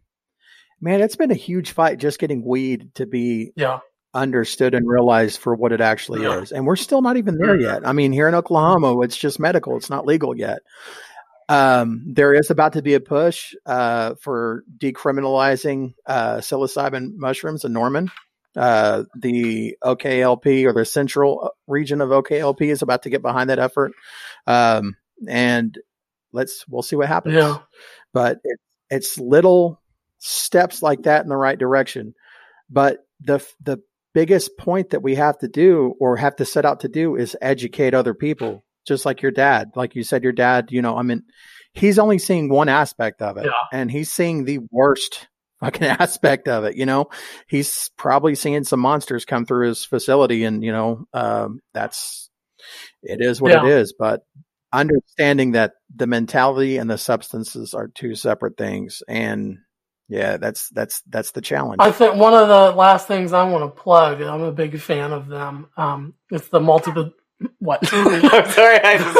man, 0.81 1.01
it's 1.01 1.15
been 1.15 1.31
a 1.31 1.35
huge 1.35 1.71
fight 1.71 1.99
just 1.99 2.19
getting 2.19 2.43
weed 2.43 2.93
to 2.95 3.05
be 3.05 3.51
yeah 3.55 3.79
understood 4.13 4.75
and 4.75 4.87
realized 4.87 5.39
for 5.39 5.55
what 5.55 5.71
it 5.71 5.81
actually 5.81 6.21
yeah. 6.21 6.39
is. 6.39 6.51
And 6.51 6.65
we're 6.65 6.75
still 6.75 7.01
not 7.01 7.17
even 7.17 7.37
there 7.37 7.59
yet. 7.59 7.87
I 7.87 7.93
mean, 7.93 8.11
here 8.11 8.27
in 8.27 8.35
Oklahoma, 8.35 8.99
it's 9.01 9.17
just 9.17 9.39
medical. 9.39 9.75
It's 9.75 9.89
not 9.89 10.05
legal 10.05 10.37
yet. 10.37 10.59
Um, 11.49 12.03
there 12.05 12.33
is 12.33 12.49
about 12.49 12.73
to 12.73 12.81
be 12.81 12.93
a 12.93 12.99
push 12.99 13.53
uh, 13.65 14.15
for 14.15 14.63
decriminalizing 14.77 15.93
uh, 16.05 16.37
psilocybin 16.37 17.15
mushrooms 17.15 17.65
in 17.65 17.73
Norman. 17.73 18.11
Uh, 18.55 19.03
the 19.19 19.75
OKLP 19.83 20.65
or 20.65 20.73
the 20.73 20.85
central 20.85 21.41
uh, 21.45 21.49
region 21.67 22.01
of 22.01 22.09
OKLP 22.09 22.61
is 22.61 22.81
about 22.81 23.03
to 23.03 23.09
get 23.09 23.21
behind 23.21 23.49
that 23.49 23.59
effort. 23.59 23.93
Um, 24.47 24.95
and 25.27 25.77
let's, 26.31 26.65
we'll 26.67 26.81
see 26.83 26.95
what 26.95 27.07
happens. 27.07 27.35
Yeah. 27.35 27.59
But 28.13 28.37
it, 28.43 28.59
it's 28.89 29.17
little, 29.19 29.79
steps 30.25 30.81
like 30.81 31.03
that 31.03 31.23
in 31.23 31.29
the 31.29 31.35
right 31.35 31.59
direction. 31.59 32.13
But 32.69 32.99
the 33.19 33.45
the 33.61 33.79
biggest 34.13 34.57
point 34.57 34.91
that 34.91 35.01
we 35.03 35.15
have 35.15 35.37
to 35.39 35.47
do 35.47 35.95
or 35.99 36.15
have 36.15 36.35
to 36.37 36.45
set 36.45 36.65
out 36.65 36.79
to 36.81 36.87
do 36.87 37.15
is 37.15 37.35
educate 37.41 37.93
other 37.93 38.13
people, 38.13 38.63
just 38.87 39.05
like 39.05 39.21
your 39.21 39.31
dad. 39.31 39.71
Like 39.75 39.95
you 39.95 40.03
said, 40.03 40.23
your 40.23 40.31
dad, 40.31 40.67
you 40.71 40.81
know, 40.81 40.95
I 40.97 41.01
mean, 41.01 41.23
he's 41.73 41.99
only 41.99 42.19
seeing 42.19 42.47
one 42.49 42.69
aspect 42.69 43.21
of 43.21 43.37
it, 43.37 43.45
Yeah. 43.45 43.51
and 43.77 43.91
he's 43.91 44.11
seeing 44.11 44.45
the 44.45 44.59
worst 44.71 45.27
fucking 45.63 45.87
aspect 45.99 46.47
of 46.47 46.65
it. 46.65 46.75
You 46.75 46.85
know, 46.85 47.09
he's 47.47 47.89
probably 47.97 48.35
seeing 48.35 48.63
some 48.63 48.79
monsters 48.79 49.25
come 49.25 49.45
through 49.45 49.67
his 49.67 49.85
facility, 49.85 50.43
and 50.43 50.63
you 50.63 50.71
know, 50.71 51.05
um, 51.13 51.59
that's 51.73 52.29
it 53.01 53.21
is 53.21 53.41
what 53.41 53.51
it 53.51 53.63
Yeah. 53.63 53.77
is. 53.77 53.93
But 53.97 54.21
understanding 54.71 55.51
that 55.51 55.73
the 55.95 56.07
mentality 56.07 56.77
and 56.77 56.89
the 56.89 56.97
substances 56.97 57.73
are 57.73 57.87
two 57.87 58.15
separate 58.15 58.57
things, 58.57 59.03
and 59.07 59.59
yeah, 60.09 60.37
that's 60.37 60.69
that's 60.69 61.01
that's 61.09 61.31
the 61.31 61.41
challenge. 61.41 61.77
I 61.79 61.91
think 61.91 62.15
one 62.15 62.33
of 62.33 62.47
the 62.47 62.71
last 62.77 63.07
things 63.07 63.33
I 63.33 63.49
want 63.49 63.63
to 63.63 63.81
plug, 63.81 64.21
I'm 64.21 64.41
a 64.41 64.51
big 64.51 64.79
fan 64.79 65.11
of 65.11 65.27
them. 65.27 65.69
Um, 65.77 66.13
it's 66.29 66.49
the 66.49 66.59
multi. 66.59 66.91
What? 67.59 67.79
I'm 67.91 68.49
sorry, 68.51 68.79
I 68.79 68.97
just 68.97 69.17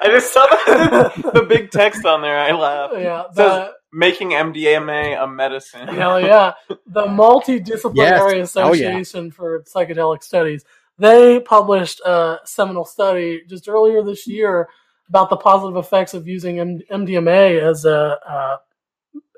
I 0.00 0.06
just 0.06 0.32
saw 0.32 0.46
the, 0.46 1.30
the 1.40 1.42
big 1.42 1.70
text 1.70 2.04
on 2.04 2.22
there. 2.22 2.38
I 2.38 2.52
laughed. 2.52 2.94
yeah, 2.94 3.22
It 3.22 3.34
says, 3.34 3.34
the, 3.36 3.72
making 3.92 4.30
MDMA 4.30 5.22
a 5.22 5.26
medicine. 5.26 5.88
hell 5.88 6.20
yeah, 6.20 6.52
the 6.86 7.06
Multidisciplinary 7.06 8.38
Yes. 8.38 8.56
Oh, 8.56 8.72
yeah. 8.72 8.88
Association 8.98 9.30
for 9.30 9.62
Psychedelic 9.62 10.22
Studies. 10.22 10.64
They 10.98 11.40
published 11.40 12.00
a 12.00 12.38
seminal 12.44 12.84
study 12.84 13.42
just 13.48 13.68
earlier 13.68 14.02
this 14.02 14.26
year 14.26 14.68
about 15.08 15.30
the 15.30 15.36
positive 15.36 15.76
effects 15.76 16.14
of 16.14 16.28
using 16.28 16.84
MDMA 16.90 17.60
as 17.60 17.84
a 17.84 18.18
uh, 18.28 18.56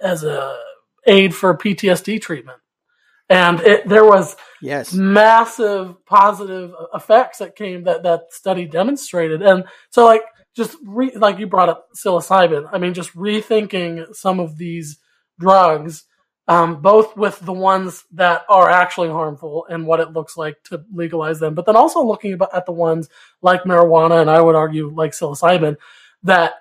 as 0.02 0.24
a 0.24 0.58
aid 1.06 1.34
for 1.34 1.56
PTSD 1.56 2.20
treatment, 2.20 2.58
and 3.28 3.60
it, 3.60 3.88
there 3.88 4.04
was 4.04 4.36
yes, 4.60 4.92
massive 4.92 6.04
positive 6.06 6.72
effects 6.94 7.38
that 7.38 7.56
came 7.56 7.84
that 7.84 8.02
that 8.02 8.32
study 8.32 8.66
demonstrated. 8.66 9.42
And 9.42 9.64
so 9.90 10.04
like 10.04 10.22
just 10.54 10.76
re, 10.84 11.10
like 11.16 11.38
you 11.38 11.46
brought 11.46 11.70
up 11.70 11.88
psilocybin 11.96 12.68
i 12.72 12.78
mean 12.78 12.92
just 12.92 13.14
rethinking 13.16 14.14
some 14.14 14.38
of 14.38 14.58
these 14.58 14.98
drugs 15.40 16.04
um, 16.48 16.82
both 16.82 17.16
with 17.16 17.38
the 17.40 17.52
ones 17.52 18.04
that 18.12 18.42
are 18.50 18.68
actually 18.68 19.08
harmful 19.08 19.64
and 19.70 19.86
what 19.86 20.00
it 20.00 20.12
looks 20.12 20.36
like 20.36 20.62
to 20.64 20.84
legalize 20.92 21.40
them 21.40 21.54
but 21.54 21.64
then 21.64 21.76
also 21.76 22.04
looking 22.04 22.34
about, 22.34 22.54
at 22.54 22.66
the 22.66 22.72
ones 22.72 23.08
like 23.40 23.62
marijuana 23.62 24.20
and 24.20 24.28
i 24.28 24.42
would 24.42 24.54
argue 24.54 24.92
like 24.94 25.12
psilocybin 25.12 25.76
that 26.22 26.52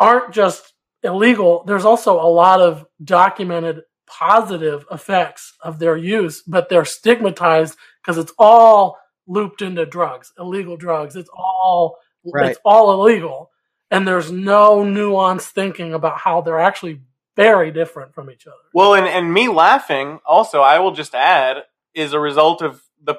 aren't 0.00 0.32
just 0.32 0.72
illegal. 1.02 1.64
There's 1.66 1.84
also 1.84 2.20
a 2.20 2.30
lot 2.30 2.60
of 2.60 2.86
documented 3.02 3.82
positive 4.08 4.84
effects 4.90 5.54
of 5.62 5.78
their 5.78 5.96
use, 5.96 6.42
but 6.42 6.68
they're 6.68 6.84
stigmatized 6.84 7.76
because 8.02 8.18
it's 8.18 8.32
all 8.38 8.98
looped 9.26 9.62
into 9.62 9.84
drugs, 9.86 10.32
illegal 10.38 10.76
drugs. 10.76 11.16
It's 11.16 11.30
all 11.36 11.98
Right. 12.24 12.50
it's 12.50 12.60
all 12.64 12.92
illegal, 12.92 13.50
and 13.90 14.06
there's 14.06 14.30
no 14.30 14.80
nuanced 14.80 15.50
thinking 15.50 15.94
about 15.94 16.18
how 16.18 16.40
they're 16.40 16.60
actually 16.60 17.00
very 17.36 17.70
different 17.70 18.12
from 18.14 18.30
each 18.30 18.46
other. 18.46 18.56
Well, 18.74 18.94
and, 18.94 19.06
and 19.06 19.32
me 19.32 19.48
laughing, 19.48 20.18
also, 20.26 20.60
I 20.60 20.80
will 20.80 20.90
just 20.90 21.14
add, 21.14 21.58
is 21.94 22.12
a 22.12 22.18
result 22.18 22.60
of 22.60 22.82
the, 23.02 23.14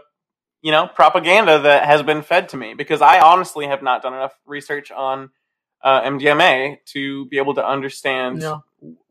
you 0.61 0.71
know, 0.71 0.87
propaganda 0.87 1.59
that 1.59 1.85
has 1.85 2.03
been 2.03 2.21
fed 2.21 2.49
to 2.49 2.57
me 2.57 2.73
because 2.73 3.01
I 3.01 3.21
honestly 3.21 3.65
have 3.67 3.81
not 3.81 4.01
done 4.01 4.13
enough 4.13 4.35
research 4.45 4.91
on 4.91 5.29
uh, 5.81 6.01
MDMA 6.01 6.77
to 6.87 7.25
be 7.27 7.37
able 7.37 7.53
to 7.55 7.65
understand 7.65 8.41
Yeah. 8.41 8.57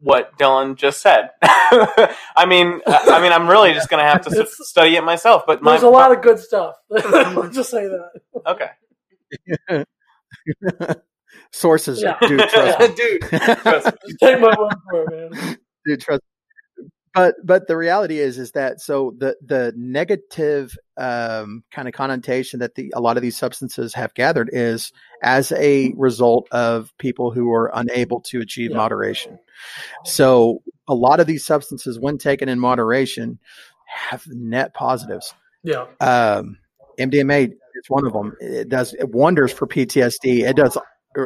What 0.01 0.39
Dylan 0.39 0.77
just 0.77 1.01
said. 1.03 1.31
I 1.43 2.47
mean, 2.47 2.81
I 2.87 3.03
I 3.14 3.21
mean, 3.23 3.33
I'm 3.33 3.49
really 3.49 3.73
just 3.73 3.89
going 3.89 4.03
to 4.03 4.09
have 4.09 4.23
to 4.23 4.41
s- 4.41 4.57
study 4.69 4.97
it 4.97 5.05
myself. 5.05 5.43
But 5.47 5.62
my, 5.62 5.73
There's 5.73 5.83
a 5.83 5.89
lot 5.89 6.12
of 6.12 6.23
good 6.23 6.39
stuff. 6.39 6.77
Let's 6.91 7.55
just 7.55 7.71
say 7.71 7.87
that. 7.87 8.11
okay, 8.47 9.85
sources 11.53 12.03
Yeah. 12.03 12.16
do 12.21 12.37
trust 12.39 12.81
me. 12.81 12.89
dude. 12.95 13.21
trust 13.23 13.87
me. 13.87 13.93
Just 14.09 14.19
take 14.21 14.41
my 14.41 14.55
word 14.59 14.75
for 14.91 15.03
it, 15.14 15.31
man. 15.33 15.59
do 15.85 15.97
trust 15.97 16.23
but 17.19 17.35
but 17.45 17.66
the 17.66 17.77
reality 17.77 18.19
is 18.19 18.39
is 18.39 18.53
that 18.53 18.81
so 18.81 19.14
the 19.19 19.37
the 19.45 19.73
negative 19.77 20.77
um, 20.97 21.64
kind 21.71 21.89
of 21.89 21.95
connotation 21.95 22.61
that 22.61 22.75
the 22.75 22.93
a 22.95 23.01
lot 23.01 23.16
of 23.16 23.23
these 23.23 23.37
substances 23.37 23.95
have 23.95 24.14
gathered 24.14 24.51
is 24.53 24.93
as 25.23 25.53
a 25.53 25.93
result 25.97 26.49
of 26.53 26.93
people 26.99 27.31
who 27.31 27.53
are 27.53 27.71
unable 27.75 28.21
to 28.21 28.41
achieve 28.41 28.71
Yeah. 28.71 28.77
moderation 28.77 29.39
so 30.05 30.62
a 30.89 30.95
lot 30.95 31.21
of 31.21 31.27
these 31.27 31.45
substances 31.45 31.99
when 31.99 32.19
taken 32.19 32.49
in 32.49 32.59
moderation 32.59 33.39
have 33.87 34.27
net 34.29 34.75
positives 34.75 35.35
Yeah. 35.62 35.87
um, 36.01 36.59
MDMA 36.99 37.51
is 37.53 37.89
one 37.89 38.07
of 38.07 38.12
them. 38.12 38.37
It 38.41 38.69
does 38.69 38.93
it 38.95 39.09
wonders 39.11 39.53
for 39.53 39.66
PTSD. 39.69 40.49
It 40.49 40.57
does 40.57 40.77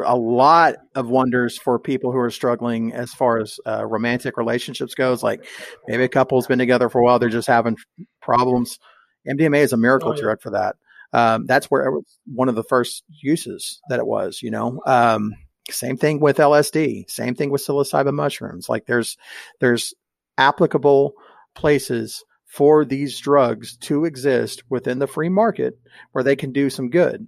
a 0.01 0.15
lot 0.15 0.75
of 0.95 1.09
wonders 1.09 1.57
for 1.57 1.77
people 1.77 2.11
who 2.11 2.17
are 2.17 2.31
struggling 2.31 2.91
as 2.93 3.13
far 3.13 3.39
as 3.39 3.59
uh, 3.67 3.85
romantic 3.85 4.35
relationships 4.37 4.95
goes. 4.95 5.21
Like 5.21 5.45
maybe 5.87 6.03
a 6.03 6.09
couple's 6.09 6.47
been 6.47 6.59
together 6.59 6.89
for 6.89 6.99
a 6.99 7.03
while, 7.03 7.19
they're 7.19 7.29
just 7.29 7.47
having 7.47 7.77
problems. 8.21 8.79
MDMA 9.27 9.59
is 9.59 9.73
a 9.73 9.77
miracle 9.77 10.09
Oh, 10.09 10.15
yeah. 10.15 10.21
drug 10.21 10.41
for 10.41 10.49
that. 10.51 10.75
Um, 11.13 11.45
that's 11.45 11.67
where 11.67 11.85
it 11.85 11.91
was 11.91 12.17
one 12.25 12.49
of 12.49 12.55
the 12.55 12.63
first 12.63 13.03
uses 13.21 13.79
that 13.89 13.99
it 13.99 14.07
was. 14.07 14.41
You 14.41 14.49
know, 14.51 14.81
um, 14.85 15.33
same 15.69 15.95
thing 15.95 16.19
with 16.19 16.37
LSD. 16.37 17.09
Same 17.09 17.35
thing 17.35 17.51
with 17.51 17.61
psilocybin 17.65 18.13
mushrooms. 18.13 18.67
Like 18.67 18.85
there's 18.87 19.15
there's 19.59 19.93
applicable 20.37 21.13
places 21.55 22.23
for 22.47 22.83
these 22.85 23.19
drugs 23.19 23.77
to 23.77 24.05
exist 24.05 24.63
within 24.69 24.99
the 24.99 25.07
free 25.07 25.29
market 25.29 25.77
where 26.11 26.23
they 26.23 26.35
can 26.35 26.51
do 26.51 26.69
some 26.69 26.89
good. 26.89 27.27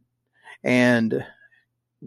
And 0.64 1.24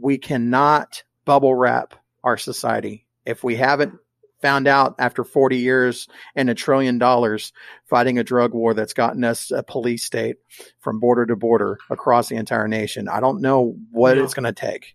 we 0.00 0.18
cannot 0.18 1.02
bubble 1.24 1.54
wrap 1.54 1.94
our 2.24 2.36
society. 2.36 3.06
If 3.24 3.44
we 3.44 3.56
haven't 3.56 3.94
found 4.40 4.68
out 4.68 4.94
after 4.98 5.24
40 5.24 5.56
years 5.58 6.08
and 6.36 6.48
a 6.48 6.54
trillion 6.54 6.98
dollars 6.98 7.52
fighting 7.86 8.18
a 8.18 8.24
drug 8.24 8.54
war 8.54 8.72
that's 8.72 8.94
gotten 8.94 9.24
us 9.24 9.50
a 9.50 9.62
police 9.62 10.04
state 10.04 10.36
from 10.80 11.00
border 11.00 11.26
to 11.26 11.36
border 11.36 11.78
across 11.90 12.28
the 12.28 12.36
entire 12.36 12.68
nation, 12.68 13.08
I 13.08 13.20
don't 13.20 13.40
know 13.40 13.76
what 13.90 14.16
it's 14.16 14.34
going 14.34 14.44
to 14.44 14.52
take. 14.52 14.94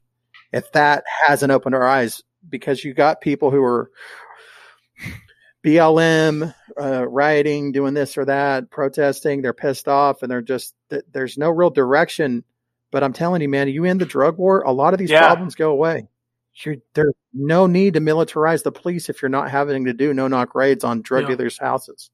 If 0.51 0.71
that 0.73 1.03
hasn't 1.27 1.51
opened 1.51 1.75
our 1.75 1.85
eyes, 1.85 2.23
because 2.47 2.83
you 2.83 2.93
got 2.93 3.21
people 3.21 3.51
who 3.51 3.63
are 3.63 3.89
BLM 5.63 6.53
uh, 6.79 7.07
rioting, 7.07 7.71
doing 7.71 7.93
this 7.93 8.17
or 8.17 8.25
that, 8.25 8.69
protesting. 8.69 9.41
They're 9.41 9.53
pissed 9.53 9.87
off, 9.87 10.21
and 10.21 10.29
they're 10.29 10.41
just 10.41 10.75
there's 11.11 11.37
no 11.37 11.49
real 11.49 11.69
direction. 11.69 12.43
But 12.93 13.03
I'm 13.03 13.11
telling 13.11 13.41
you, 13.41 13.49
man, 13.49 13.67
you 13.67 13.83
end 13.85 13.99
the 13.99 14.05
drug 14.05 14.37
war, 14.37 14.61
a 14.61 14.71
lot 14.71 14.93
of 14.93 14.99
these 14.99 15.09
Yeah. 15.09 15.25
problems 15.25 15.55
go 15.55 15.71
away. 15.71 16.07
You're, 16.63 16.75
there's 16.93 17.15
no 17.33 17.65
need 17.65 17.95
to 17.95 17.99
militarize 18.01 18.61
the 18.61 18.71
police 18.71 19.09
if 19.09 19.21
you're 19.23 19.29
not 19.29 19.49
having 19.49 19.85
to 19.85 19.93
do 19.93 20.13
no 20.13 20.27
knock 20.27 20.53
raids 20.53 20.83
on 20.83 21.01
drug 21.01 21.23
Yeah. 21.23 21.29
dealers' 21.35 21.57
houses. 21.57 22.11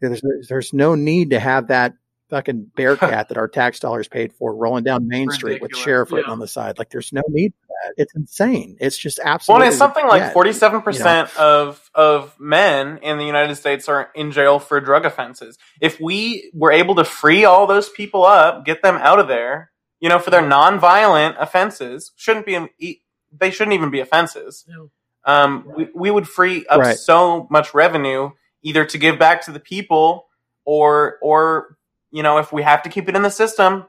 There's 0.00 0.20
there's 0.48 0.72
no 0.72 0.96
need 0.96 1.30
to 1.30 1.38
have 1.38 1.68
that 1.68 1.94
fucking 2.30 2.72
bearcat 2.76 3.28
that 3.28 3.38
our 3.38 3.46
tax 3.46 3.78
dollars 3.78 4.08
paid 4.08 4.32
for 4.32 4.52
rolling 4.56 4.82
down 4.82 5.06
Main 5.06 5.30
Street 5.30 5.62
with 5.62 5.70
Ridiculous. 5.70 5.84
sheriff 5.84 6.10
written 6.12 6.28
Yeah. 6.30 6.32
on 6.32 6.38
the 6.40 6.48
side. 6.48 6.78
Like, 6.78 6.90
there's 6.90 7.12
no 7.12 7.22
need 7.28 7.52
for 7.60 7.66
that. 7.68 8.02
It's 8.02 8.14
insane. 8.16 8.76
It's 8.80 8.98
just 8.98 9.20
Well, 9.22 9.34
absolutely. 9.34 9.66
and 9.66 9.70
it's 9.72 9.78
something 9.78 10.06
like 10.08 10.32
forty-seven 10.32 10.82
percent 10.82 11.36
of 11.38 11.88
of 11.94 12.34
men 12.40 12.98
in 13.02 13.18
the 13.18 13.24
United 13.24 13.54
States 13.54 13.88
are 13.88 14.10
in 14.16 14.32
jail 14.32 14.58
for 14.58 14.80
drug 14.80 15.04
offenses. 15.04 15.56
If 15.80 16.00
we 16.00 16.50
were 16.52 16.72
able 16.72 16.96
to 16.96 17.04
free 17.04 17.44
all 17.44 17.68
those 17.68 17.88
people 17.88 18.24
up, 18.24 18.64
get 18.64 18.82
them 18.82 18.96
out 18.96 19.20
of 19.20 19.28
there, 19.28 19.70
you 20.02 20.08
know, 20.08 20.18
for 20.18 20.30
their 20.30 20.46
non-violent 20.46 21.36
offenses, 21.38 22.10
shouldn't 22.16 22.44
be 22.44 22.58
e, 22.80 22.96
they 23.32 23.52
shouldn't 23.52 23.74
even 23.74 23.90
be 23.90 24.00
offenses. 24.00 24.66
Yeah. 24.68 24.86
Um, 25.24 25.72
we, 25.76 25.88
we 25.94 26.10
would 26.10 26.28
free 26.28 26.66
up 26.66 26.80
Right. 26.80 26.98
so 26.98 27.46
much 27.50 27.72
revenue 27.72 28.30
either 28.62 28.84
to 28.84 28.98
give 28.98 29.16
back 29.20 29.42
to 29.46 29.52
the 29.52 29.60
people 29.60 30.26
or 30.64 31.18
or 31.22 31.78
you 32.10 32.24
know 32.24 32.38
if 32.38 32.52
we 32.52 32.62
have 32.62 32.82
to 32.82 32.88
keep 32.90 33.08
it 33.08 33.14
in 33.14 33.22
the 33.22 33.30
system, 33.30 33.86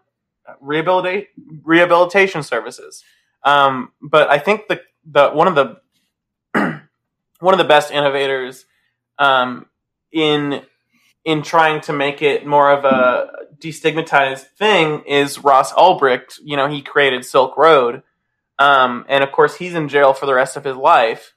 rehabilitate 0.62 1.30
rehabilitation 1.64 2.44
services. 2.44 3.04
Um, 3.44 3.92
but 4.00 4.30
I 4.30 4.38
think 4.38 4.68
the 4.68 4.82
the 5.06 5.32
one 5.32 5.48
of 5.48 5.56
the 5.56 5.82
one 7.40 7.54
of 7.56 7.58
the 7.58 7.64
best 7.64 7.92
innovators 7.92 8.66
um, 9.18 9.66
in 10.12 10.62
in 11.26 11.42
trying 11.42 11.82
to 11.82 11.94
make 11.94 12.22
it 12.22 12.46
more 12.46 12.72
of 12.72 12.86
a 12.86 13.43
destigmatized 13.64 14.46
thing 14.58 15.02
is 15.08 15.40
Ross 15.40 15.72
Ulbricht. 15.74 16.40
You 16.44 16.58
know, 16.58 16.68
he 16.68 16.82
created 16.82 17.26
Silk 17.26 17.58
Road, 17.58 18.04
um, 18.60 19.06
and 19.08 19.24
of 19.24 19.32
course, 19.32 19.56
he's 19.56 19.74
in 19.74 19.88
jail 19.90 20.14
for 20.14 20.26
the 20.26 20.34
rest 20.34 20.58
of 20.58 20.64
his 20.64 20.76
life. 20.76 21.34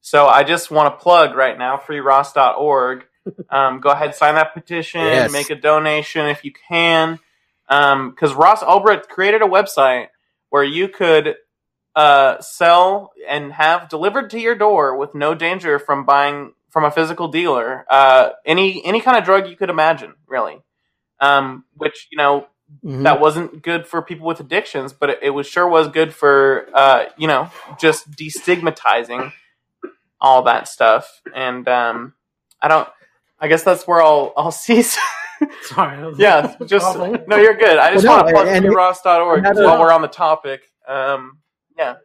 So 0.00 0.26
I 0.26 0.44
just 0.44 0.70
want 0.70 0.92
to 0.94 1.02
plug 1.02 1.34
right 1.34 1.56
now, 1.58 1.76
freeross.org. 1.78 3.04
Um, 3.48 3.80
go 3.80 3.88
ahead, 3.90 4.14
sign 4.14 4.34
that 4.34 4.52
petition, 4.52 5.00
Yes. 5.00 5.32
make 5.32 5.48
a 5.50 5.54
donation 5.54 6.26
if 6.26 6.44
you 6.44 6.52
can. 6.68 7.18
Because 7.66 8.34
Ross 8.34 8.62
Ulbricht 8.62 9.08
created 9.08 9.40
a 9.40 9.46
website 9.46 10.08
where 10.50 10.62
you 10.64 10.88
could 10.88 11.36
uh, 11.96 12.40
sell 12.42 13.12
and 13.26 13.52
have 13.52 13.88
delivered 13.88 14.28
to 14.30 14.38
your 14.40 14.54
door 14.54 14.96
with 14.96 15.14
no 15.14 15.34
danger 15.34 15.78
from 15.78 16.04
buying 16.04 16.52
from 16.68 16.84
a 16.84 16.90
physical 16.90 17.28
dealer. 17.28 17.86
Uh, 17.88 18.30
any 18.44 18.84
any 18.84 19.00
kind 19.00 19.16
of 19.16 19.24
drug 19.24 19.48
you 19.48 19.56
could 19.56 19.70
imagine, 19.70 20.12
really. 20.26 20.60
Um, 21.20 21.64
which 21.76 22.08
you 22.10 22.18
know 22.18 22.46
Mhm. 22.84 23.02
that 23.04 23.20
wasn't 23.20 23.62
good 23.62 23.86
for 23.86 24.02
people 24.02 24.26
with 24.26 24.40
addictions, 24.40 24.92
but 24.92 25.10
it, 25.10 25.18
it 25.22 25.30
was 25.30 25.46
sure 25.46 25.68
was 25.68 25.88
good 25.88 26.12
for 26.14 26.66
uh, 26.74 27.04
you 27.16 27.28
know 27.28 27.50
just 27.78 28.10
destigmatizing 28.10 29.32
all 30.20 30.42
that 30.44 30.66
stuff. 30.68 31.20
And 31.34 31.68
um, 31.68 32.14
I 32.60 32.68
don't. 32.68 32.88
I 33.38 33.48
guess 33.48 33.62
that's 33.62 33.86
where 33.86 34.02
I'll 34.02 34.32
I'll 34.36 34.50
cease. 34.66 34.98
Sorry. 35.62 36.14
Yeah, 36.18 36.54
just 36.66 36.86
coughing. 36.96 37.24
no, 37.26 37.36
you're 37.36 37.54
good. 37.56 37.76
I 37.78 37.92
just 37.92 38.06
Well, 38.06 38.16
want 38.22 38.26
no, 38.28 38.32
to 38.32 38.44
plug 38.44 38.64
and- 38.64 38.74
ross.org 38.74 39.38
another- 39.40 39.64
while 39.66 39.80
we're 39.80 39.92
on 39.92 40.00
the 40.02 40.08
topic. 40.08 40.62
Um, 40.88 41.38
yeah, 41.76 41.96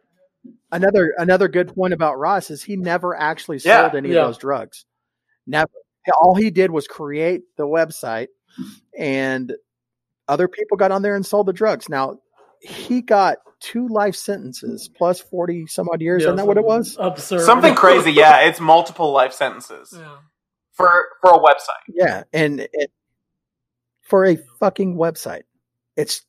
another 0.72 1.14
another 1.16 1.48
good 1.48 1.74
point 1.74 1.94
about 1.94 2.18
Ross 2.18 2.50
is 2.50 2.62
he 2.62 2.76
never 2.76 3.16
actually 3.16 3.58
Yeah, 3.64 3.82
sold 3.84 3.96
any 3.96 4.10
yeah. 4.12 4.20
of 4.22 4.28
those 4.28 4.38
drugs. 4.38 4.84
Never. 5.46 5.70
All 6.20 6.34
he 6.34 6.50
did 6.50 6.70
was 6.70 6.86
create 6.88 7.42
the 7.56 7.64
website, 7.66 8.28
and 8.96 9.54
other 10.28 10.48
people 10.48 10.76
got 10.76 10.92
on 10.92 11.02
there 11.02 11.16
and 11.16 11.24
sold 11.26 11.46
the 11.46 11.52
drugs. 11.52 11.88
Now 11.88 12.18
he 12.60 13.00
got 13.02 13.38
two 13.60 13.88
life 13.88 14.14
sentences 14.14 14.88
plus 14.96 15.20
forty 15.20 15.66
some 15.66 15.88
odd 15.92 16.00
years. 16.00 16.22
Yeah, 16.22 16.28
Isn't 16.28 16.36
that 16.36 16.46
what 16.46 16.56
it 16.58 16.64
was? 16.64 16.96
Absurd. 16.98 17.40
something 17.42 17.74
crazy. 17.74 18.12
Yeah, 18.12 18.42
it's 18.42 18.60
multiple 18.60 19.12
life 19.12 19.32
sentences 19.32 19.94
Yeah. 19.96 20.16
for 20.72 20.90
for 21.20 21.30
a 21.30 21.38
website. 21.38 21.84
Yeah, 21.88 22.24
and 22.32 22.60
it, 22.60 22.90
for 24.02 24.24
a 24.26 24.36
fucking 24.58 24.96
website, 24.96 25.42
it's 25.96 26.22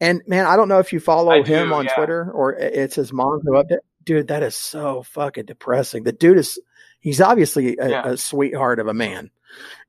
and 0.00 0.22
man, 0.26 0.46
I 0.46 0.56
don't 0.56 0.68
know 0.68 0.78
if 0.78 0.92
you 0.92 1.00
follow 1.00 1.30
I 1.32 1.42
do, 1.42 1.52
him 1.52 1.72
on 1.72 1.84
yeah. 1.86 1.94
Twitter 1.94 2.30
or 2.32 2.54
it's 2.54 2.94
his 2.96 3.12
mom 3.12 3.40
who 3.44 3.52
update. 3.52 3.78
Dude, 4.04 4.28
that 4.28 4.42
is 4.44 4.54
so 4.54 5.02
fucking 5.02 5.46
depressing. 5.46 6.04
The 6.04 6.12
dude 6.12 6.38
is 6.38 6.60
he's 7.00 7.20
obviously 7.20 7.76
a, 7.78 7.88
Yeah. 7.90 8.08
a 8.08 8.16
sweetheart 8.16 8.78
of 8.78 8.86
a 8.86 8.94
man. 8.94 9.30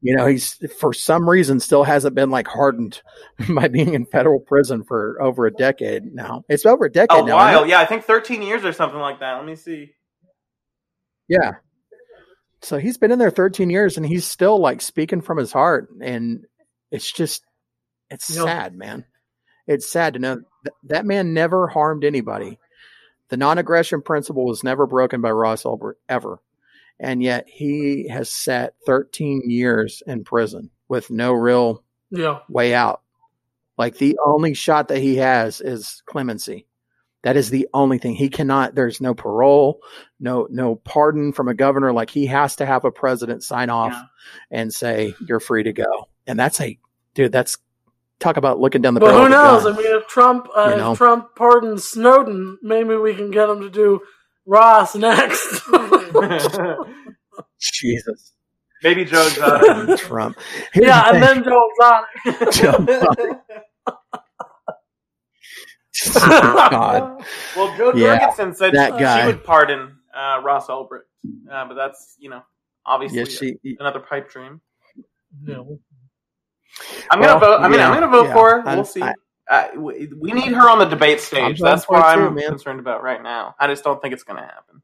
You 0.01 0.15
know, 0.15 0.28
he's 0.28 0.53
for 0.80 0.93
some 0.93 1.28
reason 1.30 1.59
still 1.59 1.84
hasn't 1.84 2.15
been 2.15 2.30
like 2.30 2.47
hardened 2.47 3.01
by 3.55 3.68
being 3.68 3.93
in 3.93 4.05
federal 4.05 4.39
prison 4.39 4.84
for 4.84 5.22
over 5.22 5.45
a 5.47 5.51
decade 5.51 6.05
now. 6.13 6.43
It's 6.49 6.65
over 6.65 6.86
a 6.86 6.91
decade 6.91 7.20
A 7.20 7.26
now. 7.26 7.36
while, 7.36 7.68
yeah. 7.68 7.80
I 7.80 7.86
think 7.86 8.03
13 8.03 8.41
years 8.41 8.63
or 8.63 8.74
something 8.74 8.99
like 8.99 9.20
that. 9.22 9.36
Let 9.38 9.45
me 9.45 9.55
see. 9.55 9.93
Yeah. 11.28 11.53
So 12.61 12.78
he's 12.78 12.97
been 12.97 13.11
in 13.11 13.20
there 13.20 13.30
13 13.32 13.70
years 13.70 13.97
and 13.97 14.05
he's 14.05 14.26
still 14.26 14.59
like 14.59 14.82
speaking 14.82 15.22
from 15.22 15.38
his 15.38 15.51
heart. 15.51 15.89
And 16.01 16.45
it's 16.91 17.11
just, 17.11 17.43
it's 18.09 18.30
Yeah. 18.36 18.43
sad, 18.43 18.76
man. 18.76 19.05
It's 19.68 19.89
sad 19.89 20.13
to 20.13 20.20
know 20.20 20.41
that 20.63 20.74
that 20.84 21.05
man 21.05 21.34
never 21.34 21.68
harmed 21.68 22.03
anybody. 22.05 22.57
The 23.30 23.38
non 23.38 23.57
aggression 23.57 24.01
principle 24.01 24.45
was 24.45 24.63
never 24.63 24.88
broken 24.88 25.20
by 25.22 25.32
Ross 25.32 25.63
Ulbricht 25.63 25.95
ever. 26.07 26.39
And 27.00 27.22
yet 27.22 27.45
he 27.48 28.08
has 28.10 28.30
sat 28.32 28.74
13 28.86 29.43
years 29.50 30.02
in 30.08 30.24
prison 30.24 30.72
with 30.88 31.10
no 31.12 31.34
real 31.34 31.84
Yeah. 32.10 32.39
way 32.50 32.74
out. 32.74 33.02
Like 33.78 33.98
the 33.98 34.18
only 34.26 34.54
shot 34.56 34.88
that 34.88 34.98
he 35.00 35.18
has 35.18 35.62
is 35.62 36.02
clemency. 36.08 36.66
That 37.24 37.36
is 37.38 37.50
the 37.50 37.68
only 37.74 37.98
thing 37.98 38.16
he 38.16 38.30
cannot. 38.30 38.74
There's 38.74 39.02
no 39.02 39.14
parole, 39.14 39.82
no 40.20 40.48
no 40.50 40.76
pardon 40.76 41.34
from 41.34 41.48
a 41.50 41.54
governor. 41.54 41.91
Like 41.91 42.10
he 42.10 42.26
has 42.28 42.56
to 42.58 42.66
have 42.66 42.86
a 42.86 42.91
president 42.91 43.43
sign 43.43 43.70
off 43.70 43.91
Yeah. 43.93 44.04
and 44.52 44.74
say 44.74 45.14
you're 45.28 45.39
free 45.39 45.64
to 45.64 45.74
go. 45.74 46.08
And 46.26 46.39
that's 46.39 46.60
a 46.62 46.80
dude. 47.14 47.32
That's 47.32 47.58
talk 48.20 48.38
about 48.38 48.60
looking 48.60 48.82
down 48.82 48.93
the 48.95 49.00
But 49.00 49.12
barrel. 49.12 49.24
who 49.26 49.30
knows? 49.30 49.66
I 49.66 49.72
mean, 49.72 49.86
if 49.86 50.08
Trump 50.08 50.48
uh, 50.56 50.70
You 50.72 50.78
know? 50.78 50.91
if 50.93 50.98
Trump 50.98 51.36
pardons 51.36 51.84
Snowden, 51.84 52.58
maybe 52.64 52.95
we 52.95 53.14
can 53.14 53.30
get 53.30 53.50
him 53.50 53.62
to 53.62 53.70
do 53.70 54.02
Ross 54.48 54.95
next. 54.95 55.62
Jesus, 57.59 58.34
Maybe 58.84 59.05
Joe 59.05 59.26
Exotic. 59.28 59.97
Trump. 60.05 60.38
yeah, 60.76 61.09
and 61.09 61.24
then 61.24 61.43
Joe 61.43 61.70
Exotic. 62.26 62.53
Joe 62.53 62.86
God, 66.13 67.26
well, 67.55 67.76
Jo 67.78 67.91
Yeah, 67.95 68.20
Jorgensen 68.20 68.53
said 68.53 68.74
that 68.76 68.93
she, 68.93 68.99
guy. 68.99 69.22
she 69.22 69.26
would 69.28 69.43
pardon 69.43 69.97
uh, 70.15 70.41
Ross 70.43 70.68
Ulbricht, 70.68 71.01
uh, 71.51 71.65
but 71.68 71.74
that's 71.74 72.15
you 72.20 72.30
know 72.30 72.43
obviously 72.86 73.20
yeah, 73.20 73.26
she. 73.63 73.78
another 73.80 73.99
pipe 73.99 74.30
dream. 74.30 74.61
No. 75.41 75.80
I'm 77.09 77.20
gonna 77.20 77.39
vote. 77.39 77.61
I 77.61 77.68
mean, 77.68 77.80
yeah, 77.80 77.88
I'm 77.89 77.93
gonna 77.95 78.07
vote 78.11 78.28
yeah. 78.28 78.34
for 78.34 78.61
her. 78.61 78.76
We'll 78.76 78.86
see. 78.86 79.01
I- 79.01 79.13
uh, 79.49 79.70
we, 79.78 80.09
we 80.20 80.34
need 80.34 80.51
her 80.51 80.70
on 80.70 80.78
the 80.78 80.86
debate 80.86 81.22
stage. 81.22 81.59
That's 81.59 81.86
what 81.88 82.03
I'm 82.03 82.36
man. 82.36 82.49
concerned 82.49 82.80
about 82.82 83.01
right 83.01 83.24
now. 83.24 83.55
I 83.57 83.68
just 83.68 83.84
don't 83.84 84.01
think 84.01 84.13
it's 84.13 84.24
going 84.24 84.38
to 84.41 84.45
happen. 84.45 84.82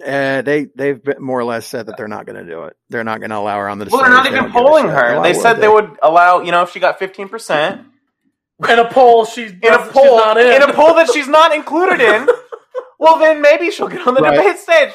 Uh, 0.00 0.40
they 0.42 0.68
they've 0.74 1.02
been 1.02 1.20
more 1.22 1.38
or 1.38 1.44
less 1.44 1.66
said 1.66 1.86
that 1.86 1.96
they're 1.98 2.08
not 2.08 2.24
going 2.24 2.42
to 2.42 2.50
do 2.50 2.64
it. 2.64 2.76
They're 2.88 3.04
not 3.04 3.18
going 3.20 3.30
to 3.30 3.36
allow 3.36 3.58
her 3.58 3.68
on 3.68 3.78
the. 3.78 3.86
Well, 3.90 4.00
they're 4.00 4.10
not 4.10 4.24
stage. 4.24 4.32
They 4.32 4.38
even 4.38 4.52
don't 4.52 4.62
give 4.62 4.64
a 4.64 4.68
polling 4.68 4.88
her. 4.88 5.18
Why 5.18 5.32
They 5.32 5.38
said 5.38 5.54
they 5.54 5.68
would 5.68 5.98
allow. 6.02 6.40
You 6.40 6.50
know, 6.50 6.62
if 6.62 6.70
she 6.70 6.80
got 6.80 6.98
15 6.98 7.28
percent 7.28 7.82
In 8.70 8.78
a 8.78 8.88
poll, 8.90 9.26
she 9.26 9.44
in 9.44 9.52
a 9.62 9.82
she's 9.84 9.92
poll 9.92 10.16
not 10.16 10.38
in. 10.38 10.62
in 10.62 10.62
a 10.62 10.72
poll 10.72 10.94
that 10.94 11.10
she's 11.12 11.28
not 11.28 11.54
included 11.54 12.00
in, 12.00 12.26
well, 12.98 13.18
then 13.18 13.42
maybe 13.42 13.70
she'll 13.70 13.88
get 13.88 14.06
on 14.06 14.14
the 14.14 14.22
Right. 14.22 14.34
debate 14.36 14.58
stage. 14.58 14.92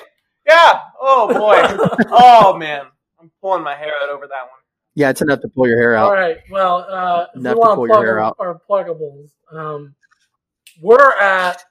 Yeah. 0.48 0.80
Oh 1.00 1.28
boy. 1.28 1.62
oh 2.10 2.58
man, 2.58 2.86
I'm 3.20 3.30
pulling 3.40 3.62
my 3.64 3.76
hair 3.76 3.94
out 4.02 4.10
over 4.10 4.26
that 4.28 4.42
one. 4.44 4.60
Yeah, 4.96 5.12
it's 5.12 5.22
enough 5.22 5.42
to 5.42 5.48
pull 5.48 5.68
your 5.68 5.78
hair 5.80 5.96
out. 5.96 6.06
All 6.08 6.14
right. 6.16 6.38
Well, 6.50 6.78
uh, 6.90 7.26
if 7.36 7.40
Enough 7.40 7.56
we 7.56 7.62
to 7.62 7.76
pull 7.76 7.88
to 7.88 7.94
your 7.94 8.04
hair 8.04 8.20
our, 8.20 8.26
out. 8.26 8.36
our 8.40 8.60
pluggables, 8.68 9.30
um, 9.52 9.94
we're 10.82 11.12
at 11.20 11.64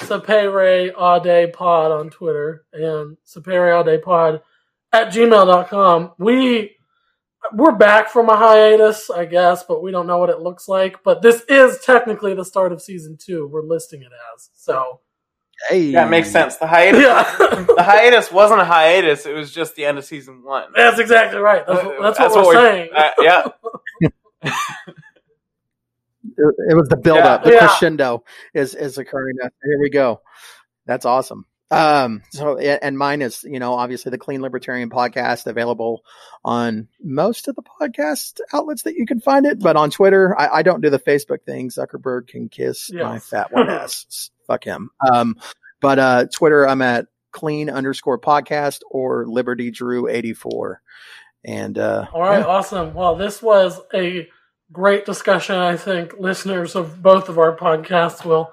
Sapere 0.00 0.92
Aude 0.96 1.52
Pod 1.52 1.92
on 1.92 2.10
Twitter 2.10 2.64
and 2.72 3.16
Sapere 3.26 3.72
Aude 3.78 4.02
Pod 4.02 4.40
at 4.92 5.08
gmail.com. 5.12 6.12
We 6.18 6.76
we're 7.52 7.72
back 7.76 8.08
from 8.08 8.28
a 8.28 8.36
hiatus, 8.36 9.10
I 9.10 9.24
guess, 9.24 9.64
but 9.64 9.82
we 9.82 9.90
don't 9.90 10.06
know 10.06 10.18
what 10.18 10.30
it 10.30 10.40
looks 10.40 10.68
like. 10.68 11.02
But 11.02 11.22
this 11.22 11.42
is 11.48 11.80
technically 11.84 12.34
the 12.34 12.44
start 12.44 12.72
of 12.72 12.80
season 12.80 13.16
two. 13.20 13.46
We're 13.48 13.62
listing 13.64 14.02
it 14.02 14.10
as 14.34 14.50
so. 14.54 15.00
Hey, 15.68 15.80
Yeah, 15.82 16.06
it 16.06 16.10
makes 16.10 16.30
sense. 16.30 16.56
The 16.56 16.66
hiatus. 16.66 17.02
Yeah, 17.02 17.22
The 17.76 17.82
hiatus 17.82 18.32
wasn't 18.32 18.60
a 18.60 18.64
hiatus. 18.64 19.26
It 19.26 19.34
was 19.34 19.52
just 19.52 19.74
the 19.76 19.84
end 19.84 19.98
of 19.98 20.04
season 20.04 20.42
one. 20.42 20.72
that's 20.74 20.98
exactly 20.98 21.38
right. 21.40 21.64
That's, 21.66 21.84
what- 21.84 22.16
that's, 22.16 22.18
what 22.34 22.46
we're 22.46 22.54
we're- 22.54 22.70
saying. 22.70 22.90
uh, 22.94 23.10
yeah. 23.20 23.48
It, 26.68 26.74
was 26.74 26.88
the 26.88 26.96
build 26.96 27.18
Yeah. 27.18 27.34
up, 27.34 27.44
the 27.44 27.52
Yeah. 27.52 27.58
crescendo 27.68 28.24
is 28.54 28.74
is 28.74 28.98
occurring. 28.98 29.36
Here 29.40 29.78
we 29.80 29.90
go. 29.90 30.20
That's 30.86 31.04
awesome. 31.04 31.46
Um, 31.70 32.22
so 32.32 32.58
and 32.58 32.98
mine 32.98 33.22
is, 33.22 33.44
you 33.44 33.58
know, 33.58 33.72
obviously 33.72 34.10
the 34.10 34.18
Clean 34.18 34.42
Libertarian 34.42 34.90
podcast 34.90 35.46
available 35.46 36.02
on 36.44 36.88
most 37.02 37.48
of 37.48 37.56
the 37.56 37.62
podcast 37.62 38.40
outlets 38.52 38.82
that 38.82 38.94
you 38.94 39.06
can 39.06 39.20
find 39.20 39.46
it, 39.46 39.58
but 39.58 39.74
on 39.76 39.90
Twitter, 39.90 40.38
I, 40.38 40.58
I 40.58 40.62
don't 40.62 40.82
do 40.82 40.90
the 40.90 40.98
Facebook 40.98 41.44
thing. 41.46 41.70
Zuckerberg 41.70 42.26
can 42.28 42.50
kiss 42.50 42.90
Yes. 42.92 43.02
my 43.02 43.18
fat 43.20 43.52
white 43.52 43.68
ass. 43.70 44.30
Fuck 44.46 44.64
him. 44.64 44.90
Um, 45.10 45.36
but 45.80 45.98
uh, 45.98 46.26
Twitter, 46.30 46.68
I'm 46.68 46.82
at 46.82 47.06
clean 47.30 47.70
underscore 47.70 48.18
podcast 48.18 48.80
or 48.90 49.24
Liberty 49.26 49.70
Drew 49.70 50.08
84. 50.08 50.82
And 51.44 51.78
uh, 51.78 52.06
All 52.12 52.20
right, 52.20 52.40
yeah. 52.40 52.44
awesome. 52.44 52.92
Well, 52.92 53.16
this 53.16 53.40
was 53.40 53.80
a 53.94 54.28
great 54.72 55.04
discussion. 55.04 55.56
I 55.56 55.76
think 55.76 56.14
listeners 56.18 56.74
of 56.74 57.02
both 57.02 57.28
of 57.28 57.38
our 57.38 57.56
podcasts 57.56 58.24
will 58.24 58.50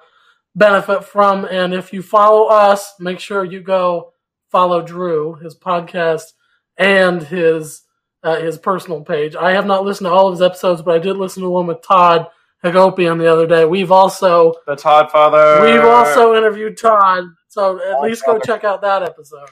benefit 0.54 1.04
from. 1.04 1.44
And 1.44 1.72
if 1.74 1.92
you 1.92 2.02
follow 2.02 2.46
us, 2.46 2.94
make 3.00 3.20
sure 3.20 3.44
you 3.44 3.60
go 3.60 4.12
follow 4.50 4.82
Drew, 4.82 5.34
his 5.34 5.56
podcast, 5.56 6.32
and 6.76 7.22
his 7.22 7.82
uh, 8.22 8.36
his 8.40 8.58
personal 8.58 9.00
page. 9.02 9.34
I 9.34 9.52
have 9.52 9.64
not 9.66 9.84
listened 9.84 10.06
to 10.06 10.10
all 10.12 10.26
of 10.28 10.34
his 10.34 10.42
episodes, 10.42 10.82
but 10.82 10.94
I 10.94 10.98
did 10.98 11.16
listen 11.16 11.42
to 11.42 11.48
one 11.48 11.66
with 11.66 11.80
Todd 11.82 12.26
Hagopian 12.62 13.18
the 13.18 13.32
other 13.32 13.46
day. 13.46 13.64
We've 13.64 13.90
also 13.90 14.54
The 14.66 14.76
Todd 14.76 15.10
Father. 15.10 15.62
we've 15.64 15.84
also 15.84 16.34
interviewed 16.34 16.76
Todd, 16.76 17.24
so 17.48 17.78
at 17.80 17.92
Todd 17.92 18.02
least 18.02 18.26
go 18.26 18.32
Father. 18.32 18.44
check 18.44 18.64
out 18.64 18.82
that 18.82 19.02
episode. 19.02 19.48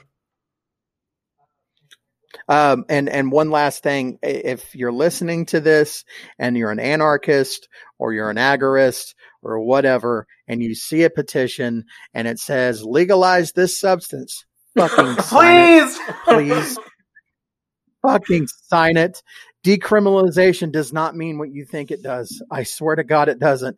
Um, 2.49 2.85
and 2.89 3.07
and 3.07 3.31
one 3.31 3.51
last 3.51 3.83
thing, 3.83 4.17
if 4.23 4.73
you're 4.75 4.91
listening 4.91 5.45
to 5.47 5.59
this 5.59 6.03
and 6.39 6.57
you're 6.57 6.71
an 6.71 6.79
anarchist 6.79 7.69
or 7.99 8.11
you're 8.11 8.31
an 8.31 8.37
agorist 8.37 9.13
or 9.43 9.59
whatever, 9.59 10.25
and 10.47 10.61
you 10.63 10.73
see 10.73 11.03
a 11.03 11.11
petition 11.11 11.85
and 12.13 12.27
it 12.27 12.39
says 12.39 12.83
legalize 12.83 13.51
this 13.51 13.79
substance, 13.79 14.45
fucking 14.75 15.15
it, 15.17 15.19
Please. 15.19 15.99
please, 16.25 16.79
fucking 18.01 18.47
sign 18.67 18.97
it. 18.97 19.21
Decriminalization 19.63 20.71
does 20.71 20.91
not 20.91 21.15
mean 21.15 21.37
what 21.37 21.51
you 21.51 21.65
think 21.65 21.91
it 21.91 22.01
does. 22.01 22.41
I 22.49 22.63
swear 22.63 22.95
to 22.95 23.03
God, 23.03 23.29
it 23.29 23.37
doesn't. 23.37 23.77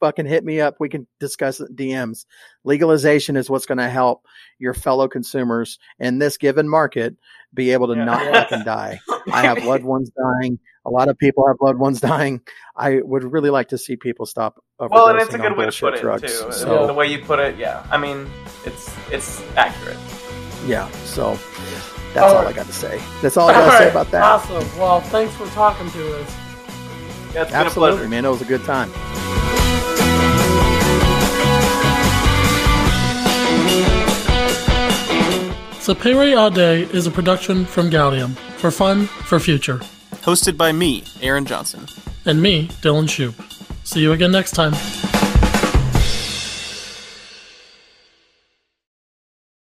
Fucking 0.00 0.26
hit 0.26 0.44
me 0.44 0.60
up. 0.62 0.76
We 0.80 0.88
can 0.88 1.06
discuss 1.18 1.60
DMs. 1.74 2.24
Legalization 2.64 3.36
is 3.36 3.50
what's 3.50 3.66
going 3.66 3.78
to 3.78 3.88
help 3.88 4.24
your 4.58 4.72
fellow 4.74 5.08
consumers 5.08 5.78
in 5.98 6.18
this 6.18 6.38
given 6.38 6.68
market 6.68 7.16
be 7.52 7.72
able 7.72 7.88
to 7.88 7.94
Yeah. 7.94 8.04
not 8.04 8.32
fucking 8.32 8.64
die. 8.64 9.00
I 9.32 9.42
have 9.42 9.62
loved 9.64 9.84
ones 9.84 10.10
dying. 10.10 10.58
A 10.86 10.90
lot 10.90 11.08
of 11.10 11.18
people 11.18 11.46
have 11.46 11.56
loved 11.60 11.78
ones 11.78 12.00
dying. 12.00 12.40
I 12.74 13.00
would 13.02 13.24
really 13.30 13.50
like 13.50 13.68
to 13.68 13.78
see 13.78 13.96
people 13.96 14.24
stop 14.24 14.62
overdosing 14.80 14.90
Well, 14.90 15.08
and 15.08 15.20
it's 15.20 15.34
a 15.34 15.38
on 15.42 15.48
good 15.48 15.56
way 15.58 15.68
to 15.70 15.80
put 15.80 15.94
it 15.94 16.00
drugs. 16.00 16.22
too. 16.22 16.52
So, 16.52 16.86
The 16.86 16.94
way 16.94 17.06
you 17.08 17.18
put 17.22 17.38
it, 17.38 17.58
yeah. 17.58 17.84
I 17.90 17.98
mean, 17.98 18.26
it's 18.64 18.90
it's 19.10 19.42
accurate. 19.56 19.98
yeah. 20.66 20.90
So 21.04 21.32
that's 22.14 22.32
all, 22.32 22.38
All 22.38 22.48
I 22.48 22.52
got 22.54 22.66
to 22.66 22.72
say. 22.72 23.00
That's 23.20 23.36
all 23.36 23.50
I 23.50 23.52
got 23.52 23.70
to 23.72 23.78
say 23.78 23.90
about 23.90 24.10
that. 24.12 24.22
Awesome. 24.22 24.78
Well, 24.78 25.02
thanks 25.02 25.34
for 25.34 25.46
talking 25.48 25.90
to 25.90 26.20
us. 26.20 26.36
Yeah, 27.34 27.42
it's 27.42 27.50
been 27.52 27.60
a 27.60 27.64
Absolutely, 27.64 28.08
man. 28.08 28.24
It 28.24 28.30
was 28.30 28.40
a 28.40 28.46
good 28.46 28.64
time. 28.64 28.90
Sapere 35.90 36.36
Aude 36.36 36.88
is 36.94 37.08
a 37.08 37.10
production 37.10 37.64
from 37.64 37.90
Gaudium 37.90 38.36
for 38.58 38.70
fun 38.70 39.06
for 39.06 39.40
future. 39.40 39.78
Hosted 40.22 40.56
by 40.56 40.70
me, 40.70 41.02
Aaron 41.20 41.44
Johnson. 41.44 41.84
And 42.24 42.40
me, 42.40 42.68
Dylan 42.80 43.08
Shoup. 43.08 43.34
See 43.82 43.98
you 43.98 44.12
again 44.12 44.30
next 44.30 44.52
time. 44.52 44.72